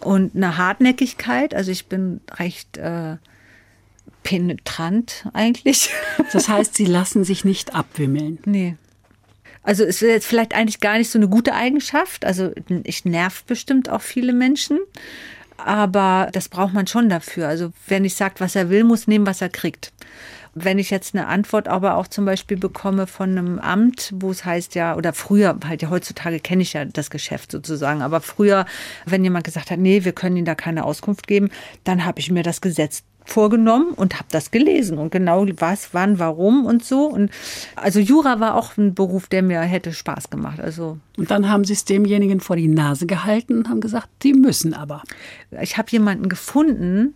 und 0.00 0.36
eine 0.36 0.58
Hartnäckigkeit. 0.58 1.54
Also 1.54 1.70
ich 1.70 1.86
bin 1.86 2.20
recht 2.38 2.76
äh, 2.76 3.16
penetrant 4.26 5.28
eigentlich. 5.32 5.90
Das 6.32 6.48
heißt, 6.48 6.74
Sie 6.74 6.86
lassen 6.86 7.22
sich 7.22 7.44
nicht 7.44 7.74
abwimmeln. 7.74 8.38
Nee. 8.44 8.76
Also 9.62 9.84
es 9.84 10.02
ist 10.02 10.08
jetzt 10.08 10.26
vielleicht 10.26 10.54
eigentlich 10.54 10.80
gar 10.80 10.98
nicht 10.98 11.08
so 11.08 11.18
eine 11.18 11.28
gute 11.28 11.54
Eigenschaft. 11.54 12.24
Also 12.24 12.50
ich 12.82 13.04
nerv 13.04 13.44
bestimmt 13.44 13.88
auch 13.88 14.02
viele 14.02 14.32
Menschen. 14.32 14.78
Aber 15.56 16.28
das 16.32 16.48
braucht 16.48 16.74
man 16.74 16.86
schon 16.88 17.08
dafür. 17.08 17.46
Also 17.46 17.72
wer 17.86 18.00
nicht 18.00 18.16
sagt, 18.16 18.40
was 18.40 18.56
er 18.56 18.68
will, 18.70 18.82
muss 18.84 19.06
nehmen, 19.06 19.26
was 19.26 19.40
er 19.40 19.48
kriegt. 19.48 19.92
Wenn 20.54 20.78
ich 20.78 20.90
jetzt 20.90 21.14
eine 21.14 21.28
Antwort 21.28 21.68
aber 21.68 21.96
auch 21.96 22.08
zum 22.08 22.24
Beispiel 22.24 22.56
bekomme 22.56 23.06
von 23.06 23.30
einem 23.30 23.58
Amt, 23.60 24.12
wo 24.16 24.30
es 24.30 24.44
heißt 24.44 24.74
ja, 24.74 24.96
oder 24.96 25.12
früher, 25.12 25.56
halt 25.66 25.82
ja 25.82 25.90
heutzutage 25.90 26.40
kenne 26.40 26.62
ich 26.62 26.72
ja 26.72 26.84
das 26.84 27.10
Geschäft 27.10 27.52
sozusagen, 27.52 28.02
aber 28.02 28.20
früher, 28.20 28.64
wenn 29.04 29.22
jemand 29.22 29.44
gesagt 29.44 29.70
hat, 29.70 29.78
nee, 29.78 30.04
wir 30.04 30.12
können 30.12 30.36
Ihnen 30.36 30.46
da 30.46 30.54
keine 30.54 30.84
Auskunft 30.84 31.26
geben, 31.26 31.50
dann 31.84 32.04
habe 32.04 32.20
ich 32.20 32.30
mir 32.30 32.42
das 32.42 32.60
Gesetz 32.60 33.04
vorgenommen 33.26 33.92
und 33.94 34.14
habe 34.14 34.28
das 34.30 34.50
gelesen 34.50 34.98
und 34.98 35.10
genau 35.10 35.46
was, 35.58 35.92
wann, 35.92 36.18
warum 36.18 36.64
und 36.64 36.84
so. 36.84 37.06
Und 37.06 37.30
also 37.74 38.00
Jura 38.00 38.40
war 38.40 38.54
auch 38.54 38.76
ein 38.76 38.94
Beruf, 38.94 39.26
der 39.26 39.42
mir 39.42 39.60
hätte 39.60 39.92
Spaß 39.92 40.30
gemacht. 40.30 40.60
Also 40.60 40.98
und 41.16 41.30
dann 41.30 41.48
haben 41.48 41.64
Sie 41.64 41.72
es 41.72 41.84
demjenigen 41.84 42.40
vor 42.40 42.56
die 42.56 42.68
Nase 42.68 43.06
gehalten 43.06 43.58
und 43.58 43.68
haben 43.68 43.80
gesagt, 43.80 44.08
Sie 44.22 44.32
müssen 44.32 44.74
aber. 44.74 45.02
Ich 45.60 45.76
habe 45.76 45.90
jemanden 45.90 46.28
gefunden, 46.28 47.14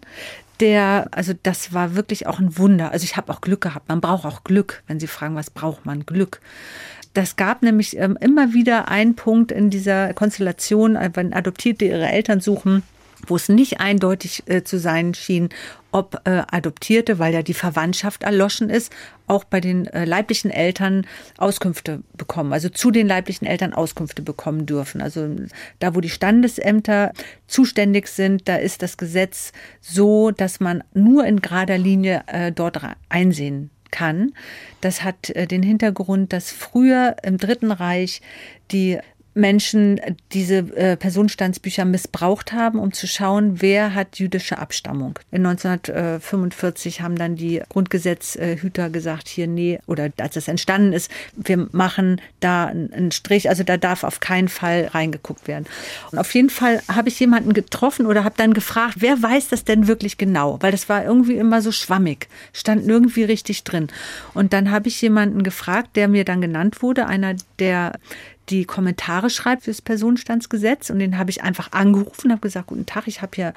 der, 0.60 1.08
also 1.12 1.32
das 1.42 1.72
war 1.72 1.94
wirklich 1.94 2.26
auch 2.26 2.38
ein 2.38 2.58
Wunder. 2.58 2.92
Also 2.92 3.04
ich 3.04 3.16
habe 3.16 3.32
auch 3.32 3.40
Glück 3.40 3.62
gehabt. 3.62 3.88
Man 3.88 4.00
braucht 4.00 4.26
auch 4.26 4.44
Glück, 4.44 4.82
wenn 4.86 5.00
Sie 5.00 5.06
fragen, 5.06 5.34
was 5.34 5.50
braucht 5.50 5.86
man? 5.86 6.06
Glück. 6.06 6.40
Das 7.14 7.36
gab 7.36 7.62
nämlich 7.62 7.96
ähm, 7.96 8.16
immer 8.20 8.52
wieder 8.52 8.88
einen 8.88 9.16
Punkt 9.16 9.50
in 9.50 9.70
dieser 9.70 10.14
Konstellation, 10.14 10.96
äh, 10.96 11.10
wenn 11.14 11.32
Adoptierte 11.32 11.84
ihre 11.84 12.08
Eltern 12.08 12.40
suchen, 12.40 12.82
wo 13.26 13.36
es 13.36 13.48
nicht 13.48 13.80
eindeutig 13.80 14.42
äh, 14.46 14.62
zu 14.62 14.78
sein 14.78 15.14
schien, 15.14 15.48
ob 15.92 16.20
äh, 16.24 16.42
Adoptierte, 16.50 17.18
weil 17.18 17.34
ja 17.34 17.42
die 17.42 17.54
Verwandtschaft 17.54 18.22
erloschen 18.22 18.70
ist, 18.70 18.92
auch 19.26 19.44
bei 19.44 19.60
den 19.60 19.86
äh, 19.86 20.04
leiblichen 20.04 20.50
Eltern 20.50 21.06
Auskünfte 21.36 22.02
bekommen, 22.16 22.52
also 22.52 22.68
zu 22.68 22.90
den 22.90 23.06
leiblichen 23.06 23.46
Eltern 23.46 23.72
Auskünfte 23.72 24.22
bekommen 24.22 24.66
dürfen. 24.66 25.00
Also 25.00 25.28
da, 25.78 25.94
wo 25.94 26.00
die 26.00 26.10
Standesämter 26.10 27.12
zuständig 27.46 28.08
sind, 28.08 28.48
da 28.48 28.56
ist 28.56 28.82
das 28.82 28.96
Gesetz 28.96 29.52
so, 29.80 30.30
dass 30.30 30.60
man 30.60 30.84
nur 30.94 31.24
in 31.26 31.40
gerader 31.40 31.78
Linie 31.78 32.22
äh, 32.26 32.52
dort 32.52 32.80
einsehen 33.08 33.70
kann. 33.90 34.32
Das 34.80 35.02
hat 35.02 35.30
äh, 35.30 35.46
den 35.46 35.62
Hintergrund, 35.62 36.32
dass 36.32 36.50
früher 36.50 37.16
im 37.22 37.38
Dritten 37.38 37.72
Reich 37.72 38.20
die 38.70 38.98
Menschen 39.34 40.00
diese 40.32 40.58
äh, 40.76 40.96
Personenstandsbücher 40.96 41.84
missbraucht 41.84 42.52
haben, 42.52 42.78
um 42.78 42.92
zu 42.92 43.06
schauen, 43.06 43.60
wer 43.60 43.94
hat 43.94 44.18
jüdische 44.18 44.58
Abstammung. 44.58 45.18
In 45.30 45.46
1945 45.46 47.00
haben 47.00 47.16
dann 47.16 47.36
die 47.36 47.62
Grundgesetzhüter 47.68 48.90
gesagt, 48.90 49.28
hier, 49.28 49.46
nee, 49.46 49.78
oder 49.86 50.10
als 50.18 50.34
das 50.34 50.48
entstanden 50.48 50.92
ist, 50.92 51.10
wir 51.36 51.68
machen 51.72 52.20
da 52.40 52.66
einen 52.66 53.12
Strich, 53.12 53.48
also 53.48 53.62
da 53.62 53.76
darf 53.76 54.02
auf 54.02 54.20
keinen 54.20 54.48
Fall 54.48 54.90
reingeguckt 54.92 55.46
werden. 55.46 55.66
Und 56.10 56.18
auf 56.18 56.34
jeden 56.34 56.50
Fall 56.50 56.82
habe 56.88 57.08
ich 57.08 57.20
jemanden 57.20 57.52
getroffen 57.52 58.06
oder 58.06 58.24
habe 58.24 58.34
dann 58.36 58.52
gefragt, 58.52 58.96
wer 58.98 59.22
weiß 59.22 59.48
das 59.48 59.64
denn 59.64 59.86
wirklich 59.86 60.18
genau? 60.18 60.58
Weil 60.60 60.72
das 60.72 60.88
war 60.88 61.04
irgendwie 61.04 61.36
immer 61.36 61.62
so 61.62 61.70
schwammig, 61.70 62.28
stand 62.52 62.86
irgendwie 62.86 63.24
richtig 63.24 63.62
drin. 63.62 63.88
Und 64.34 64.52
dann 64.52 64.70
habe 64.70 64.88
ich 64.88 65.00
jemanden 65.00 65.42
gefragt, 65.42 65.90
der 65.94 66.08
mir 66.08 66.24
dann 66.24 66.40
genannt 66.40 66.82
wurde, 66.82 67.06
einer 67.06 67.34
der 67.58 67.92
die 68.50 68.64
Kommentare 68.64 69.30
schreibt 69.30 69.64
fürs 69.64 69.80
Personenstandsgesetz 69.80 70.90
und 70.90 70.98
den 70.98 71.18
habe 71.18 71.30
ich 71.30 71.42
einfach 71.42 71.72
angerufen 71.72 72.26
und 72.26 72.32
habe 72.32 72.40
gesagt, 72.40 72.66
guten 72.68 72.86
Tag, 72.86 73.06
ich 73.06 73.22
habe 73.22 73.32
hier 73.34 73.54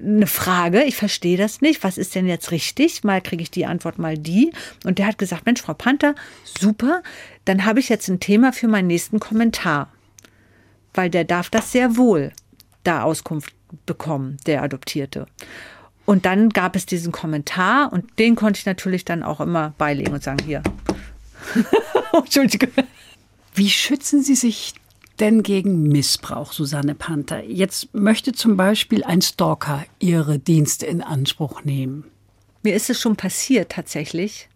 eine 0.00 0.26
Frage, 0.26 0.84
ich 0.84 0.96
verstehe 0.96 1.36
das 1.36 1.60
nicht, 1.60 1.82
was 1.82 1.98
ist 1.98 2.14
denn 2.14 2.26
jetzt 2.26 2.50
richtig? 2.52 3.02
Mal 3.02 3.20
kriege 3.20 3.42
ich 3.42 3.50
die 3.50 3.66
Antwort, 3.66 3.98
mal 3.98 4.16
die. 4.16 4.52
Und 4.84 4.98
der 4.98 5.06
hat 5.06 5.18
gesagt, 5.18 5.44
Mensch, 5.44 5.60
Frau 5.60 5.74
Panther, 5.74 6.14
super, 6.44 7.02
dann 7.44 7.64
habe 7.64 7.80
ich 7.80 7.88
jetzt 7.88 8.08
ein 8.08 8.20
Thema 8.20 8.52
für 8.52 8.68
meinen 8.68 8.86
nächsten 8.86 9.18
Kommentar, 9.18 9.92
weil 10.94 11.10
der 11.10 11.24
darf 11.24 11.50
das 11.50 11.72
sehr 11.72 11.96
wohl 11.96 12.32
da 12.84 13.02
Auskunft 13.02 13.54
bekommen, 13.86 14.36
der 14.46 14.62
Adoptierte. 14.62 15.26
Und 16.06 16.24
dann 16.24 16.48
gab 16.50 16.74
es 16.76 16.86
diesen 16.86 17.12
Kommentar 17.12 17.92
und 17.92 18.18
den 18.18 18.34
konnte 18.34 18.58
ich 18.60 18.66
natürlich 18.66 19.04
dann 19.04 19.22
auch 19.22 19.40
immer 19.40 19.74
beilegen 19.76 20.14
und 20.14 20.22
sagen, 20.22 20.42
hier. 20.46 20.62
Entschuldigung. 22.12 22.72
Wie 23.58 23.70
schützen 23.70 24.22
Sie 24.22 24.36
sich 24.36 24.74
denn 25.18 25.42
gegen 25.42 25.82
Missbrauch, 25.82 26.52
Susanne 26.52 26.94
Panther? 26.94 27.42
Jetzt 27.42 27.92
möchte 27.92 28.30
zum 28.32 28.56
Beispiel 28.56 29.02
ein 29.02 29.20
Stalker 29.20 29.84
Ihre 29.98 30.38
Dienste 30.38 30.86
in 30.86 31.02
Anspruch 31.02 31.64
nehmen. 31.64 32.04
Mir 32.62 32.76
ist 32.76 32.88
es 32.88 33.00
schon 33.00 33.16
passiert 33.16 33.72
tatsächlich. 33.72 34.48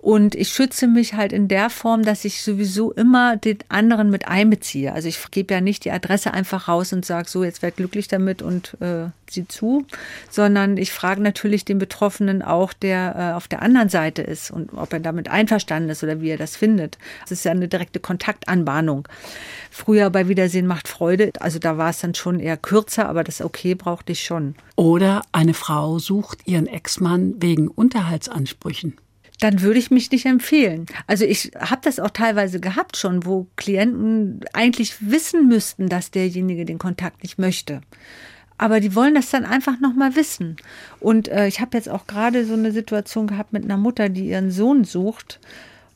Und 0.00 0.36
ich 0.36 0.50
schütze 0.50 0.86
mich 0.86 1.14
halt 1.14 1.32
in 1.32 1.48
der 1.48 1.70
Form, 1.70 2.04
dass 2.04 2.24
ich 2.24 2.42
sowieso 2.42 2.92
immer 2.92 3.36
den 3.36 3.58
anderen 3.68 4.10
mit 4.10 4.28
einbeziehe. 4.28 4.92
Also 4.92 5.08
ich 5.08 5.18
gebe 5.32 5.52
ja 5.52 5.60
nicht 5.60 5.84
die 5.84 5.90
Adresse 5.90 6.32
einfach 6.32 6.68
raus 6.68 6.92
und 6.92 7.04
sage 7.04 7.28
so, 7.28 7.42
jetzt 7.42 7.62
werd 7.62 7.76
glücklich 7.76 8.06
damit 8.06 8.40
und 8.40 8.80
äh, 8.80 9.06
sieh 9.28 9.48
zu, 9.48 9.84
sondern 10.30 10.76
ich 10.76 10.92
frage 10.92 11.20
natürlich 11.20 11.64
den 11.64 11.78
Betroffenen 11.78 12.42
auch, 12.42 12.72
der 12.72 13.16
äh, 13.16 13.36
auf 13.36 13.48
der 13.48 13.60
anderen 13.60 13.88
Seite 13.88 14.22
ist 14.22 14.52
und 14.52 14.72
ob 14.72 14.92
er 14.92 15.00
damit 15.00 15.28
einverstanden 15.28 15.90
ist 15.90 16.04
oder 16.04 16.20
wie 16.20 16.30
er 16.30 16.38
das 16.38 16.56
findet. 16.56 16.96
Das 17.22 17.32
ist 17.32 17.44
ja 17.44 17.50
eine 17.50 17.66
direkte 17.66 17.98
Kontaktanbahnung. 17.98 19.08
Früher 19.72 20.10
bei 20.10 20.28
Wiedersehen 20.28 20.68
macht 20.68 20.86
Freude, 20.86 21.32
also 21.40 21.58
da 21.58 21.76
war 21.76 21.90
es 21.90 21.98
dann 21.98 22.14
schon 22.14 22.38
eher 22.38 22.56
kürzer, 22.56 23.08
aber 23.08 23.24
das 23.24 23.42
okay 23.42 23.74
brauchte 23.74 24.12
ich 24.12 24.22
schon. 24.22 24.54
Oder 24.76 25.22
eine 25.32 25.54
Frau 25.54 25.98
sucht 25.98 26.46
ihren 26.46 26.68
Ex-Mann 26.68 27.34
wegen 27.38 27.66
Unterhaltsansprüchen 27.66 28.96
dann 29.40 29.62
würde 29.62 29.78
ich 29.78 29.90
mich 29.90 30.10
nicht 30.10 30.26
empfehlen. 30.26 30.86
Also 31.06 31.24
ich 31.24 31.52
habe 31.58 31.80
das 31.82 32.00
auch 32.00 32.10
teilweise 32.10 32.60
gehabt 32.60 32.96
schon, 32.96 33.24
wo 33.24 33.46
Klienten 33.56 34.40
eigentlich 34.52 34.96
wissen 35.00 35.46
müssten, 35.48 35.88
dass 35.88 36.10
derjenige 36.10 36.64
den 36.64 36.78
Kontakt 36.78 37.22
nicht 37.22 37.38
möchte. 37.38 37.80
Aber 38.58 38.80
die 38.80 38.96
wollen 38.96 39.14
das 39.14 39.30
dann 39.30 39.44
einfach 39.44 39.78
noch 39.78 39.94
mal 39.94 40.16
wissen. 40.16 40.56
Und 40.98 41.28
äh, 41.28 41.46
ich 41.46 41.60
habe 41.60 41.76
jetzt 41.76 41.88
auch 41.88 42.08
gerade 42.08 42.44
so 42.44 42.54
eine 42.54 42.72
Situation 42.72 43.28
gehabt 43.28 43.52
mit 43.52 43.64
einer 43.64 43.76
Mutter, 43.76 44.08
die 44.08 44.28
ihren 44.28 44.50
Sohn 44.50 44.82
sucht. 44.82 45.38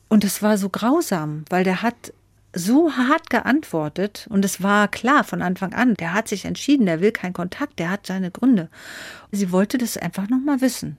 Und 0.07 0.23
es 0.23 0.41
war 0.41 0.57
so 0.57 0.69
grausam, 0.69 1.43
weil 1.49 1.65
der 1.65 1.81
hat 1.81 2.13
so 2.55 2.95
hart 2.95 3.29
geantwortet 3.29 4.27
und 4.29 4.45
es 4.45 4.61
war 4.61 4.87
klar 4.87 5.23
von 5.23 5.41
Anfang 5.41 5.73
an, 5.73 5.95
der 5.95 6.13
hat 6.13 6.27
sich 6.27 6.45
entschieden, 6.45 6.85
der 6.85 7.01
will 7.01 7.11
keinen 7.11 7.33
Kontakt, 7.33 7.79
der 7.79 7.89
hat 7.89 8.05
seine 8.05 8.29
Gründe. 8.29 8.69
Sie 9.31 9.51
wollte 9.51 9.79
das 9.79 9.97
einfach 9.97 10.29
noch 10.29 10.39
mal 10.39 10.61
wissen. 10.61 10.97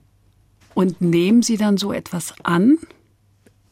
Und 0.75 1.01
nehmen 1.01 1.41
Sie 1.41 1.57
dann 1.57 1.77
so 1.77 1.91
etwas 1.91 2.35
an? 2.43 2.77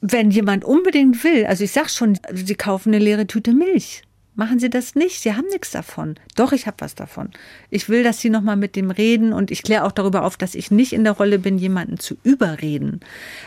Wenn 0.02 0.32
jemand 0.32 0.66
unbedingt 0.66 1.24
will, 1.24 1.46
also 1.46 1.64
ich 1.64 1.72
sag 1.72 1.90
schon, 1.90 2.18
Sie 2.34 2.56
kaufen 2.56 2.90
eine 2.90 3.04
leere 3.04 3.28
Tüte 3.28 3.54
Milch. 3.54 4.04
Machen 4.36 4.58
Sie 4.58 4.70
das 4.70 4.96
nicht. 4.96 5.22
Sie 5.22 5.36
haben 5.36 5.46
nichts 5.52 5.70
davon. 5.70 6.16
Doch, 6.36 6.54
ich 6.54 6.66
habe 6.66 6.78
was 6.80 6.96
davon. 6.96 7.30
Ich 7.70 7.88
will, 7.88 8.04
dass 8.04 8.20
Sie 8.20 8.32
nochmal 8.32 8.56
mit 8.56 8.76
dem 8.76 8.90
reden 8.90 9.32
und 9.32 9.52
ich 9.52 9.62
kläre 9.62 9.84
auch 9.84 9.92
darüber 9.92 10.24
auf, 10.24 10.38
dass 10.38 10.56
ich 10.56 10.72
nicht 10.72 10.92
in 10.92 11.04
der 11.04 11.14
Rolle 11.14 11.38
bin, 11.38 11.60
jemanden 11.60 12.00
zu 12.00 12.16
überreden. 12.24 13.02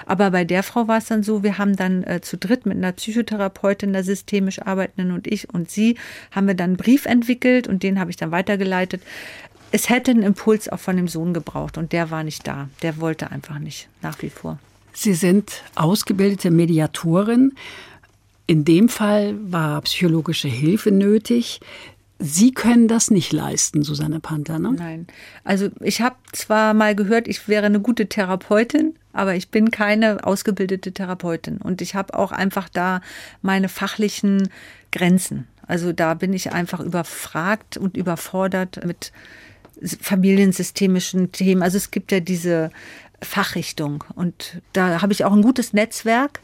Aber 0.04 0.30
bei 0.30 0.44
der 0.44 0.62
Frau 0.62 0.86
war 0.86 0.98
es 0.98 1.06
dann 1.06 1.24
so, 1.24 1.42
wir 1.42 1.58
haben 1.58 1.74
dann 1.74 2.04
äh, 2.04 2.20
zu 2.20 2.36
dritt 2.36 2.66
mit 2.66 2.76
einer 2.76 2.92
Psychotherapeutin, 2.92 3.92
der 3.92 4.04
systemisch 4.04 4.62
arbeitenden 4.62 5.12
und 5.12 5.26
ich 5.26 5.52
und 5.52 5.70
sie, 5.70 5.96
haben 6.30 6.46
wir 6.46 6.54
dann 6.54 6.70
einen 6.70 6.76
Brief 6.76 7.06
entwickelt 7.06 7.66
und 7.66 7.82
den 7.82 7.98
habe 7.98 8.10
ich 8.10 8.16
dann 8.16 8.30
weitergeleitet 8.30 9.02
es 9.72 9.88
hätte 9.88 10.10
einen 10.10 10.22
Impuls 10.22 10.68
auch 10.68 10.78
von 10.78 10.96
dem 10.96 11.08
Sohn 11.08 11.34
gebraucht 11.34 11.78
und 11.78 11.92
der 11.92 12.10
war 12.10 12.24
nicht 12.24 12.46
da. 12.46 12.68
Der 12.82 13.00
wollte 13.00 13.30
einfach 13.30 13.58
nicht, 13.58 13.88
nach 14.02 14.20
wie 14.22 14.30
vor. 14.30 14.58
Sie 14.92 15.14
sind 15.14 15.62
ausgebildete 15.74 16.50
Mediatorin. 16.50 17.52
In 18.46 18.64
dem 18.64 18.88
Fall 18.88 19.34
war 19.42 19.80
psychologische 19.82 20.48
Hilfe 20.48 20.90
nötig. 20.90 21.60
Sie 22.18 22.54
können 22.54 22.88
das 22.88 23.10
nicht 23.10 23.32
leisten, 23.32 23.82
Susanne 23.82 24.20
Panther, 24.20 24.58
ne? 24.58 24.72
Nein. 24.72 25.06
Also 25.44 25.68
ich 25.80 26.00
habe 26.00 26.16
zwar 26.32 26.72
mal 26.72 26.94
gehört, 26.94 27.28
ich 27.28 27.46
wäre 27.46 27.66
eine 27.66 27.80
gute 27.80 28.08
Therapeutin, 28.08 28.94
aber 29.12 29.34
ich 29.34 29.50
bin 29.50 29.70
keine 29.70 30.24
ausgebildete 30.24 30.92
Therapeutin. 30.92 31.58
Und 31.58 31.82
ich 31.82 31.94
habe 31.94 32.18
auch 32.18 32.32
einfach 32.32 32.70
da 32.70 33.02
meine 33.42 33.68
fachlichen 33.68 34.48
Grenzen. 34.92 35.46
Also 35.66 35.92
da 35.92 36.14
bin 36.14 36.32
ich 36.32 36.52
einfach 36.52 36.80
überfragt 36.80 37.76
und 37.76 37.98
überfordert 37.98 38.82
mit 38.86 39.12
familiensystemischen 40.00 41.32
Themen. 41.32 41.62
Also 41.62 41.76
es 41.76 41.90
gibt 41.90 42.12
ja 42.12 42.20
diese 42.20 42.70
Fachrichtung 43.22 44.04
und 44.14 44.60
da 44.72 45.02
habe 45.02 45.12
ich 45.12 45.24
auch 45.24 45.32
ein 45.32 45.42
gutes 45.42 45.72
Netzwerk, 45.72 46.40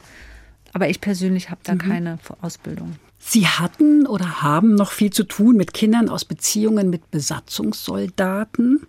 aber 0.73 0.89
ich 0.89 1.01
persönlich 1.01 1.51
habe 1.51 1.61
da 1.65 1.75
mhm. 1.75 1.79
keine 1.79 2.19
Ausbildung. 2.41 2.97
Sie 3.25 3.47
hatten 3.47 4.07
oder 4.07 4.43
haben 4.43 4.75
noch 4.75 4.91
viel 4.91 5.11
zu 5.11 5.23
tun 5.23 5.57
mit 5.57 5.73
Kindern 5.73 6.09
aus 6.09 6.25
Beziehungen 6.25 6.91
mit 6.91 7.13
Besatzungssoldaten. 7.13 8.85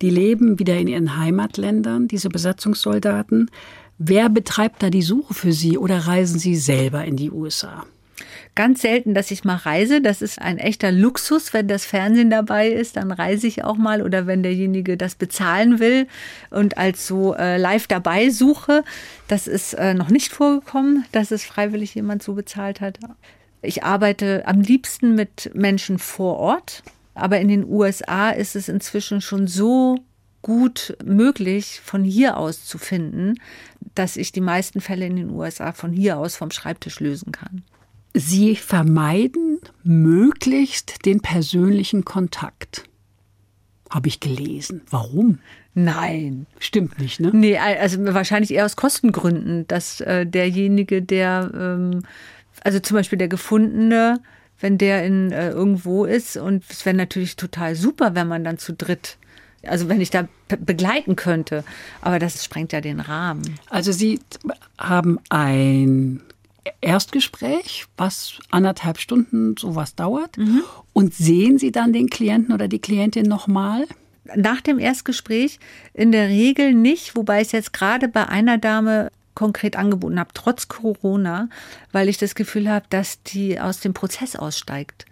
Die 0.00 0.08
leben 0.08 0.58
wieder 0.58 0.78
in 0.78 0.88
ihren 0.88 1.18
Heimatländern, 1.18 2.08
diese 2.08 2.30
Besatzungssoldaten. 2.30 3.50
Wer 3.98 4.30
betreibt 4.30 4.82
da 4.82 4.88
die 4.88 5.02
Suche 5.02 5.34
für 5.34 5.52
Sie 5.52 5.76
oder 5.76 6.06
reisen 6.06 6.38
Sie 6.38 6.56
selber 6.56 7.04
in 7.04 7.16
die 7.16 7.30
USA? 7.30 7.84
Ganz 8.56 8.82
selten, 8.82 9.14
dass 9.14 9.30
ich 9.30 9.44
mal 9.44 9.56
reise. 9.56 10.00
Das 10.00 10.22
ist 10.22 10.40
ein 10.40 10.58
echter 10.58 10.90
Luxus. 10.90 11.52
Wenn 11.52 11.68
das 11.68 11.84
Fernsehen 11.84 12.30
dabei 12.30 12.68
ist, 12.68 12.96
dann 12.96 13.12
reise 13.12 13.46
ich 13.46 13.62
auch 13.62 13.76
mal 13.76 14.02
oder 14.02 14.26
wenn 14.26 14.42
derjenige 14.42 14.96
das 14.96 15.14
bezahlen 15.14 15.78
will 15.78 16.08
und 16.50 16.76
als 16.76 17.06
so 17.06 17.34
äh, 17.34 17.58
live 17.58 17.86
dabei 17.86 18.30
suche. 18.30 18.82
Das 19.28 19.46
ist 19.46 19.74
äh, 19.74 19.94
noch 19.94 20.08
nicht 20.08 20.32
vorgekommen, 20.32 21.04
dass 21.12 21.30
es 21.30 21.44
freiwillig 21.44 21.94
jemand 21.94 22.24
so 22.24 22.34
bezahlt 22.34 22.80
hat. 22.80 22.98
Ich 23.62 23.84
arbeite 23.84 24.46
am 24.46 24.60
liebsten 24.60 25.14
mit 25.14 25.50
Menschen 25.54 25.98
vor 25.98 26.36
Ort. 26.36 26.82
Aber 27.14 27.40
in 27.40 27.48
den 27.48 27.64
USA 27.64 28.30
ist 28.30 28.56
es 28.56 28.68
inzwischen 28.68 29.22
schon 29.22 29.46
so 29.46 29.98
gut 30.42 30.96
möglich, 31.04 31.80
von 31.82 32.04
hier 32.04 32.36
aus 32.36 32.64
zu 32.64 32.78
finden, 32.78 33.34
dass 33.94 34.16
ich 34.16 34.32
die 34.32 34.42
meisten 34.42 34.80
Fälle 34.80 35.06
in 35.06 35.16
den 35.16 35.30
USA 35.30 35.72
von 35.72 35.92
hier 35.92 36.18
aus 36.18 36.36
vom 36.36 36.50
Schreibtisch 36.50 37.00
lösen 37.00 37.32
kann. 37.32 37.64
Sie 38.18 38.56
vermeiden 38.56 39.58
möglichst 39.84 41.04
den 41.04 41.20
persönlichen 41.20 42.06
Kontakt. 42.06 42.84
Habe 43.90 44.08
ich 44.08 44.20
gelesen. 44.20 44.80
Warum? 44.88 45.38
Nein. 45.74 46.46
Stimmt 46.58 46.98
nicht, 46.98 47.20
ne? 47.20 47.30
Nee, 47.34 47.58
also 47.58 48.02
wahrscheinlich 48.14 48.54
eher 48.54 48.64
aus 48.64 48.74
Kostengründen, 48.74 49.68
dass 49.68 50.00
äh, 50.00 50.24
derjenige, 50.24 51.02
der, 51.02 51.50
ähm, 51.54 52.04
also 52.62 52.80
zum 52.80 52.96
Beispiel 52.96 53.18
der 53.18 53.28
Gefundene, 53.28 54.20
wenn 54.60 54.78
der 54.78 55.04
in 55.04 55.30
äh, 55.30 55.50
irgendwo 55.50 56.06
ist 56.06 56.38
und 56.38 56.64
es 56.70 56.86
wäre 56.86 56.96
natürlich 56.96 57.36
total 57.36 57.74
super, 57.74 58.14
wenn 58.14 58.28
man 58.28 58.44
dann 58.44 58.56
zu 58.56 58.72
dritt 58.72 59.18
also 59.62 59.88
wenn 59.88 60.00
ich 60.00 60.10
da 60.10 60.28
begleiten 60.48 61.16
könnte. 61.16 61.64
Aber 62.00 62.20
das 62.20 62.44
sprengt 62.44 62.72
ja 62.72 62.80
den 62.80 63.00
Rahmen. 63.00 63.58
Also 63.68 63.90
Sie 63.90 64.20
haben 64.78 65.18
ein 65.28 66.22
Erstgespräch, 66.80 67.86
was 67.96 68.38
anderthalb 68.50 68.98
Stunden 68.98 69.56
sowas 69.56 69.94
dauert. 69.94 70.36
Mhm. 70.36 70.62
Und 70.92 71.14
sehen 71.14 71.58
Sie 71.58 71.72
dann 71.72 71.92
den 71.92 72.08
Klienten 72.08 72.54
oder 72.54 72.68
die 72.68 72.78
Klientin 72.78 73.26
nochmal? 73.26 73.86
Nach 74.34 74.60
dem 74.60 74.78
Erstgespräch 74.78 75.60
in 75.94 76.10
der 76.10 76.28
Regel 76.28 76.74
nicht, 76.74 77.14
wobei 77.14 77.40
ich 77.40 77.48
es 77.48 77.52
jetzt 77.52 77.72
gerade 77.72 78.08
bei 78.08 78.28
einer 78.28 78.58
Dame 78.58 79.10
konkret 79.34 79.76
angeboten 79.76 80.18
habe, 80.18 80.30
trotz 80.34 80.66
Corona, 80.66 81.48
weil 81.92 82.08
ich 82.08 82.18
das 82.18 82.34
Gefühl 82.34 82.68
habe, 82.68 82.86
dass 82.90 83.22
die 83.22 83.60
aus 83.60 83.80
dem 83.80 83.94
Prozess 83.94 84.34
aussteigt. 84.34 85.06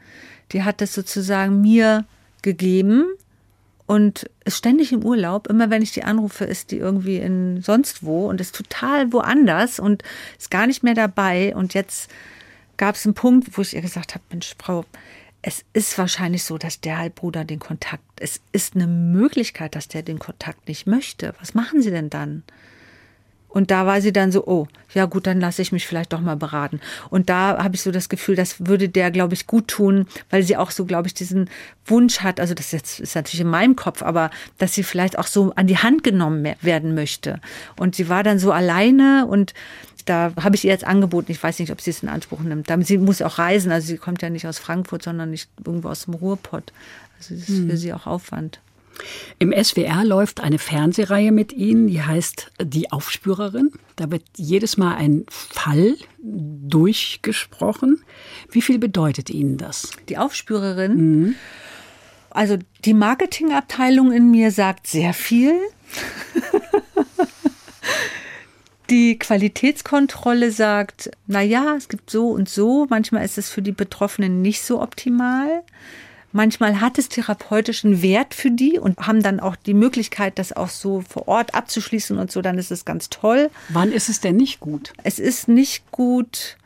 Die 0.53 0.65
hat 0.65 0.81
das 0.81 0.95
sozusagen 0.95 1.61
mir 1.61 2.05
gegeben 2.43 3.07
und 3.87 4.31
ist 4.45 4.59
ständig 4.59 4.93
im 4.93 5.05
Urlaub. 5.05 5.47
Immer 5.49 5.71
wenn 5.71 5.83
ich 5.83 5.93
die 5.93 6.05
anrufe, 6.05 6.45
ist 6.45 6.71
die 6.71 6.79
irgendwie 6.79 7.19
in 7.19 7.61
sonst 7.63 8.05
wo 8.05 8.29
und 8.29 8.41
ist 8.41 8.55
total 8.55 9.13
woanders 9.13 9.79
und 9.79 10.03
ist 10.39 10.51
gar 10.51 10.67
nicht 10.67 10.83
mehr 10.83 10.95
dabei. 10.95 11.55
Und 11.55 11.75
jetzt 11.75 12.11
gab 12.77 12.95
es 12.95 13.05
einen 13.05 13.15
Punkt, 13.15 13.57
wo 13.57 13.63
ich 13.63 13.75
ihr 13.75 13.83
gesagt 13.83 14.15
habe, 14.15 14.25
Mensch, 14.31 14.55
Frau, 14.59 14.85
es 15.43 15.65
ist 15.75 15.99
wahrscheinlich 15.99 16.45
so, 16.45 16.57
dass 16.57 16.81
der 16.81 16.99
Halbbruder 16.99 17.45
den 17.45 17.59
Kontakt, 17.59 18.03
es 18.19 18.41
ist 18.53 18.75
eine 18.75 18.87
Möglichkeit, 18.87 19.75
dass 19.75 19.89
der 19.89 20.03
den 20.03 20.19
Kontakt 20.19 20.69
nicht 20.69 20.87
möchte. 20.87 21.35
Was 21.39 21.53
machen 21.53 21.83
Sie 21.83 21.91
denn 21.91 22.09
dann? 22.09 22.43
Und 23.55 23.71
da 23.71 23.87
war 23.87 24.01
sie 24.01 24.13
dann 24.13 24.33
so, 24.33 24.45
oh, 24.49 24.67
ja 24.95 25.07
gut, 25.07 25.29
dann 25.29 25.41
lasse 25.41 25.63
ich 25.63 25.71
mich 25.71 25.87
vielleicht 25.87 26.13
doch 26.13 26.21
mal 26.21 26.35
beraten. 26.35 26.81
Und 27.09 27.31
da 27.31 27.63
habe 27.63 27.77
ich 27.77 27.83
so 27.83 27.93
das 27.93 28.09
Gefühl, 28.09 28.35
das 28.35 28.67
würde 28.67 28.89
der, 28.89 29.13
glaube 29.13 29.35
ich, 29.35 29.47
gut 29.47 29.69
tun, 29.69 30.09
weil 30.29 30.43
sie 30.43 30.57
auch 30.57 30.73
so, 30.73 30.85
glaube 30.85 31.07
ich, 31.07 31.15
diesen 31.15 31.49
Wunsch 31.87 32.19
hat, 32.19 32.41
also 32.41 32.53
das 32.53 32.73
jetzt 32.73 32.99
ist 32.99 33.15
natürlich 33.15 33.43
in 33.43 33.49
meinem 33.49 33.77
Kopf, 33.77 34.03
aber 34.03 34.31
dass 34.59 34.75
sie 34.75 34.83
vielleicht 34.83 35.21
auch 35.21 35.29
so 35.29 35.53
an 35.55 35.69
die 35.69 35.79
Hand 35.79 36.03
genommen 36.03 36.57
werden 36.63 36.97
möchte. 36.97 37.41
Und 37.77 37.95
sie 37.95 38.09
war 38.09 38.25
dann 38.25 38.41
so 38.41 38.51
alleine 38.51 39.25
und 39.29 39.55
da 40.05 40.33
habe 40.43 40.57
ich 40.57 40.65
ihr 40.65 40.73
jetzt 40.73 40.85
angeboten, 40.85 41.31
ich 41.31 41.41
weiß 41.41 41.61
nicht, 41.61 41.71
ob 41.71 41.81
sie 41.81 41.91
es 41.91 42.03
in 42.03 42.09
Anspruch 42.09 42.41
nimmt. 42.41 42.69
Sie 42.81 42.99
muss 42.99 43.23
auch 43.23 43.39
reisen, 43.39 43.71
also 43.71 43.87
sie 43.87 43.99
kommt 43.99 44.21
ja 44.21 44.31
nicht 44.31 44.49
aus 44.49 44.59
Frankfurt, 44.59 45.05
sondern 45.05 45.31
nicht 45.31 45.49
irgendwo 45.65 45.91
aus 45.91 46.07
dem 46.07 46.15
Ruhrpott. 46.15 46.73
Also 47.19 47.37
das 47.37 47.49
ist 47.49 47.59
für 47.59 47.71
hm. 47.71 47.77
sie 47.77 47.93
auch 47.93 48.09
Aufwand. 48.09 48.59
Im 49.39 49.53
SWR 49.53 50.05
läuft 50.05 50.41
eine 50.41 50.59
Fernsehreihe 50.59 51.33
mit 51.33 51.53
Ihnen, 51.53 51.89
die 51.89 52.03
heißt 52.03 52.53
Die 52.63 52.93
Aufspürerin. 52.93 53.71
Da 53.97 54.11
wird 54.11 54.23
jedes 54.37 54.77
Mal 54.77 54.95
ein 54.95 55.25
Fall 55.29 55.97
durchgesprochen. 56.23 58.03
Wie 58.51 58.63
viel 58.63 58.79
bedeutet 58.79 59.31
Ihnen 59.31 59.57
das? 59.59 59.91
Die 60.09 60.19
Aufspürerin? 60.19 60.97
Mhm. 60.97 61.35
Also 62.31 62.59
die 62.85 62.95
Marketingabteilung 62.95 64.13
in 64.13 64.31
mir 64.31 64.51
sagt 64.51 64.87
sehr 64.87 65.15
viel. 65.15 65.55
Die 68.91 69.19
Qualitätskontrolle 69.19 70.51
sagt, 70.51 71.11
na 71.27 71.41
ja, 71.41 71.75
es 71.75 71.89
gibt 71.89 72.11
so 72.11 72.29
und 72.29 72.51
so. 72.51 72.87
Manchmal 72.91 73.25
ist 73.25 73.39
es 73.39 73.49
für 73.49 73.63
die 73.63 73.73
Betroffenen 73.73 74.43
nicht 74.43 74.63
so 74.63 74.83
optimal. 74.83 75.63
Manchmal 76.37 76.81
hat 76.81 76.99
es 76.99 77.09
therapeutischen 77.09 78.03
Wert 78.03 78.35
für 78.35 78.51
die 78.51 78.77
und 78.81 78.99
haben 78.99 79.23
dann 79.23 79.39
auch 79.39 79.55
die 79.55 79.73
Möglichkeit, 79.73 80.37
das 80.41 80.53
auch 80.53 80.69
so 80.69 81.01
vor 81.01 81.29
Ort 81.29 81.55
abzuschließen 81.55 82.19
und 82.19 82.33
so, 82.33 82.43
dann 82.43 82.59
ist 82.59 82.73
es 82.73 82.85
ganz 82.85 83.09
toll. 83.09 83.51
Wann 83.69 83.93
ist 83.93 84.09
es 84.09 84.21
denn 84.21 84.35
nicht 84.35 84.59
gut? 84.59 84.93
Es 85.05 85.21
ist 85.21 85.47
nicht 85.47 85.93
gut. 85.93 86.57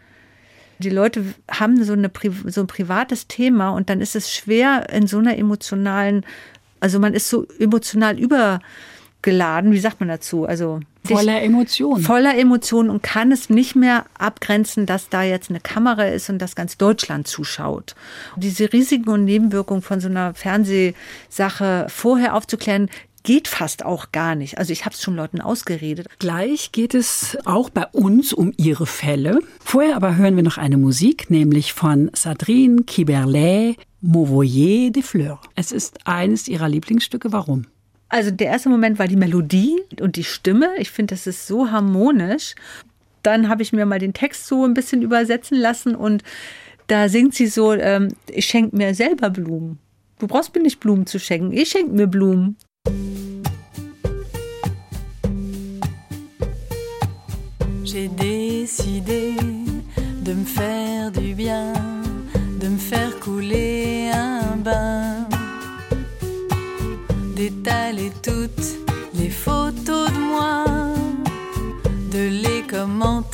Die 0.79 0.89
Leute 0.89 1.35
haben 1.51 1.85
so, 1.85 1.93
eine, 1.93 2.11
so 2.47 2.63
ein 2.63 2.67
privates 2.67 3.27
Thema 3.29 3.69
und 3.69 3.91
dann 3.91 4.01
ist 4.01 4.17
es 4.17 4.33
schwer 4.33 4.89
in 4.89 5.07
so 5.07 5.19
einer 5.19 5.37
emotionalen, 5.37 6.25
also 6.81 6.99
man 6.99 7.13
ist 7.13 7.29
so 7.29 7.47
emotional 7.59 8.19
über 8.19 8.61
geladen, 9.29 9.73
wie 9.73 9.79
sagt 9.79 10.01
man 10.01 10.09
dazu? 10.09 10.47
Also 10.47 10.81
voller 11.05 11.43
Emotionen. 11.43 12.03
Voller 12.03 12.39
Emotionen 12.39 12.89
und 12.89 13.03
kann 13.03 13.31
es 13.31 13.51
nicht 13.51 13.77
mehr 13.77 14.07
abgrenzen, 14.19 14.87
dass 14.87 15.11
da 15.11 15.23
jetzt 15.23 15.51
eine 15.51 15.61
Kamera 15.61 16.05
ist 16.05 16.31
und 16.31 16.39
dass 16.39 16.55
ganz 16.55 16.79
Deutschland 16.79 17.29
zuschaut. 17.29 17.95
Und 18.35 18.45
diese 18.45 18.73
Risiken 18.73 19.11
und 19.11 19.27
Nebenwirkungen 19.27 19.83
von 19.83 20.01
so 20.01 20.09
einer 20.09 20.33
Fernsehsache 20.33 21.89
vorher 21.91 22.35
aufzuklären, 22.35 22.89
geht 23.23 23.49
fast 23.49 23.85
auch 23.85 24.13
gar 24.13 24.35
nicht. 24.35 24.57
Also 24.57 24.73
ich 24.73 24.87
habe 24.87 24.95
es 24.95 25.03
schon 25.03 25.15
Leuten 25.15 25.43
ausgeredet. 25.43 26.07
Gleich 26.19 26.73
geht 26.73 26.95
es 26.95 27.37
auch 27.45 27.69
bei 27.69 27.85
uns 27.93 28.33
um 28.33 28.55
ihre 28.57 28.87
Fälle. 28.87 29.41
Vorher 29.63 29.97
aber 29.97 30.17
hören 30.17 30.37
wir 30.37 30.43
noch 30.43 30.57
eine 30.57 30.79
Musik, 30.79 31.29
nämlich 31.29 31.75
von 31.75 32.11
Sadrine 32.15 32.85
Kiberlet, 32.85 33.77
Mauvoyer 34.01 34.91
de 34.91 35.03
Fleurs. 35.03 35.41
Es 35.55 35.73
ist 35.73 36.07
eines 36.07 36.49
ihrer 36.49 36.71
Lieblingsstücke. 36.71 37.31
Warum? 37.31 37.67
Also 38.09 38.31
der 38.31 38.47
erste 38.47 38.71
Moment 38.71 38.99
war 38.99 39.07
die 39.07 39.17
Melodie 39.17 39.83
und 40.01 40.17
die 40.17 40.25
Stimme. 40.25 40.71
Ich 40.79 40.91
finde, 40.91 41.15
das 41.15 41.27
ist 41.27 41.47
so 41.47 41.71
harmonisch. 41.71 42.55
Dann 43.23 43.49
habe 43.49 43.63
ich 43.63 43.73
mir 43.73 43.85
mal 43.85 43.99
den 43.99 44.15
Text 44.15 44.47
so 44.47 44.65
ein 44.65 44.75
bisschen 44.75 45.03
übersetzen 45.03 45.59
lassen 45.59 45.95
und 45.95 46.23
da 46.87 47.11
singt 47.11 47.35
sie 47.35 47.49
so, 47.49 47.75
ähm, 47.75 48.09
ich 48.31 48.47
schenke 48.47 48.75
mir 48.75 48.95
selber 48.95 49.29
Blumen. 49.29 49.79
Du 50.19 50.27
brauchst 50.27 50.55
mir 50.55 50.63
nicht 50.63 50.81
Blumen 50.81 51.07
zu 51.07 51.19
schenken, 51.19 51.53
ich 51.53 51.69
schenke 51.69 51.93
mir 51.93 52.07
Blumen. 52.07 52.57
J'ai 57.85 58.09
décidé 58.09 59.35
de 60.25 60.35
me 60.35 60.45
faire 60.45 61.11
du 61.11 61.35
bien, 61.35 61.73
de 62.61 62.69
me 62.69 62.79
faire 62.79 63.19
couler 63.21 64.11
un 64.13 64.57
bain. 64.59 65.38
D'étaler 67.39 68.11
toutes 68.21 68.69
les 69.15 69.31
photos 69.31 70.11
de 70.11 70.19
moi, 70.19 70.65
de 72.11 72.23
les 72.43 72.63
commenter 72.67 73.28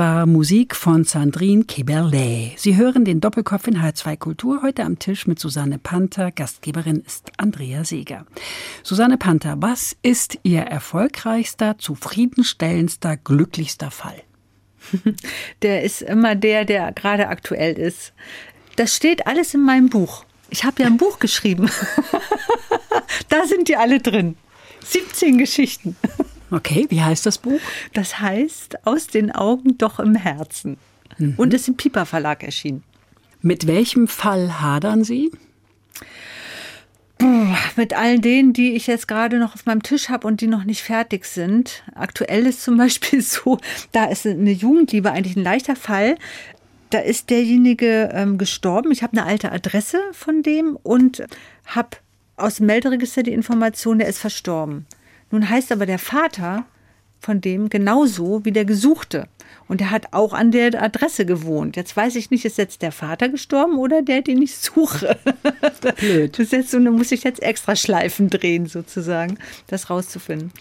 war 0.00 0.24
Musik 0.24 0.74
von 0.74 1.04
Sandrine 1.04 1.64
Keberlet. 1.64 2.58
Sie 2.58 2.78
hören 2.78 3.04
den 3.04 3.20
Doppelkopf 3.20 3.66
in 3.66 3.82
H2 3.82 4.16
Kultur 4.16 4.62
heute 4.62 4.84
am 4.84 4.98
Tisch 4.98 5.26
mit 5.26 5.38
Susanne 5.38 5.78
Panther. 5.78 6.30
Gastgeberin 6.30 7.02
ist 7.06 7.30
Andrea 7.36 7.84
Seeger. 7.84 8.24
Susanne 8.82 9.18
Panther, 9.18 9.56
was 9.58 9.94
ist 10.00 10.38
Ihr 10.42 10.62
erfolgreichster, 10.62 11.76
zufriedenstellendster, 11.76 13.18
glücklichster 13.18 13.90
Fall? 13.90 14.22
Der 15.60 15.82
ist 15.82 16.00
immer 16.00 16.34
der, 16.34 16.64
der 16.64 16.92
gerade 16.92 17.28
aktuell 17.28 17.74
ist. 17.74 18.14
Das 18.76 18.96
steht 18.96 19.26
alles 19.26 19.52
in 19.52 19.60
meinem 19.60 19.90
Buch. 19.90 20.24
Ich 20.48 20.64
habe 20.64 20.82
ja 20.82 20.86
ein 20.88 20.96
Buch 20.96 21.18
geschrieben. 21.18 21.70
da 23.28 23.44
sind 23.44 23.68
die 23.68 23.76
alle 23.76 24.00
drin. 24.00 24.38
17 24.82 25.36
Geschichten. 25.36 25.94
Okay, 26.50 26.86
wie 26.88 27.02
heißt 27.02 27.26
das 27.26 27.38
Buch? 27.38 27.60
Das 27.92 28.20
heißt 28.20 28.86
Aus 28.86 29.06
den 29.06 29.30
Augen 29.30 29.78
doch 29.78 30.00
im 30.00 30.14
Herzen. 30.14 30.78
Mhm. 31.18 31.34
Und 31.36 31.54
ist 31.54 31.68
im 31.68 31.76
Piper 31.76 32.06
Verlag 32.06 32.42
erschienen. 32.42 32.82
Mit 33.42 33.66
welchem 33.66 34.08
Fall 34.08 34.60
hadern 34.60 35.04
Sie? 35.04 35.30
Mit 37.76 37.94
all 37.94 38.18
denen, 38.18 38.52
die 38.52 38.74
ich 38.74 38.86
jetzt 38.86 39.06
gerade 39.06 39.38
noch 39.38 39.54
auf 39.54 39.66
meinem 39.66 39.82
Tisch 39.82 40.08
habe 40.08 40.26
und 40.26 40.40
die 40.40 40.46
noch 40.46 40.64
nicht 40.64 40.82
fertig 40.82 41.26
sind. 41.26 41.82
Aktuell 41.94 42.46
ist 42.46 42.62
zum 42.62 42.76
Beispiel 42.78 43.22
so, 43.22 43.58
da 43.92 44.06
ist 44.06 44.26
eine 44.26 44.50
Jugendliebe 44.50 45.10
eigentlich 45.10 45.36
ein 45.36 45.44
leichter 45.44 45.76
Fall. 45.76 46.16
Da 46.90 46.98
ist 46.98 47.30
derjenige 47.30 48.10
ähm, 48.12 48.36
gestorben. 48.36 48.90
Ich 48.90 49.02
habe 49.02 49.16
eine 49.16 49.26
alte 49.26 49.52
Adresse 49.52 50.00
von 50.12 50.42
dem 50.42 50.76
und 50.82 51.22
habe 51.66 51.98
aus 52.36 52.56
dem 52.56 52.66
Melderegister 52.66 53.22
die 53.22 53.32
Information, 53.32 53.98
der 53.98 54.08
ist 54.08 54.18
verstorben. 54.18 54.86
Nun 55.30 55.48
heißt 55.48 55.72
aber 55.72 55.86
der 55.86 55.98
Vater 55.98 56.64
von 57.20 57.40
dem 57.40 57.68
genauso 57.68 58.44
wie 58.44 58.52
der 58.52 58.64
Gesuchte. 58.64 59.28
Und 59.68 59.80
er 59.80 59.90
hat 59.90 60.12
auch 60.12 60.32
an 60.32 60.50
der 60.50 60.82
Adresse 60.82 61.26
gewohnt. 61.26 61.76
Jetzt 61.76 61.96
weiß 61.96 62.16
ich 62.16 62.30
nicht, 62.30 62.44
ist 62.44 62.58
jetzt 62.58 62.82
der 62.82 62.92
Vater 62.92 63.28
gestorben 63.28 63.78
oder 63.78 64.02
der, 64.02 64.22
den 64.22 64.42
ich 64.42 64.56
suche? 64.56 65.18
Blöd. 65.96 66.32
Das 66.32 66.46
ist 66.46 66.52
jetzt 66.52 66.70
so, 66.70 66.80
da 66.80 66.90
muss 66.90 67.12
ich 67.12 67.22
jetzt 67.22 67.42
extra 67.42 67.76
Schleifen 67.76 68.30
drehen, 68.30 68.66
sozusagen, 68.66 69.38
das 69.66 69.90
rauszufinden. 69.90 70.52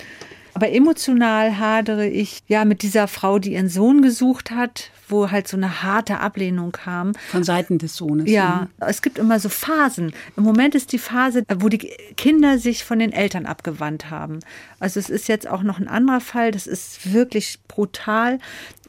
Aber 0.53 0.71
emotional 0.71 1.57
hadere 1.57 2.07
ich 2.07 2.39
ja 2.47 2.65
mit 2.65 2.81
dieser 2.81 3.07
Frau, 3.07 3.39
die 3.39 3.53
ihren 3.53 3.69
Sohn 3.69 4.01
gesucht 4.01 4.51
hat, 4.51 4.91
wo 5.09 5.31
halt 5.31 5.47
so 5.47 5.57
eine 5.57 5.83
harte 5.83 6.19
Ablehnung 6.19 6.71
kam. 6.71 7.13
Von 7.29 7.43
Seiten 7.43 7.77
des 7.77 7.95
Sohnes. 7.95 8.29
Ja, 8.29 8.67
mhm. 8.79 8.87
es 8.87 9.01
gibt 9.01 9.17
immer 9.17 9.39
so 9.39 9.49
Phasen. 9.49 10.13
Im 10.37 10.43
Moment 10.43 10.75
ist 10.75 10.91
die 10.91 10.99
Phase, 10.99 11.43
wo 11.57 11.69
die 11.69 11.91
Kinder 12.15 12.57
sich 12.59 12.83
von 12.83 12.99
den 12.99 13.11
Eltern 13.11 13.45
abgewandt 13.45 14.09
haben. 14.09 14.39
Also 14.79 14.99
es 14.99 15.09
ist 15.09 15.27
jetzt 15.27 15.47
auch 15.47 15.63
noch 15.63 15.79
ein 15.79 15.87
anderer 15.87 16.21
Fall, 16.21 16.51
das 16.51 16.67
ist 16.67 17.11
wirklich 17.13 17.59
brutal. 17.67 18.39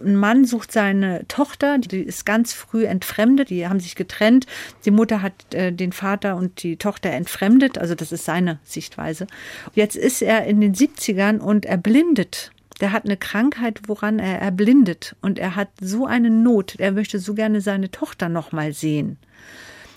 Ein 0.02 0.16
Mann 0.16 0.44
sucht 0.44 0.72
seine 0.72 1.26
Tochter, 1.28 1.78
die 1.78 2.02
ist 2.02 2.24
ganz 2.24 2.52
früh 2.52 2.84
entfremdet, 2.84 3.50
die 3.50 3.66
haben 3.66 3.80
sich 3.80 3.96
getrennt. 3.96 4.46
Die 4.84 4.90
Mutter 4.90 5.22
hat 5.22 5.32
äh, 5.54 5.72
den 5.72 5.92
Vater 5.92 6.36
und 6.36 6.62
die 6.62 6.76
Tochter 6.76 7.10
entfremdet, 7.10 7.78
also 7.78 7.94
das 7.94 8.12
ist 8.12 8.24
seine 8.24 8.58
Sichtweise. 8.64 9.26
Jetzt 9.74 9.96
ist 9.96 10.22
er 10.22 10.44
in 10.44 10.60
den 10.60 10.74
70ern 10.74 11.38
und 11.38 11.59
erblindet 11.66 12.52
der 12.80 12.92
hat 12.92 13.04
eine 13.04 13.16
Krankheit, 13.16 13.82
woran 13.86 14.18
er 14.18 14.40
erblindet 14.40 15.14
und 15.20 15.38
er 15.38 15.54
hat 15.54 15.68
so 15.80 16.06
eine 16.06 16.30
Not. 16.30 16.76
Er 16.78 16.92
möchte 16.92 17.18
so 17.18 17.34
gerne 17.34 17.60
seine 17.60 17.90
Tochter 17.90 18.28
noch 18.28 18.52
mal 18.52 18.72
sehen. 18.72 19.18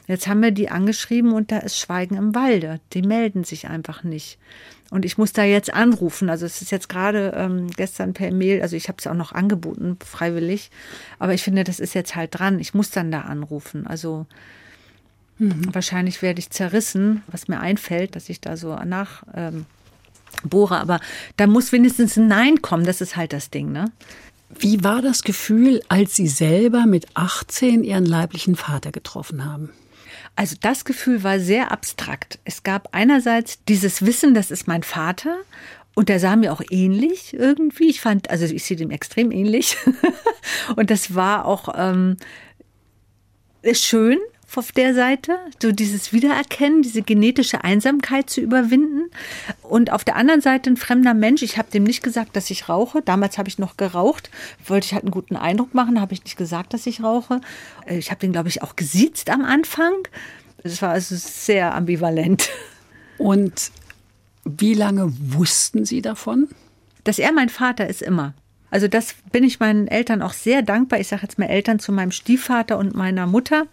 Jetzt 0.07 0.27
haben 0.27 0.41
wir 0.41 0.51
die 0.51 0.69
angeschrieben 0.69 1.31
und 1.31 1.51
da 1.51 1.59
ist 1.59 1.79
Schweigen 1.79 2.17
im 2.17 2.35
Walde. 2.35 2.81
Die 2.91 3.01
melden 3.01 3.45
sich 3.45 3.69
einfach 3.69 4.03
nicht. 4.03 4.37
Und 4.91 5.05
ich 5.05 5.17
muss 5.17 5.31
da 5.31 5.45
jetzt 5.45 5.73
anrufen. 5.73 6.29
Also 6.29 6.45
es 6.45 6.61
ist 6.61 6.71
jetzt 6.71 6.89
gerade 6.89 7.33
ähm, 7.37 7.67
gestern 7.71 8.13
per 8.13 8.31
Mail, 8.31 8.61
also 8.61 8.75
ich 8.75 8.89
habe 8.89 8.97
es 8.99 9.07
auch 9.07 9.15
noch 9.15 9.31
angeboten, 9.31 9.97
freiwillig. 10.05 10.69
Aber 11.19 11.33
ich 11.33 11.41
finde, 11.41 11.63
das 11.63 11.79
ist 11.79 11.95
jetzt 11.95 12.17
halt 12.17 12.37
dran. 12.37 12.59
Ich 12.59 12.73
muss 12.73 12.91
dann 12.91 13.11
da 13.11 13.21
anrufen. 13.21 13.87
Also 13.87 14.25
mhm. 15.37 15.73
wahrscheinlich 15.73 16.21
werde 16.21 16.39
ich 16.39 16.49
zerrissen, 16.49 17.23
was 17.27 17.47
mir 17.47 17.61
einfällt, 17.61 18.17
dass 18.17 18.27
ich 18.27 18.41
da 18.41 18.57
so 18.57 18.75
nach. 18.75 19.23
Ähm, 19.33 19.65
bohre, 20.43 20.79
aber 20.79 20.99
da 21.37 21.47
muss 21.47 21.71
wenigstens 21.71 22.17
ein 22.17 22.27
Nein 22.27 22.61
kommen, 22.61 22.85
das 22.85 23.01
ist 23.01 23.15
halt 23.15 23.33
das 23.33 23.49
Ding, 23.49 23.71
ne? 23.71 23.91
Wie 24.59 24.83
war 24.83 25.01
das 25.01 25.23
Gefühl, 25.23 25.81
als 25.89 26.15
Sie 26.15 26.27
selber 26.27 26.85
mit 26.85 27.07
18 27.15 27.83
Ihren 27.83 28.05
leiblichen 28.05 28.55
Vater 28.55 28.91
getroffen 28.91 29.45
haben? 29.45 29.71
Also 30.35 30.55
das 30.59 30.85
Gefühl 30.85 31.23
war 31.23 31.39
sehr 31.39 31.71
abstrakt. 31.71 32.39
Es 32.43 32.63
gab 32.63 32.89
einerseits 32.91 33.63
dieses 33.65 34.05
Wissen, 34.05 34.33
das 34.33 34.51
ist 34.51 34.67
mein 34.67 34.83
Vater 34.83 35.37
und 35.95 36.09
der 36.09 36.19
sah 36.19 36.35
mir 36.35 36.51
auch 36.53 36.61
ähnlich 36.69 37.33
irgendwie. 37.33 37.89
Ich 37.89 38.01
fand, 38.01 38.29
also 38.29 38.45
ich 38.45 38.63
sehe 38.63 38.77
dem 38.77 38.91
extrem 38.91 39.31
ähnlich. 39.31 39.77
und 40.75 40.89
das 40.89 41.13
war 41.13 41.45
auch 41.45 41.69
ähm, 41.75 42.17
schön, 43.73 44.19
auf 44.57 44.71
der 44.71 44.93
Seite, 44.93 45.37
so 45.61 45.71
dieses 45.71 46.13
Wiedererkennen, 46.13 46.81
diese 46.81 47.01
genetische 47.01 47.63
Einsamkeit 47.63 48.29
zu 48.29 48.41
überwinden. 48.41 49.09
Und 49.61 49.91
auf 49.91 50.03
der 50.03 50.15
anderen 50.15 50.41
Seite 50.41 50.69
ein 50.69 50.77
fremder 50.77 51.13
Mensch. 51.13 51.41
Ich 51.41 51.57
habe 51.57 51.71
dem 51.71 51.83
nicht 51.83 52.03
gesagt, 52.03 52.35
dass 52.35 52.49
ich 52.49 52.69
rauche. 52.69 53.01
Damals 53.01 53.37
habe 53.37 53.49
ich 53.49 53.59
noch 53.59 53.77
geraucht. 53.77 54.29
Wollte 54.65 54.85
ich 54.85 54.93
halt 54.93 55.03
einen 55.03 55.11
guten 55.11 55.35
Eindruck 55.35 55.73
machen, 55.73 55.99
habe 55.99 56.13
ich 56.13 56.23
nicht 56.23 56.37
gesagt, 56.37 56.73
dass 56.73 56.85
ich 56.87 57.03
rauche. 57.03 57.41
Äh, 57.85 57.97
ich 57.97 58.09
habe 58.11 58.19
den, 58.19 58.31
glaube 58.31 58.49
ich, 58.49 58.61
auch 58.61 58.75
gesiezt 58.75 59.29
am 59.29 59.43
Anfang. 59.43 59.93
Es 60.63 60.81
war 60.81 60.91
also 60.91 61.15
sehr 61.15 61.75
ambivalent. 61.75 62.49
Und 63.17 63.71
wie 64.45 64.73
lange 64.73 65.11
wussten 65.19 65.85
Sie 65.85 66.01
davon? 66.01 66.47
Dass 67.03 67.19
er 67.19 67.31
mein 67.31 67.49
Vater 67.49 67.87
ist 67.87 68.01
immer. 68.01 68.33
Also 68.73 68.87
das 68.87 69.13
bin 69.31 69.43
ich 69.43 69.59
meinen 69.59 69.87
Eltern 69.87 70.21
auch 70.21 70.33
sehr 70.33 70.63
dankbar. 70.63 70.99
Ich 70.99 71.07
sage 71.07 71.21
jetzt 71.21 71.37
mal 71.37 71.45
Eltern 71.45 71.77
zu 71.77 71.91
meinem 71.91 72.09
Stiefvater 72.09 72.77
und 72.77 72.95
meiner 72.95 73.27
Mutter. 73.27 73.67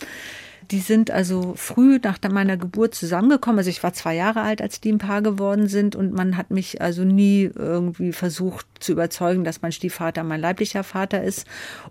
Die 0.71 0.79
sind 0.79 1.11
also 1.11 1.55
früh 1.57 1.99
nach 2.03 2.19
meiner 2.31 2.57
Geburt 2.57 2.95
zusammengekommen. 2.95 3.59
Also 3.59 3.71
ich 3.71 3.83
war 3.83 3.93
zwei 3.93 4.15
Jahre 4.15 4.43
alt, 4.43 4.63
als 4.63 4.81
die 4.81 4.93
ein 4.93 4.99
Paar 4.99 5.21
geworden 5.21 5.67
sind 5.67 5.97
und 5.97 6.13
man 6.13 6.37
hat 6.37 6.51
mich 6.51 6.81
also 6.81 7.03
nie 7.03 7.51
irgendwie 7.55 8.13
versucht 8.13 8.67
zu 8.79 8.93
überzeugen, 8.93 9.43
dass 9.43 9.63
mein 9.63 9.73
Stiefvater 9.73 10.23
mein 10.23 10.41
leiblicher 10.41 10.85
Vater 10.85 11.25
ist. 11.25 11.47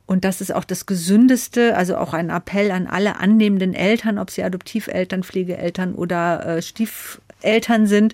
Und 0.06 0.24
das 0.24 0.40
ist 0.40 0.54
auch 0.56 0.64
das 0.64 0.86
Gesündeste, 0.86 1.76
also 1.76 1.98
auch 1.98 2.14
ein 2.14 2.30
Appell 2.30 2.72
an 2.72 2.88
alle 2.88 3.20
annehmenden 3.20 3.74
Eltern, 3.74 4.18
ob 4.18 4.32
sie 4.32 4.44
Adoptiveltern, 4.44 5.24
Pflegeeltern 5.24 5.94
oder 5.94 6.46
äh, 6.46 6.62
Stiefeltern 6.62 7.86
sind, 7.86 8.14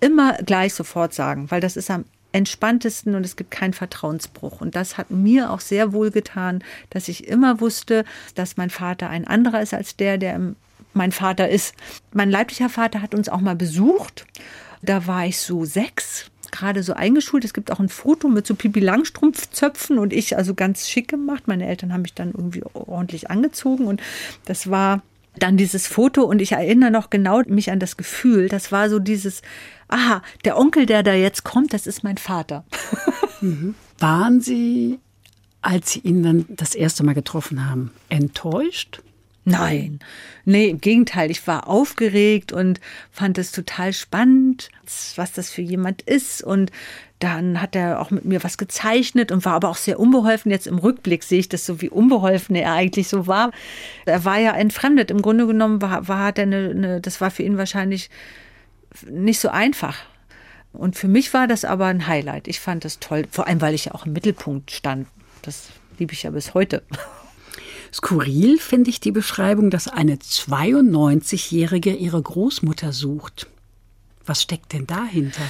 immer 0.00 0.34
gleich 0.44 0.74
sofort 0.74 1.14
sagen, 1.14 1.50
weil 1.50 1.60
das 1.60 1.76
ist 1.76 1.90
am 1.90 2.04
entspanntesten 2.34 3.14
und 3.14 3.24
es 3.24 3.36
gibt 3.36 3.52
keinen 3.52 3.72
Vertrauensbruch. 3.72 4.60
Und 4.60 4.74
das 4.74 4.98
hat 4.98 5.10
mir 5.10 5.50
auch 5.50 5.60
sehr 5.60 5.92
wohl 5.92 6.10
getan, 6.10 6.64
dass 6.90 7.06
ich 7.06 7.28
immer 7.28 7.60
wusste, 7.60 8.04
dass 8.34 8.56
mein 8.56 8.70
Vater 8.70 9.08
ein 9.08 9.24
anderer 9.24 9.62
ist 9.62 9.72
als 9.72 9.96
der, 9.96 10.18
der 10.18 10.54
mein 10.94 11.12
Vater 11.12 11.48
ist. 11.48 11.74
Mein 12.12 12.30
leiblicher 12.30 12.68
Vater 12.68 13.02
hat 13.02 13.14
uns 13.14 13.28
auch 13.28 13.40
mal 13.40 13.54
besucht. 13.54 14.26
Da 14.82 15.06
war 15.06 15.26
ich 15.26 15.38
so 15.38 15.64
sechs, 15.64 16.30
gerade 16.50 16.82
so 16.82 16.94
eingeschult. 16.94 17.44
Es 17.44 17.54
gibt 17.54 17.70
auch 17.70 17.78
ein 17.78 17.88
Foto 17.88 18.28
mit 18.28 18.48
so 18.48 18.56
Pipi 18.56 18.80
Langstrumpfzöpfen 18.80 19.98
und 19.98 20.12
ich 20.12 20.36
also 20.36 20.54
ganz 20.54 20.88
schick 20.88 21.06
gemacht. 21.06 21.44
Meine 21.46 21.68
Eltern 21.68 21.92
haben 21.92 22.02
mich 22.02 22.14
dann 22.14 22.32
irgendwie 22.32 22.64
ordentlich 22.74 23.30
angezogen 23.30 23.86
und 23.86 24.02
das 24.44 24.68
war 24.68 25.02
dann 25.36 25.56
dieses 25.56 25.86
Foto 25.86 26.22
und 26.22 26.40
ich 26.40 26.52
erinnere 26.52 26.90
noch 26.90 27.10
genau 27.10 27.42
mich 27.46 27.70
an 27.70 27.78
das 27.78 27.96
Gefühl. 27.96 28.48
Das 28.48 28.72
war 28.72 28.88
so 28.88 28.98
dieses, 28.98 29.42
aha, 29.88 30.22
der 30.44 30.56
Onkel, 30.58 30.86
der 30.86 31.02
da 31.02 31.14
jetzt 31.14 31.44
kommt, 31.44 31.72
das 31.72 31.86
ist 31.86 32.04
mein 32.04 32.18
Vater. 32.18 32.64
Mhm. 33.40 33.74
Waren 33.98 34.40
Sie, 34.40 34.98
als 35.62 35.92
Sie 35.92 36.00
ihn 36.00 36.22
dann 36.22 36.46
das 36.48 36.74
erste 36.74 37.04
Mal 37.04 37.14
getroffen 37.14 37.68
haben, 37.68 37.90
enttäuscht? 38.08 39.02
Nein, 39.46 39.98
nee, 40.46 40.68
im 40.68 40.80
Gegenteil. 40.80 41.30
Ich 41.30 41.46
war 41.46 41.68
aufgeregt 41.68 42.52
und 42.52 42.80
fand 43.10 43.36
es 43.36 43.52
total 43.52 43.92
spannend, 43.92 44.70
was 45.16 45.32
das 45.32 45.50
für 45.50 45.60
jemand 45.60 46.00
ist. 46.00 46.42
Und 46.42 46.72
dann 47.18 47.60
hat 47.60 47.76
er 47.76 48.00
auch 48.00 48.10
mit 48.10 48.24
mir 48.24 48.42
was 48.42 48.56
gezeichnet 48.56 49.30
und 49.30 49.44
war 49.44 49.52
aber 49.52 49.68
auch 49.68 49.76
sehr 49.76 50.00
unbeholfen. 50.00 50.50
Jetzt 50.50 50.66
im 50.66 50.78
Rückblick 50.78 51.22
sehe 51.22 51.40
ich 51.40 51.50
das 51.50 51.66
so, 51.66 51.82
wie 51.82 51.90
unbeholfen 51.90 52.56
er 52.56 52.72
eigentlich 52.72 53.08
so 53.08 53.26
war. 53.26 53.50
Er 54.06 54.24
war 54.24 54.38
ja 54.38 54.52
entfremdet. 54.52 55.10
Im 55.10 55.20
Grunde 55.20 55.46
genommen 55.46 55.82
war, 55.82 56.08
war 56.08 56.34
er 56.34 56.42
eine, 56.42 56.70
eine, 56.70 57.00
das 57.02 57.20
war 57.20 57.30
für 57.30 57.42
ihn 57.42 57.58
wahrscheinlich 57.58 58.08
nicht 59.08 59.40
so 59.40 59.48
einfach. 59.48 59.96
Und 60.72 60.96
für 60.96 61.08
mich 61.08 61.32
war 61.32 61.46
das 61.46 61.64
aber 61.64 61.86
ein 61.86 62.06
Highlight. 62.06 62.48
Ich 62.48 62.60
fand 62.60 62.84
das 62.84 62.98
toll, 62.98 63.26
vor 63.30 63.46
allem 63.46 63.60
weil 63.60 63.74
ich 63.74 63.86
ja 63.86 63.94
auch 63.94 64.06
im 64.06 64.12
Mittelpunkt 64.12 64.70
stand. 64.72 65.06
Das 65.42 65.68
liebe 65.98 66.12
ich 66.12 66.24
ja 66.24 66.30
bis 66.30 66.54
heute. 66.54 66.82
Skurril 67.92 68.58
finde 68.58 68.90
ich 68.90 68.98
die 68.98 69.12
Beschreibung, 69.12 69.70
dass 69.70 69.86
eine 69.86 70.16
92-Jährige 70.16 71.94
ihre 71.94 72.20
Großmutter 72.20 72.92
sucht. 72.92 73.46
Was 74.26 74.42
steckt 74.42 74.72
denn 74.72 74.86
dahinter? 74.86 75.42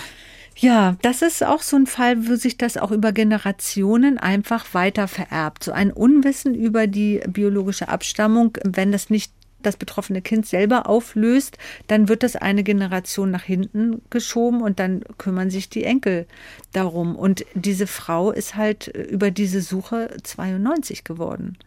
Ja, 0.57 0.97
das 1.03 1.23
ist 1.23 1.43
auch 1.43 1.63
so 1.63 1.77
ein 1.77 1.87
Fall, 1.87 2.29
wo 2.29 2.37
sich 2.37 2.59
das 2.59 2.77
auch 2.77 2.91
über 2.91 3.13
Generationen 3.13 4.19
einfach 4.19 4.73
weiter 4.73 5.09
vererbt. 5.09 5.65
So 5.65 5.73
ein 5.73 5.91
Unwissen 5.91 6.55
über 6.55 6.87
die 6.87 7.23
biologische 7.27 7.89
Abstammung, 7.89 8.57
wenn 8.63 8.93
das 8.93 9.11
nicht 9.11 9.33
das 9.67 9.77
betroffene 9.77 10.23
Kind 10.23 10.47
selber 10.47 10.89
auflöst, 10.89 11.59
dann 11.87 12.09
wird 12.09 12.23
das 12.23 12.37
eine 12.37 12.63
Generation 12.63 13.31
nach 13.31 13.43
hinten 13.43 14.03
geschoben 14.11 14.63
und 14.63 14.79
dann 14.79 15.03
kümmern 15.19 15.51
sich 15.51 15.69
die 15.69 15.85
Enkel 15.85 16.27
darum. 16.73 17.17
Und 17.17 17.45
diese 17.55 17.87
Frau 17.87 18.31
ist 18.31 18.57
halt 18.57 18.89
über 18.89 19.31
diese 19.31 19.61
Suche 19.61 20.17
92 20.23 21.05
geworden. 21.05 21.59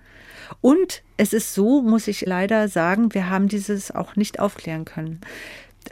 Und 0.62 1.04
es 1.18 1.34
ist 1.34 1.54
so, 1.54 1.82
muss 1.82 2.08
ich 2.08 2.22
leider 2.26 2.70
sagen, 2.70 3.14
wir 3.14 3.30
haben 3.30 3.50
dieses 3.50 3.92
auch 3.92 4.16
nicht 4.16 4.40
aufklären 4.40 4.86
können 4.86 5.20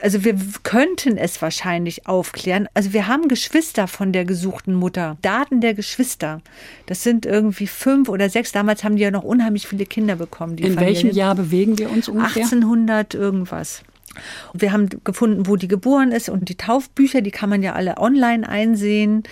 also 0.02 0.24
wir 0.24 0.36
könnten 0.62 1.16
es 1.16 1.40
wahrscheinlich 1.42 2.06
aufklären. 2.06 2.68
Also 2.74 2.92
wir 2.92 3.06
haben 3.06 3.28
Geschwister 3.28 3.88
von 3.88 4.12
der 4.12 4.24
gesuchten 4.24 4.74
Mutter, 4.74 5.16
Daten 5.22 5.60
der 5.60 5.74
Geschwister. 5.74 6.40
Das 6.86 7.02
sind 7.02 7.26
irgendwie 7.26 7.66
fünf 7.66 8.08
oder 8.08 8.28
sechs. 8.30 8.52
Damals 8.52 8.84
haben 8.84 8.96
die 8.96 9.02
ja 9.02 9.10
noch 9.10 9.24
unheimlich 9.24 9.66
viele 9.66 9.86
Kinder 9.86 10.16
bekommen. 10.16 10.58
In 10.58 10.74
Familien. 10.74 10.80
welchem 10.80 11.10
Jahr 11.10 11.34
bewegen 11.34 11.78
wir 11.78 11.90
uns 11.90 12.08
ungefähr? 12.08 12.42
1800 12.42 13.14
irgendwas. 13.14 13.82
Wir 14.54 14.72
haben 14.72 14.88
gefunden, 15.04 15.46
wo 15.46 15.56
die 15.56 15.68
geboren 15.68 16.12
ist 16.12 16.28
und 16.28 16.48
die 16.48 16.56
Taufbücher, 16.56 17.20
die 17.20 17.30
kann 17.30 17.50
man 17.50 17.62
ja 17.62 17.74
alle 17.74 17.98
online 17.98 18.48
einsehen. 18.48 19.24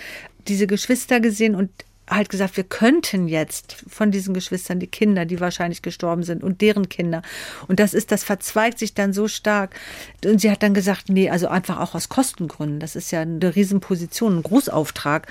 Diese 0.47 0.67
Geschwister 0.67 1.19
gesehen 1.19 1.55
und 1.55 1.71
halt 2.09 2.29
gesagt, 2.29 2.57
wir 2.57 2.63
könnten 2.63 3.27
jetzt 3.27 3.77
von 3.87 4.11
diesen 4.11 4.33
Geschwistern 4.33 4.79
die 4.79 4.87
Kinder, 4.87 5.25
die 5.25 5.39
wahrscheinlich 5.39 5.81
gestorben 5.81 6.23
sind 6.23 6.43
und 6.43 6.61
deren 6.61 6.89
Kinder. 6.89 7.21
Und 7.67 7.79
das 7.79 7.93
ist, 7.93 8.11
das 8.11 8.23
verzweigt 8.23 8.77
sich 8.79 8.93
dann 8.93 9.13
so 9.13 9.27
stark. 9.27 9.75
Und 10.23 10.39
sie 10.39 10.51
hat 10.51 10.61
dann 10.61 10.73
gesagt, 10.73 11.09
nee, 11.09 11.29
also 11.29 11.47
einfach 11.47 11.79
auch 11.79 11.95
aus 11.95 12.09
Kostengründen. 12.09 12.79
Das 12.79 12.95
ist 12.95 13.11
ja 13.11 13.21
eine 13.21 13.55
Riesenposition, 13.55 14.37
ein 14.37 14.43
Großauftrag 14.43 15.27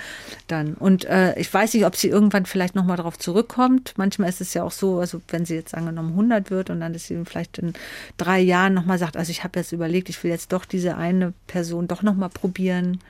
dann. 0.49 0.75
Und 0.75 1.05
äh, 1.05 1.39
ich 1.39 1.53
weiß 1.53 1.75
nicht, 1.75 1.87
ob 1.87 1.97
sie 1.97 2.09
irgendwann 2.09 2.47
vielleicht 2.47 2.75
nochmal 2.75 2.97
darauf 2.97 3.18
zurückkommt. 3.18 3.95
Manchmal 3.97 4.29
ist 4.29 4.41
es 4.41 4.55
ja 4.55 4.64
auch 4.64 4.72
so, 4.72 4.99
also 4.99 5.20
wenn 5.29 5.45
sie 5.45 5.55
jetzt 5.55 5.75
angenommen 5.75 6.11
100 6.11 6.51
wird 6.51 6.70
und 6.70 6.81
dann 6.81 6.95
ist 6.95 7.07
sie 7.07 7.25
vielleicht 7.25 7.59
in 7.59 7.75
drei 8.16 8.41
Jahren 8.41 8.75
nochmal 8.75 8.99
sagt, 8.99 9.16
also 9.16 9.31
ich 9.31 9.45
habe 9.45 9.61
jetzt 9.61 9.72
überlegt, 9.72 10.09
ich 10.09 10.22
will 10.25 10.31
jetzt 10.31 10.53
doch 10.53 10.64
diese 10.64 10.97
eine 10.97 11.33
Person 11.47 11.87
doch 11.87 12.03
nochmal 12.03 12.31
probieren. 12.31 13.01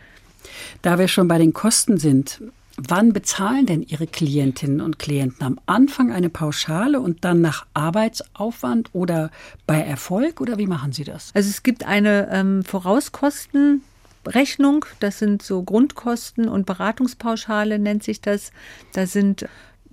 Da 0.82 0.98
wir 0.98 1.08
schon 1.08 1.28
bei 1.28 1.38
den 1.38 1.54
Kosten 1.54 1.96
sind, 1.96 2.40
Wann 2.76 3.12
bezahlen 3.12 3.66
denn 3.66 3.82
Ihre 3.82 4.08
Klientinnen 4.08 4.80
und 4.80 4.98
Klienten? 4.98 5.46
Am 5.46 5.60
Anfang 5.66 6.10
eine 6.10 6.28
Pauschale 6.28 7.00
und 7.00 7.24
dann 7.24 7.40
nach 7.40 7.66
Arbeitsaufwand 7.72 8.90
oder 8.92 9.30
bei 9.66 9.80
Erfolg 9.80 10.40
oder 10.40 10.58
wie 10.58 10.66
machen 10.66 10.90
Sie 10.92 11.04
das? 11.04 11.30
Also 11.34 11.50
es 11.50 11.62
gibt 11.62 11.86
eine 11.86 12.28
ähm, 12.32 12.64
Vorauskostenrechnung, 12.64 14.86
das 14.98 15.20
sind 15.20 15.42
so 15.42 15.62
Grundkosten 15.62 16.48
und 16.48 16.66
Beratungspauschale 16.66 17.78
nennt 17.78 18.02
sich 18.02 18.20
das. 18.20 18.50
Da 18.92 19.06
sind 19.06 19.46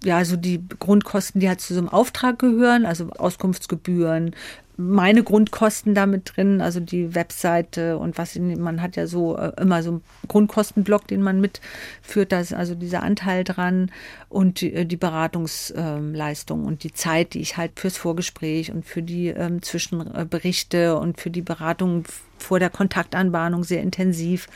ja, 0.03 0.25
so 0.25 0.35
die 0.35 0.67
Grundkosten, 0.79 1.41
die 1.41 1.47
halt 1.47 1.61
zu 1.61 1.75
so 1.75 1.79
einem 1.79 1.89
Auftrag 1.89 2.39
gehören, 2.39 2.87
also 2.87 3.11
Auskunftsgebühren, 3.11 4.35
meine 4.81 5.23
Grundkosten 5.23 5.93
damit 5.93 6.33
drin, 6.35 6.61
also 6.61 6.79
die 6.79 7.15
Webseite 7.15 7.97
und 7.97 8.17
was 8.17 8.37
man 8.37 8.81
hat 8.81 8.95
ja 8.95 9.07
so 9.07 9.37
äh, 9.37 9.51
immer 9.61 9.83
so 9.83 9.91
einen 9.91 10.03
Grundkostenblock, 10.27 11.07
den 11.07 11.21
man 11.21 11.41
mitführt, 11.41 12.31
da 12.31 12.39
ist 12.39 12.53
also 12.53 12.75
dieser 12.75 13.03
Anteil 13.03 13.43
dran 13.43 13.91
und 14.29 14.61
die, 14.61 14.73
äh, 14.73 14.85
die 14.85 14.97
Beratungsleistung 14.97 16.65
und 16.65 16.83
die 16.83 16.93
Zeit, 16.93 17.33
die 17.33 17.41
ich 17.41 17.57
halt 17.57 17.79
fürs 17.79 17.97
Vorgespräch 17.97 18.71
und 18.71 18.85
für 18.85 19.01
die 19.01 19.27
ähm, 19.27 19.61
Zwischenberichte 19.61 20.97
und 20.97 21.19
für 21.19 21.29
die 21.29 21.41
Beratung 21.41 22.05
vor 22.37 22.59
der 22.59 22.69
Kontaktanbahnung 22.69 23.63
sehr 23.63 23.81
intensiv 23.81 24.47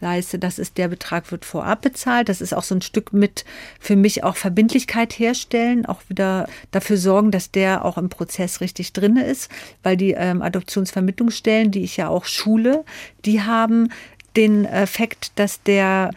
leiste, 0.00 0.38
das 0.38 0.58
ist 0.58 0.78
der 0.78 0.88
Betrag 0.88 1.30
wird 1.32 1.44
vorab 1.44 1.82
bezahlt. 1.82 2.28
Das 2.28 2.40
ist 2.40 2.52
auch 2.52 2.62
so 2.62 2.74
ein 2.74 2.82
Stück 2.82 3.12
mit 3.12 3.44
für 3.80 3.96
mich 3.96 4.24
auch 4.24 4.36
Verbindlichkeit 4.36 5.18
herstellen, 5.18 5.86
auch 5.86 6.02
wieder 6.08 6.48
dafür 6.70 6.96
sorgen, 6.96 7.30
dass 7.30 7.50
der 7.50 7.84
auch 7.84 7.98
im 7.98 8.08
Prozess 8.08 8.60
richtig 8.60 8.92
drinne 8.92 9.24
ist, 9.24 9.50
weil 9.82 9.96
die 9.96 10.12
ähm, 10.12 10.42
Adoptionsvermittlungsstellen, 10.42 11.70
die 11.70 11.82
ich 11.84 11.96
ja 11.96 12.08
auch 12.08 12.24
schule, 12.24 12.84
die 13.24 13.42
haben 13.42 13.90
den 14.36 14.64
Effekt, 14.64 15.32
dass 15.36 15.62
der 15.62 16.10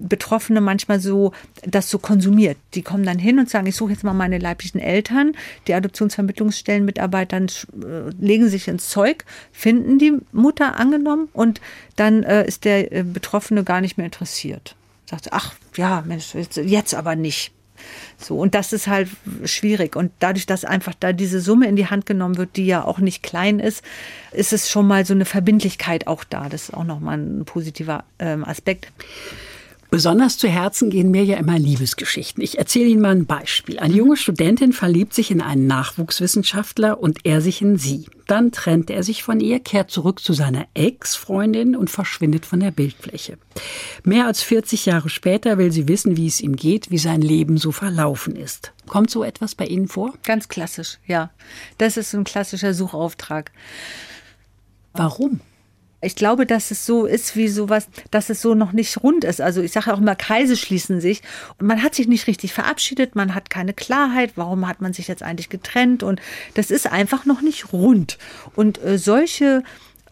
Betroffene 0.00 0.60
manchmal 0.60 1.00
so 1.00 1.32
das 1.62 1.90
so 1.90 1.98
konsumiert. 1.98 2.56
Die 2.74 2.82
kommen 2.82 3.04
dann 3.04 3.18
hin 3.18 3.38
und 3.38 3.50
sagen, 3.50 3.66
ich 3.66 3.76
suche 3.76 3.92
jetzt 3.92 4.04
mal 4.04 4.14
meine 4.14 4.38
leiblichen 4.38 4.80
Eltern. 4.80 5.32
Die 5.66 5.74
Adoptionsvermittlungsstellen 5.74 6.84
Mitarbeiter 6.84 7.38
äh, 7.38 8.10
legen 8.20 8.48
sich 8.48 8.68
ins 8.68 8.88
Zeug, 8.88 9.24
finden 9.52 9.98
die 9.98 10.12
Mutter 10.32 10.78
angenommen 10.78 11.28
und 11.32 11.60
dann 11.96 12.22
äh, 12.22 12.46
ist 12.46 12.64
der 12.64 12.92
äh, 12.92 13.02
Betroffene 13.02 13.64
gar 13.64 13.80
nicht 13.80 13.96
mehr 13.96 14.06
interessiert. 14.06 14.76
Sagt, 15.06 15.32
ach 15.32 15.54
ja, 15.76 16.02
Mensch, 16.06 16.34
jetzt 16.34 16.94
aber 16.94 17.16
nicht. 17.16 17.52
So, 18.16 18.38
und 18.38 18.54
das 18.54 18.72
ist 18.72 18.86
halt 18.86 19.08
schwierig. 19.44 19.96
Und 19.96 20.12
dadurch, 20.18 20.46
dass 20.46 20.64
einfach 20.64 20.94
da 20.98 21.12
diese 21.12 21.40
Summe 21.40 21.68
in 21.68 21.76
die 21.76 21.86
Hand 21.86 22.06
genommen 22.06 22.36
wird, 22.36 22.56
die 22.56 22.66
ja 22.66 22.84
auch 22.84 22.98
nicht 22.98 23.22
klein 23.22 23.60
ist, 23.60 23.82
ist 24.32 24.52
es 24.52 24.70
schon 24.70 24.86
mal 24.86 25.04
so 25.04 25.14
eine 25.14 25.24
Verbindlichkeit 25.24 26.06
auch 26.06 26.24
da. 26.24 26.48
Das 26.48 26.64
ist 26.64 26.74
auch 26.74 26.84
nochmal 26.84 27.18
ein 27.18 27.44
positiver 27.44 28.04
ähm, 28.18 28.44
Aspekt. 28.44 28.88
Besonders 29.90 30.36
zu 30.36 30.48
Herzen 30.48 30.90
gehen 30.90 31.10
mir 31.10 31.24
ja 31.24 31.38
immer 31.38 31.58
Liebesgeschichten. 31.58 32.42
Ich 32.42 32.58
erzähle 32.58 32.90
Ihnen 32.90 33.00
mal 33.00 33.12
ein 33.12 33.24
Beispiel. 33.24 33.78
Eine 33.78 33.94
junge 33.94 34.18
Studentin 34.18 34.74
verliebt 34.74 35.14
sich 35.14 35.30
in 35.30 35.40
einen 35.40 35.66
Nachwuchswissenschaftler 35.66 37.00
und 37.00 37.24
er 37.24 37.40
sich 37.40 37.62
in 37.62 37.78
sie. 37.78 38.06
Dann 38.26 38.52
trennt 38.52 38.90
er 38.90 39.02
sich 39.02 39.22
von 39.22 39.40
ihr, 39.40 39.60
kehrt 39.60 39.90
zurück 39.90 40.20
zu 40.20 40.34
seiner 40.34 40.66
Ex-Freundin 40.74 41.74
und 41.74 41.88
verschwindet 41.88 42.44
von 42.44 42.60
der 42.60 42.70
Bildfläche. 42.70 43.38
Mehr 44.04 44.26
als 44.26 44.42
40 44.42 44.84
Jahre 44.84 45.08
später 45.08 45.56
will 45.56 45.72
sie 45.72 45.88
wissen, 45.88 46.18
wie 46.18 46.26
es 46.26 46.42
ihm 46.42 46.56
geht, 46.56 46.90
wie 46.90 46.98
sein 46.98 47.22
Leben 47.22 47.56
so 47.56 47.72
verlaufen 47.72 48.36
ist. 48.36 48.74
Kommt 48.86 49.10
so 49.10 49.24
etwas 49.24 49.54
bei 49.54 49.64
Ihnen 49.64 49.88
vor? 49.88 50.12
Ganz 50.22 50.48
klassisch, 50.48 50.98
ja. 51.06 51.30
Das 51.78 51.96
ist 51.96 52.14
ein 52.14 52.24
klassischer 52.24 52.74
Suchauftrag. 52.74 53.52
Warum? 54.92 55.40
Ich 56.00 56.14
glaube, 56.14 56.46
dass 56.46 56.70
es 56.70 56.86
so 56.86 57.06
ist 57.06 57.34
wie 57.34 57.48
sowas, 57.48 57.88
dass 58.12 58.30
es 58.30 58.40
so 58.40 58.54
noch 58.54 58.72
nicht 58.72 59.02
rund 59.02 59.24
ist. 59.24 59.40
Also 59.40 59.62
ich 59.62 59.72
sage 59.72 59.92
auch 59.92 59.98
immer, 59.98 60.14
Kreise 60.14 60.56
schließen 60.56 61.00
sich. 61.00 61.22
Und 61.58 61.66
man 61.66 61.82
hat 61.82 61.94
sich 61.94 62.06
nicht 62.06 62.28
richtig 62.28 62.52
verabschiedet, 62.52 63.16
man 63.16 63.34
hat 63.34 63.50
keine 63.50 63.74
Klarheit, 63.74 64.32
warum 64.36 64.68
hat 64.68 64.80
man 64.80 64.92
sich 64.92 65.08
jetzt 65.08 65.24
eigentlich 65.24 65.48
getrennt. 65.48 66.04
Und 66.04 66.20
das 66.54 66.70
ist 66.70 66.86
einfach 66.86 67.24
noch 67.24 67.40
nicht 67.40 67.72
rund. 67.72 68.16
Und 68.54 68.82
äh, 68.84 68.96
solche 68.96 69.64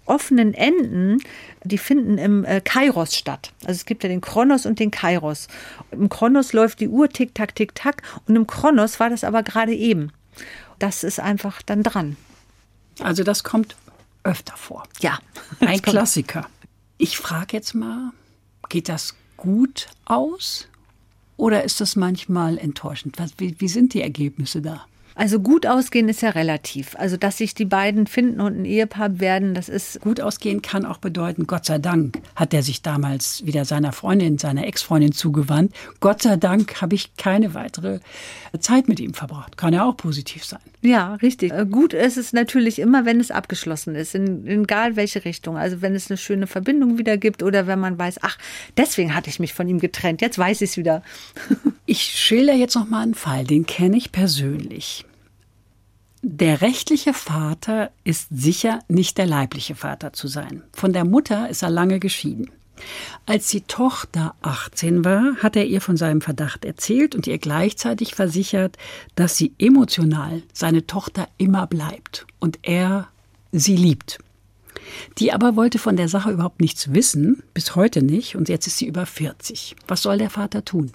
offenen 0.07 0.55
Enden, 0.55 1.19
die 1.63 1.79
finden 1.79 2.19
im 2.19 2.45
äh, 2.45 2.61
Kairos 2.61 3.15
statt. 3.15 3.53
Also 3.63 3.73
es 3.73 3.87
gibt 3.87 4.03
ja 4.03 4.09
den 4.09 4.21
Kronos 4.21 4.67
und 4.67 4.79
den 4.81 4.91
Kairos. 4.91 5.49
Im 5.93 6.09
Kronos 6.09 6.53
läuft 6.53 6.81
die 6.81 6.89
Uhr 6.89 7.09
tick, 7.09 7.35
tack, 7.35 7.55
tick, 7.55 7.75
tack. 7.75 8.03
Und 8.27 8.35
im 8.35 8.47
Kronos 8.47 8.99
war 8.99 9.11
das 9.11 9.25
aber 9.25 9.43
gerade 9.43 9.75
eben. 9.75 10.13
Das 10.79 11.05
ist 11.05 11.21
einfach 11.21 11.63
dann 11.63 11.83
dran. 11.83 12.17
Also 13.01 13.25
das 13.25 13.45
kommt 13.45 13.77
öfter 14.27 14.57
vor. 14.57 14.85
Ja. 15.01 15.19
Ein 15.61 15.81
Klassiker. 15.81 16.47
Ich 16.99 17.17
frage 17.17 17.57
jetzt 17.57 17.75
mal, 17.75 18.13
geht 18.69 18.89
das 18.89 19.15
gut 19.37 19.89
aus 20.05 20.69
oder 21.37 21.65
ist 21.65 21.81
das 21.81 21.97
manchmal 21.97 22.59
enttäuschend? 22.59 23.17
Wie, 23.39 23.55
wie 23.59 23.69
sind 23.69 23.95
die 23.95 24.03
Ergebnisse 24.03 24.63
da? 24.63 24.87
Also 25.19 25.41
gut 25.41 25.67
ausgehen 25.67 26.11
ist 26.11 26.21
ja 26.21 26.29
relativ. 26.31 26.95
Also 26.99 27.17
dass 27.17 27.39
sich 27.39 27.55
die 27.55 27.65
beiden 27.65 28.07
finden 28.07 28.39
und 28.43 28.61
ein 28.61 28.65
Ehepaar 28.67 29.19
werden, 29.19 29.55
das 29.55 29.71
ist. 29.71 29.99
Gut 30.03 30.21
ausgehen 30.21 30.61
kann 30.61 30.85
auch 30.85 30.99
bedeuten, 30.99 31.47
Gott 31.47 31.65
sei 31.65 31.79
Dank 31.79 32.21
hat 32.37 32.53
er 32.53 32.63
sich 32.63 32.83
damals 32.83 33.45
wieder 33.47 33.65
seiner 33.65 33.93
Freundin, 33.93 34.37
seiner 34.37 34.67
Ex-Freundin 34.67 35.13
zugewandt. 35.13 35.75
Gott 36.01 36.21
sei 36.21 36.37
Dank 36.37 36.83
habe 36.83 36.95
ich 36.95 37.17
keine 37.17 37.55
weitere 37.55 38.01
Zeit 38.61 38.89
mit 38.89 39.01
ihm 39.01 39.15
verbracht. 39.15 39.57
Kann 39.57 39.73
ja 39.73 39.89
auch 39.89 39.97
positiv 39.97 40.45
sein. 40.45 40.61
Ja, 40.83 41.15
richtig. 41.17 41.53
Äh, 41.53 41.67
gut 41.67 41.93
ist 41.93 42.17
es 42.17 42.33
natürlich 42.33 42.79
immer, 42.79 43.05
wenn 43.05 43.21
es 43.21 43.31
abgeschlossen 43.31 43.95
ist, 43.95 44.15
in, 44.15 44.47
in 44.47 44.65
egal 44.65 44.97
welche 44.97 45.25
Richtung. 45.25 45.57
Also 45.57 45.83
wenn 45.83 45.95
es 45.95 46.11
eine 46.11 46.17
schöne 46.17 46.47
Verbindung 46.47 46.99
wieder 46.99 47.17
gibt 47.17 47.43
oder 47.43 47.67
wenn 47.67 47.81
man 47.81 47.99
weiß, 47.99 48.19
ach, 48.23 48.39
deswegen 48.77 49.15
hatte 49.15 49.31
ich 49.31 49.41
mich 49.41 49.55
von 49.55 49.69
ihm 49.69 49.81
getrennt, 49.81 50.21
jetzt 50.21 50.39
weiß 50.39 50.61
ich 50.61 50.71
es 50.71 50.77
wieder. 50.77 51.03
ich 51.87 52.03
schilder 52.03 52.55
jetzt 52.55 52.75
noch 52.75 52.89
mal 52.89 53.03
einen 53.03 53.15
Fall, 53.15 53.45
den 53.45 53.67
kenne 53.67 53.97
ich 53.97 54.13
persönlich. 54.13 55.05
Der 56.23 56.61
rechtliche 56.61 57.15
Vater 57.15 57.91
ist 58.03 58.29
sicher 58.31 58.81
nicht 58.89 59.19
der 59.19 59.27
leibliche 59.27 59.75
Vater 59.75 60.13
zu 60.13 60.29
sein. 60.29 60.63
Von 60.73 60.93
der 60.93 61.05
Mutter 61.05 61.49
ist 61.49 61.63
er 61.63 61.71
lange 61.71 62.01
geschieden. 62.01 62.51
Als 63.25 63.49
die 63.49 63.63
Tochter 63.63 64.35
18 64.43 65.05
war, 65.05 65.37
hat 65.43 65.57
er 65.57 65.67
ihr 65.67 65.81
von 65.81 65.97
seinem 65.97 66.21
Verdacht 66.21 66.65
erzählt 66.65 67.15
und 67.15 67.27
ihr 67.27 67.39
gleichzeitig 67.39 68.15
versichert, 68.15 68.77
dass 69.15 69.37
sie 69.37 69.53
emotional 69.59 70.43
seine 70.53 70.87
Tochter 70.87 71.29
immer 71.39 71.67
bleibt 71.67 72.27
und 72.39 72.59
er 72.63 73.09
sie 73.53 73.77
liebt. 73.77 74.19
Die 75.19 75.33
aber 75.33 75.57
wollte 75.57 75.79
von 75.79 75.97
der 75.97 76.09
Sache 76.09 76.31
überhaupt 76.31 76.61
nichts 76.61 76.93
wissen, 76.93 77.43
bis 77.55 77.75
heute 77.75 78.03
nicht, 78.03 78.37
und 78.37 78.49
jetzt 78.49 78.67
ist 78.67 78.79
sie 78.79 78.87
über 78.87 79.07
40. 79.07 79.77
Was 79.89 80.03
soll 80.03 80.19
der 80.19 80.31
Vater 80.31 80.65
tun? 80.65 80.93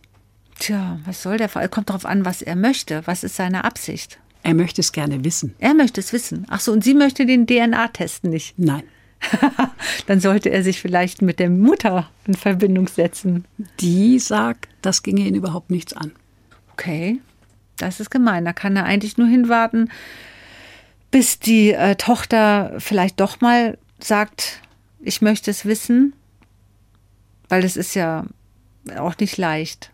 Tja, 0.60 1.00
was 1.06 1.24
soll 1.24 1.38
der 1.38 1.50
Vater? 1.50 1.68
Kommt 1.68 1.90
darauf 1.90 2.06
an, 2.06 2.24
was 2.24 2.42
er 2.42 2.56
möchte. 2.56 3.02
Was 3.06 3.24
ist 3.24 3.36
seine 3.36 3.64
Absicht? 3.64 4.20
Er 4.44 4.54
möchte 4.54 4.82
es 4.82 4.92
gerne 4.92 5.24
wissen. 5.24 5.56
Er 5.60 5.74
möchte 5.74 6.00
es 6.00 6.14
wissen. 6.14 6.46
Ach 6.50 6.60
so, 6.60 6.72
und 6.72 6.84
sie 6.84 6.94
möchte 6.94 7.26
den 7.26 7.48
DNA-Test 7.48 8.24
nicht? 8.24 8.58
Nein. 8.58 8.84
Dann 10.08 10.20
sollte 10.20 10.50
er 10.50 10.64
sich 10.64 10.82
vielleicht 10.82 11.22
mit 11.22 11.40
der 11.40 11.50
Mutter 11.50 12.10
in 12.26 12.34
Verbindung 12.34 12.88
setzen. 12.88 13.46
Die 13.80 14.20
sagt, 14.20 14.68
das 14.82 15.04
ginge 15.04 15.22
ihn 15.22 15.36
überhaupt 15.36 15.72
nichts 15.72 15.94
an. 15.94 16.12
Okay, 16.74 17.20
das 17.78 18.00
ist 18.00 18.10
gemein. 18.10 18.46
Da 18.46 18.54
kann 18.54 18.76
er 18.76 18.86
eigentlich 18.86 19.18
nur 19.18 19.28
hinwarten, 19.28 19.90
bis 21.12 21.40
die 21.40 21.72
äh, 21.74 21.96
Tochter 21.96 22.74
vielleicht 22.78 23.20
doch 23.20 23.42
mal 23.42 23.78
sagt, 24.00 24.62
ich 25.00 25.22
möchte 25.22 25.52
es 25.52 25.66
wissen, 25.66 26.14
weil 27.50 27.62
das 27.62 27.76
ist 27.76 27.96
ja 27.96 28.26
auch 28.98 29.18
nicht 29.18 29.38
leicht. 29.38 29.92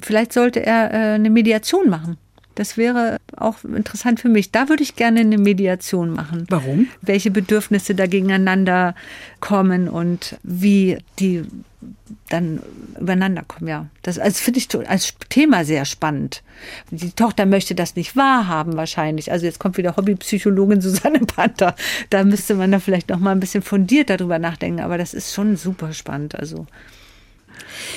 Vielleicht 0.00 0.32
sollte 0.32 0.64
er 0.64 0.92
äh, 0.92 1.14
eine 1.14 1.30
Mediation 1.30 1.88
machen. 1.88 2.16
Das 2.60 2.76
wäre 2.76 3.16
auch 3.38 3.64
interessant 3.64 4.20
für 4.20 4.28
mich. 4.28 4.52
Da 4.52 4.68
würde 4.68 4.82
ich 4.82 4.94
gerne 4.94 5.20
eine 5.20 5.38
Mediation 5.38 6.10
machen. 6.10 6.44
Warum? 6.50 6.88
Welche 7.00 7.30
Bedürfnisse 7.30 7.94
da 7.94 8.06
gegeneinander 8.06 8.94
kommen 9.40 9.88
und 9.88 10.36
wie 10.42 10.98
die 11.18 11.44
dann 12.28 12.60
übereinander 13.00 13.44
kommen, 13.48 13.66
ja. 13.66 13.86
Das 14.02 14.18
also 14.18 14.36
finde 14.36 14.58
ich 14.58 14.68
als 14.90 15.14
Thema 15.30 15.64
sehr 15.64 15.86
spannend. 15.86 16.42
Die 16.90 17.12
Tochter 17.12 17.46
möchte 17.46 17.74
das 17.74 17.96
nicht 17.96 18.14
wahrhaben 18.14 18.76
wahrscheinlich. 18.76 19.32
Also 19.32 19.46
jetzt 19.46 19.58
kommt 19.58 19.78
wieder 19.78 19.96
Hobbypsychologin 19.96 20.80
Susanne 20.82 21.20
Panther. 21.20 21.74
Da 22.10 22.24
müsste 22.24 22.56
man 22.56 22.72
da 22.72 22.78
vielleicht 22.78 23.08
noch 23.08 23.20
mal 23.20 23.32
ein 23.32 23.40
bisschen 23.40 23.62
fundiert 23.62 24.10
darüber 24.10 24.38
nachdenken, 24.38 24.80
aber 24.80 24.98
das 24.98 25.14
ist 25.14 25.32
schon 25.32 25.56
super 25.56 25.94
spannend, 25.94 26.34
also 26.34 26.66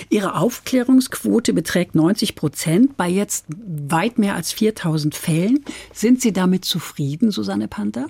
Ihre 0.09 0.35
Aufklärungsquote 0.35 1.53
beträgt 1.53 1.95
90 1.95 2.35
Prozent 2.35 2.97
bei 2.97 3.09
jetzt 3.09 3.45
weit 3.49 4.17
mehr 4.17 4.35
als 4.35 4.51
4000 4.53 5.15
Fällen. 5.15 5.63
Sind 5.93 6.21
Sie 6.21 6.33
damit 6.33 6.65
zufrieden, 6.65 7.31
Susanne 7.31 7.67
Panther? 7.67 8.07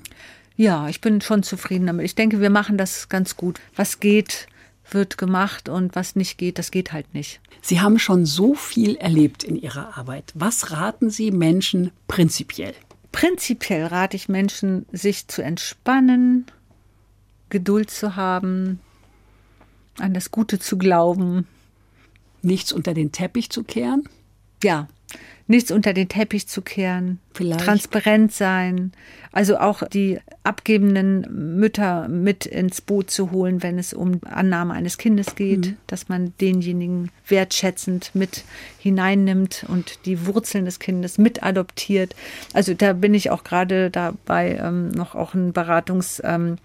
Ja, 0.55 0.87
ich 0.87 1.01
bin 1.01 1.21
schon 1.21 1.43
zufrieden 1.43 1.87
damit. 1.87 2.05
Ich 2.05 2.15
denke, 2.15 2.39
wir 2.39 2.49
machen 2.49 2.77
das 2.77 3.09
ganz 3.09 3.35
gut. 3.37 3.59
Was 3.75 3.99
geht, 3.99 4.47
wird 4.91 5.17
gemacht 5.17 5.69
und 5.69 5.95
was 5.95 6.15
nicht 6.15 6.37
geht, 6.37 6.59
das 6.59 6.71
geht 6.71 6.91
halt 6.91 7.13
nicht. 7.13 7.39
Sie 7.61 7.81
haben 7.81 7.97
schon 7.97 8.25
so 8.25 8.53
viel 8.53 8.95
erlebt 8.97 9.43
in 9.43 9.55
Ihrer 9.55 9.97
Arbeit. 9.97 10.31
Was 10.35 10.71
raten 10.71 11.09
Sie 11.09 11.31
Menschen 11.31 11.91
prinzipiell? 12.07 12.73
Prinzipiell 13.11 13.85
rate 13.85 14.17
ich 14.17 14.27
Menschen, 14.27 14.85
sich 14.91 15.27
zu 15.27 15.43
entspannen, 15.43 16.45
Geduld 17.49 17.91
zu 17.91 18.15
haben, 18.15 18.79
an 19.99 20.13
das 20.13 20.31
Gute 20.31 20.59
zu 20.59 20.77
glauben. 20.77 21.47
Nichts 22.41 22.73
unter 22.73 22.93
den 22.93 23.11
Teppich 23.11 23.49
zu 23.49 23.63
kehren? 23.63 24.03
Ja, 24.63 24.87
nichts 25.47 25.71
unter 25.71 25.93
den 25.93 26.07
Teppich 26.07 26.47
zu 26.47 26.61
kehren, 26.61 27.19
Vielleicht. 27.33 27.65
transparent 27.65 28.31
sein, 28.31 28.93
also 29.31 29.57
auch 29.57 29.83
die 29.87 30.19
abgebenden 30.43 31.57
Mütter 31.59 32.07
mit 32.07 32.45
ins 32.45 32.81
Boot 32.81 33.11
zu 33.11 33.31
holen, 33.31 33.61
wenn 33.61 33.77
es 33.77 33.93
um 33.93 34.21
Annahme 34.23 34.73
eines 34.73 34.97
Kindes 34.97 35.35
geht, 35.35 35.67
mhm. 35.67 35.77
dass 35.87 36.07
man 36.07 36.33
denjenigen 36.39 37.11
wertschätzend 37.27 38.11
mit 38.13 38.43
hineinnimmt 38.79 39.65
und 39.67 40.05
die 40.05 40.25
Wurzeln 40.25 40.65
des 40.65 40.79
Kindes 40.79 41.17
mit 41.17 41.43
adoptiert. 41.43 42.15
Also 42.53 42.73
da 42.73 42.93
bin 42.93 43.13
ich 43.13 43.29
auch 43.29 43.43
gerade 43.43 43.89
dabei, 43.89 44.57
ähm, 44.61 44.89
noch 44.89 45.15
auch 45.15 45.33
ein 45.33 45.51
Beratungsfeld 45.51 46.21
ähm, 46.23 46.57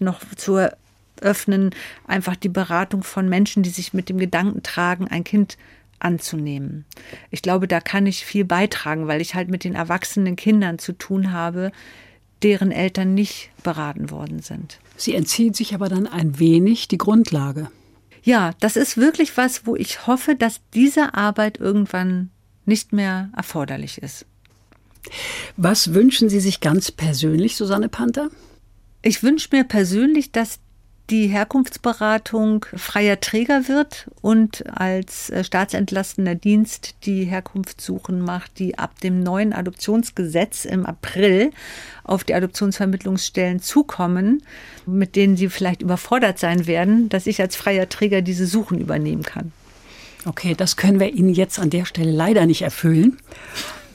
noch 0.00 0.20
zu 0.36 0.68
öffnen, 1.22 1.70
einfach 2.06 2.36
die 2.36 2.48
Beratung 2.48 3.02
von 3.02 3.28
Menschen, 3.28 3.62
die 3.62 3.70
sich 3.70 3.92
mit 3.94 4.08
dem 4.08 4.18
Gedanken 4.18 4.62
tragen, 4.62 5.08
ein 5.08 5.24
Kind 5.24 5.56
anzunehmen. 6.00 6.84
Ich 7.30 7.42
glaube, 7.42 7.68
da 7.68 7.80
kann 7.80 8.06
ich 8.06 8.24
viel 8.24 8.44
beitragen, 8.44 9.06
weil 9.06 9.20
ich 9.20 9.34
halt 9.34 9.48
mit 9.48 9.64
den 9.64 9.74
erwachsenen 9.74 10.36
Kindern 10.36 10.78
zu 10.78 10.92
tun 10.92 11.32
habe, 11.32 11.72
deren 12.42 12.70
Eltern 12.70 13.14
nicht 13.14 13.50
beraten 13.62 14.10
worden 14.10 14.40
sind. 14.40 14.78
Sie 14.96 15.14
entzieht 15.14 15.56
sich 15.56 15.74
aber 15.74 15.88
dann 15.88 16.06
ein 16.06 16.38
wenig 16.38 16.88
die 16.88 16.98
Grundlage. 16.98 17.70
Ja, 18.22 18.52
das 18.60 18.76
ist 18.76 18.96
wirklich 18.96 19.36
was, 19.36 19.66
wo 19.66 19.74
ich 19.76 20.06
hoffe, 20.06 20.34
dass 20.34 20.60
diese 20.74 21.14
Arbeit 21.14 21.58
irgendwann 21.58 22.30
nicht 22.64 22.92
mehr 22.92 23.30
erforderlich 23.36 23.98
ist. 24.02 24.26
Was 25.56 25.94
wünschen 25.94 26.28
Sie 26.28 26.40
sich 26.40 26.60
ganz 26.60 26.92
persönlich, 26.92 27.56
Susanne 27.56 27.88
Panther? 27.88 28.30
Ich 29.02 29.22
wünsche 29.22 29.48
mir 29.52 29.64
persönlich, 29.64 30.32
dass 30.32 30.58
die 31.10 31.26
Herkunftsberatung 31.26 32.66
freier 32.76 33.18
Träger 33.20 33.66
wird 33.68 34.10
und 34.20 34.64
als 34.76 35.30
äh, 35.30 35.42
staatsentlastender 35.42 36.34
Dienst 36.34 36.96
die 37.04 37.24
Herkunftssuchen 37.24 38.20
macht, 38.20 38.58
die 38.58 38.78
ab 38.78 39.00
dem 39.00 39.22
neuen 39.22 39.52
Adoptionsgesetz 39.52 40.64
im 40.64 40.84
April 40.84 41.50
auf 42.04 42.24
die 42.24 42.34
Adoptionsvermittlungsstellen 42.34 43.60
zukommen, 43.60 44.42
mit 44.86 45.16
denen 45.16 45.36
sie 45.36 45.48
vielleicht 45.48 45.82
überfordert 45.82 46.38
sein 46.38 46.66
werden, 46.66 47.08
dass 47.08 47.26
ich 47.26 47.40
als 47.40 47.56
freier 47.56 47.88
Träger 47.88 48.20
diese 48.20 48.46
Suchen 48.46 48.78
übernehmen 48.78 49.22
kann. 49.22 49.52
Okay, 50.26 50.54
das 50.54 50.76
können 50.76 51.00
wir 51.00 51.12
Ihnen 51.14 51.32
jetzt 51.32 51.58
an 51.58 51.70
der 51.70 51.86
Stelle 51.86 52.10
leider 52.10 52.44
nicht 52.44 52.62
erfüllen. 52.62 53.18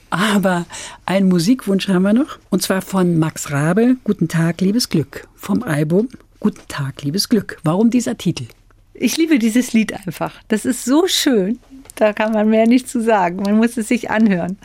Aber 0.10 0.66
einen 1.06 1.28
Musikwunsch 1.28 1.88
haben 1.88 2.04
wir 2.04 2.14
noch. 2.14 2.38
Und 2.50 2.62
zwar 2.62 2.82
von 2.82 3.18
Max 3.18 3.52
Rabe. 3.52 3.98
Guten 4.04 4.28
Tag, 4.28 4.62
liebes 4.62 4.90
Glück. 4.90 5.28
Vom 5.36 5.64
Album 5.64 6.08
Guten 6.44 6.68
Tag, 6.68 7.04
liebes 7.04 7.30
Glück. 7.30 7.58
Warum 7.64 7.90
dieser 7.90 8.18
Titel? 8.18 8.48
Ich 8.94 9.16
liebe 9.16 9.40
dieses 9.40 9.72
Lied 9.72 9.94
einfach. 9.94 10.34
Das 10.50 10.66
ist 10.66 10.84
so 10.84 11.08
schön. 11.08 11.58
Da 11.96 12.12
kann 12.12 12.34
man 12.34 12.50
mehr 12.50 12.68
nicht 12.68 12.90
zu 12.90 13.02
sagen. 13.02 13.38
Man 13.38 13.56
muss 13.56 13.78
es 13.78 13.88
sich 13.88 14.12
anhören. 14.12 14.58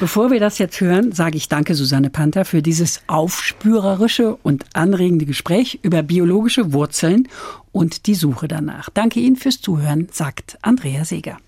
Bevor 0.00 0.30
wir 0.30 0.38
das 0.38 0.58
jetzt 0.58 0.82
hören, 0.82 1.12
sage 1.12 1.38
ich 1.38 1.48
danke 1.48 1.74
Susanne 1.74 2.10
Panther 2.10 2.44
für 2.44 2.60
dieses 2.60 3.00
aufspürerische 3.06 4.36
und 4.42 4.66
anregende 4.74 5.24
Gespräch 5.24 5.78
über 5.80 6.02
biologische 6.02 6.74
Wurzeln 6.74 7.26
und 7.72 8.06
die 8.06 8.14
Suche 8.14 8.46
danach. 8.46 8.90
Danke 8.90 9.20
Ihnen 9.20 9.36
fürs 9.36 9.62
Zuhören, 9.62 10.08
sagt 10.12 10.58
Andrea 10.60 11.06
Seeger. 11.06 11.38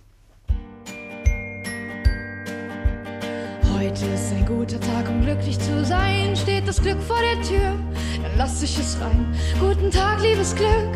Heute 3.80 4.04
ist 4.12 4.30
ein 4.32 4.44
guter 4.44 4.78
Tag, 4.78 5.08
um 5.08 5.22
glücklich 5.22 5.58
zu 5.58 5.82
sein. 5.86 6.36
Steht 6.36 6.68
das 6.68 6.82
Glück 6.82 7.00
vor 7.00 7.16
der 7.18 7.40
Tür 7.40 7.72
dann 8.22 8.32
lass 8.36 8.62
ich 8.62 8.78
es 8.78 9.00
rein. 9.00 9.34
Guten 9.58 9.90
Tag, 9.90 10.20
liebes 10.20 10.54
Glück, 10.54 10.92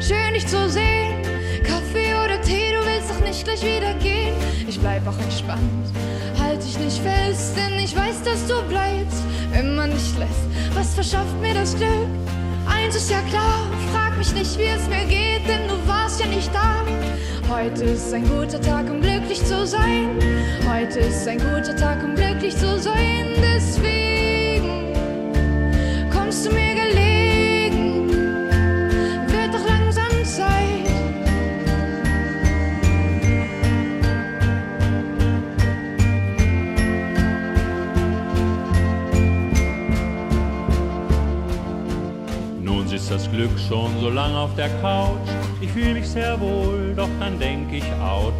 schön 0.00 0.34
dich 0.34 0.44
zu 0.44 0.68
sehen. 0.68 1.22
Kaffee 1.62 2.12
oder 2.12 2.42
Tee, 2.42 2.72
du 2.72 2.84
willst 2.84 3.08
doch 3.08 3.20
nicht 3.24 3.44
gleich 3.44 3.62
wieder 3.62 3.94
gehen. 4.02 4.34
Ich 4.66 4.80
bleib 4.80 5.06
auch 5.06 5.16
entspannt, 5.20 5.86
halt 6.42 6.60
dich 6.64 6.76
nicht 6.76 6.98
fest, 6.98 7.56
denn 7.56 7.78
ich 7.78 7.94
weiß, 7.94 8.24
dass 8.24 8.48
du 8.48 8.60
bleibst, 8.68 9.22
wenn 9.52 9.76
man 9.76 9.92
dich 9.92 10.18
lässt. 10.18 10.74
Was 10.74 10.92
verschafft 10.92 11.40
mir 11.40 11.54
das 11.54 11.76
Glück? 11.76 12.08
Eins 12.66 12.96
ist 12.96 13.10
ja 13.10 13.20
klar, 13.22 13.68
frag 13.92 14.16
mich 14.18 14.32
nicht, 14.34 14.58
wie 14.58 14.64
es 14.64 14.88
mir 14.88 15.04
geht, 15.06 15.46
denn 15.48 15.68
du 15.68 15.76
warst 15.86 16.20
ja 16.20 16.26
nicht 16.26 16.50
da. 16.54 16.84
Heute 17.48 17.84
ist 17.84 18.12
ein 18.12 18.26
guter 18.28 18.60
Tag, 18.60 18.90
um 18.90 19.00
glücklich 19.00 19.44
zu 19.44 19.66
sein. 19.66 20.18
Heute 20.68 21.00
ist 21.00 21.26
ein 21.28 21.38
guter 21.38 21.76
Tag, 21.76 22.02
um 22.02 22.14
glücklich 22.14 22.56
zu 22.56 22.78
sein. 22.78 23.28
Deswegen 23.36 24.23
ist 42.94 43.10
das 43.10 43.28
Glück 43.30 43.50
schon 43.68 43.90
so 44.00 44.08
lang 44.08 44.34
auf 44.36 44.54
der 44.54 44.68
Couch. 44.80 45.28
Ich 45.60 45.70
fühle 45.72 45.94
mich 45.94 46.08
sehr 46.08 46.40
wohl, 46.40 46.94
doch 46.94 47.08
dann 47.18 47.38
denk 47.40 47.72
ich, 47.72 47.84
ouch. 48.00 48.32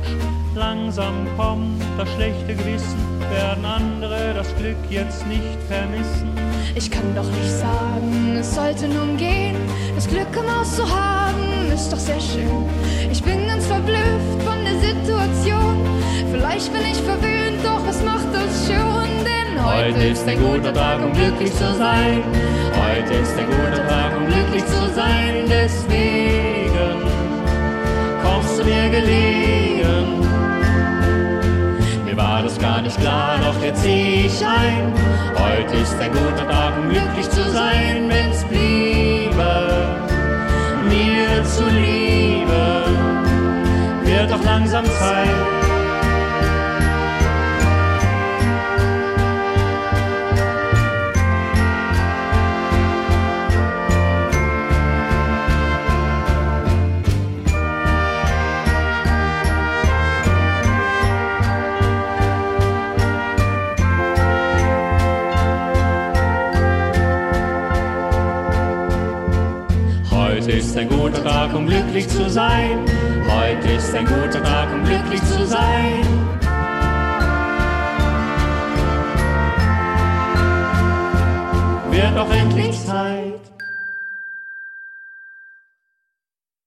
Langsam 0.54 1.26
kommt 1.36 1.82
das 1.98 2.08
schlechte 2.14 2.54
Gewissen, 2.54 2.98
werden 3.32 3.64
andere 3.64 4.32
das 4.34 4.54
Glück 4.56 4.76
jetzt 4.90 5.26
nicht 5.26 5.58
vermissen. 5.66 6.30
Ich 6.76 6.88
kann 6.88 7.14
doch 7.16 7.28
nicht 7.28 7.50
sagen, 7.50 8.36
es 8.38 8.54
sollte 8.54 8.86
nun 8.86 9.16
gehen. 9.16 9.56
Das 9.96 10.06
Glück 10.06 10.28
im 10.36 10.56
Haus 10.56 10.76
zu 10.76 10.88
haben, 10.88 11.72
ist 11.74 11.92
doch 11.92 11.98
sehr 11.98 12.20
schön. 12.20 12.64
Ich 13.10 13.22
bin 13.22 13.48
ganz 13.48 13.66
verblüfft 13.66 14.42
von 14.44 14.64
der 14.64 14.78
Situation. 14.78 15.84
Vielleicht 16.30 16.72
bin 16.72 16.82
ich 16.82 16.98
verwöhnt, 16.98 17.64
doch 17.64 17.84
was 17.84 18.02
macht 18.04 18.28
das 18.32 18.68
schon? 18.68 19.03
Heute 19.64 20.04
ist 20.08 20.28
ein 20.28 20.38
guter 20.38 20.74
Tag, 20.74 21.02
um 21.02 21.12
glücklich 21.14 21.50
zu 21.50 21.74
sein. 21.74 22.22
Heute 22.76 23.14
ist 23.14 23.38
ein 23.38 23.46
guter 23.46 23.88
Tag, 23.88 24.14
um 24.14 24.26
glücklich 24.26 24.64
zu 24.66 24.92
sein. 24.94 25.46
Deswegen 25.48 27.00
kommst 28.22 28.60
du 28.60 28.64
mir 28.64 28.90
gelegen. 28.90 30.20
Mir 32.04 32.16
war 32.16 32.42
das 32.42 32.58
gar 32.58 32.82
nicht 32.82 33.00
klar, 33.00 33.38
doch 33.42 33.62
jetzt 33.62 33.82
seh 33.82 34.26
ich 34.26 34.46
ein. 34.46 34.92
Heute 35.34 35.76
ist 35.76 35.98
ein 35.98 36.12
guter 36.12 36.46
Tag, 36.46 36.74
um 36.78 36.90
glücklich 36.90 37.30
zu 37.30 37.50
sein, 37.50 38.10
wenn's 38.10 38.44
bliebe. 38.44 39.96
Mir 40.88 41.42
zuliebe, 41.44 42.84
wird 44.04 44.30
doch 44.30 44.44
langsam 44.44 44.84
Zeit. 44.84 45.63
Tag, 71.44 71.54
um 71.54 71.66
glücklich 71.66 72.08
zu 72.08 72.30
sein. 72.30 72.78
Heute 73.28 73.72
ist 73.72 73.94
ein 73.94 74.06
guter 74.06 74.42
Tag, 74.42 74.72
um 74.72 74.82
glücklich 74.82 75.22
zu 75.24 75.44
sein. 75.44 76.00
Wird 81.90 82.16
doch 82.16 82.34
endlich 82.34 82.80
Zeit 82.80 83.23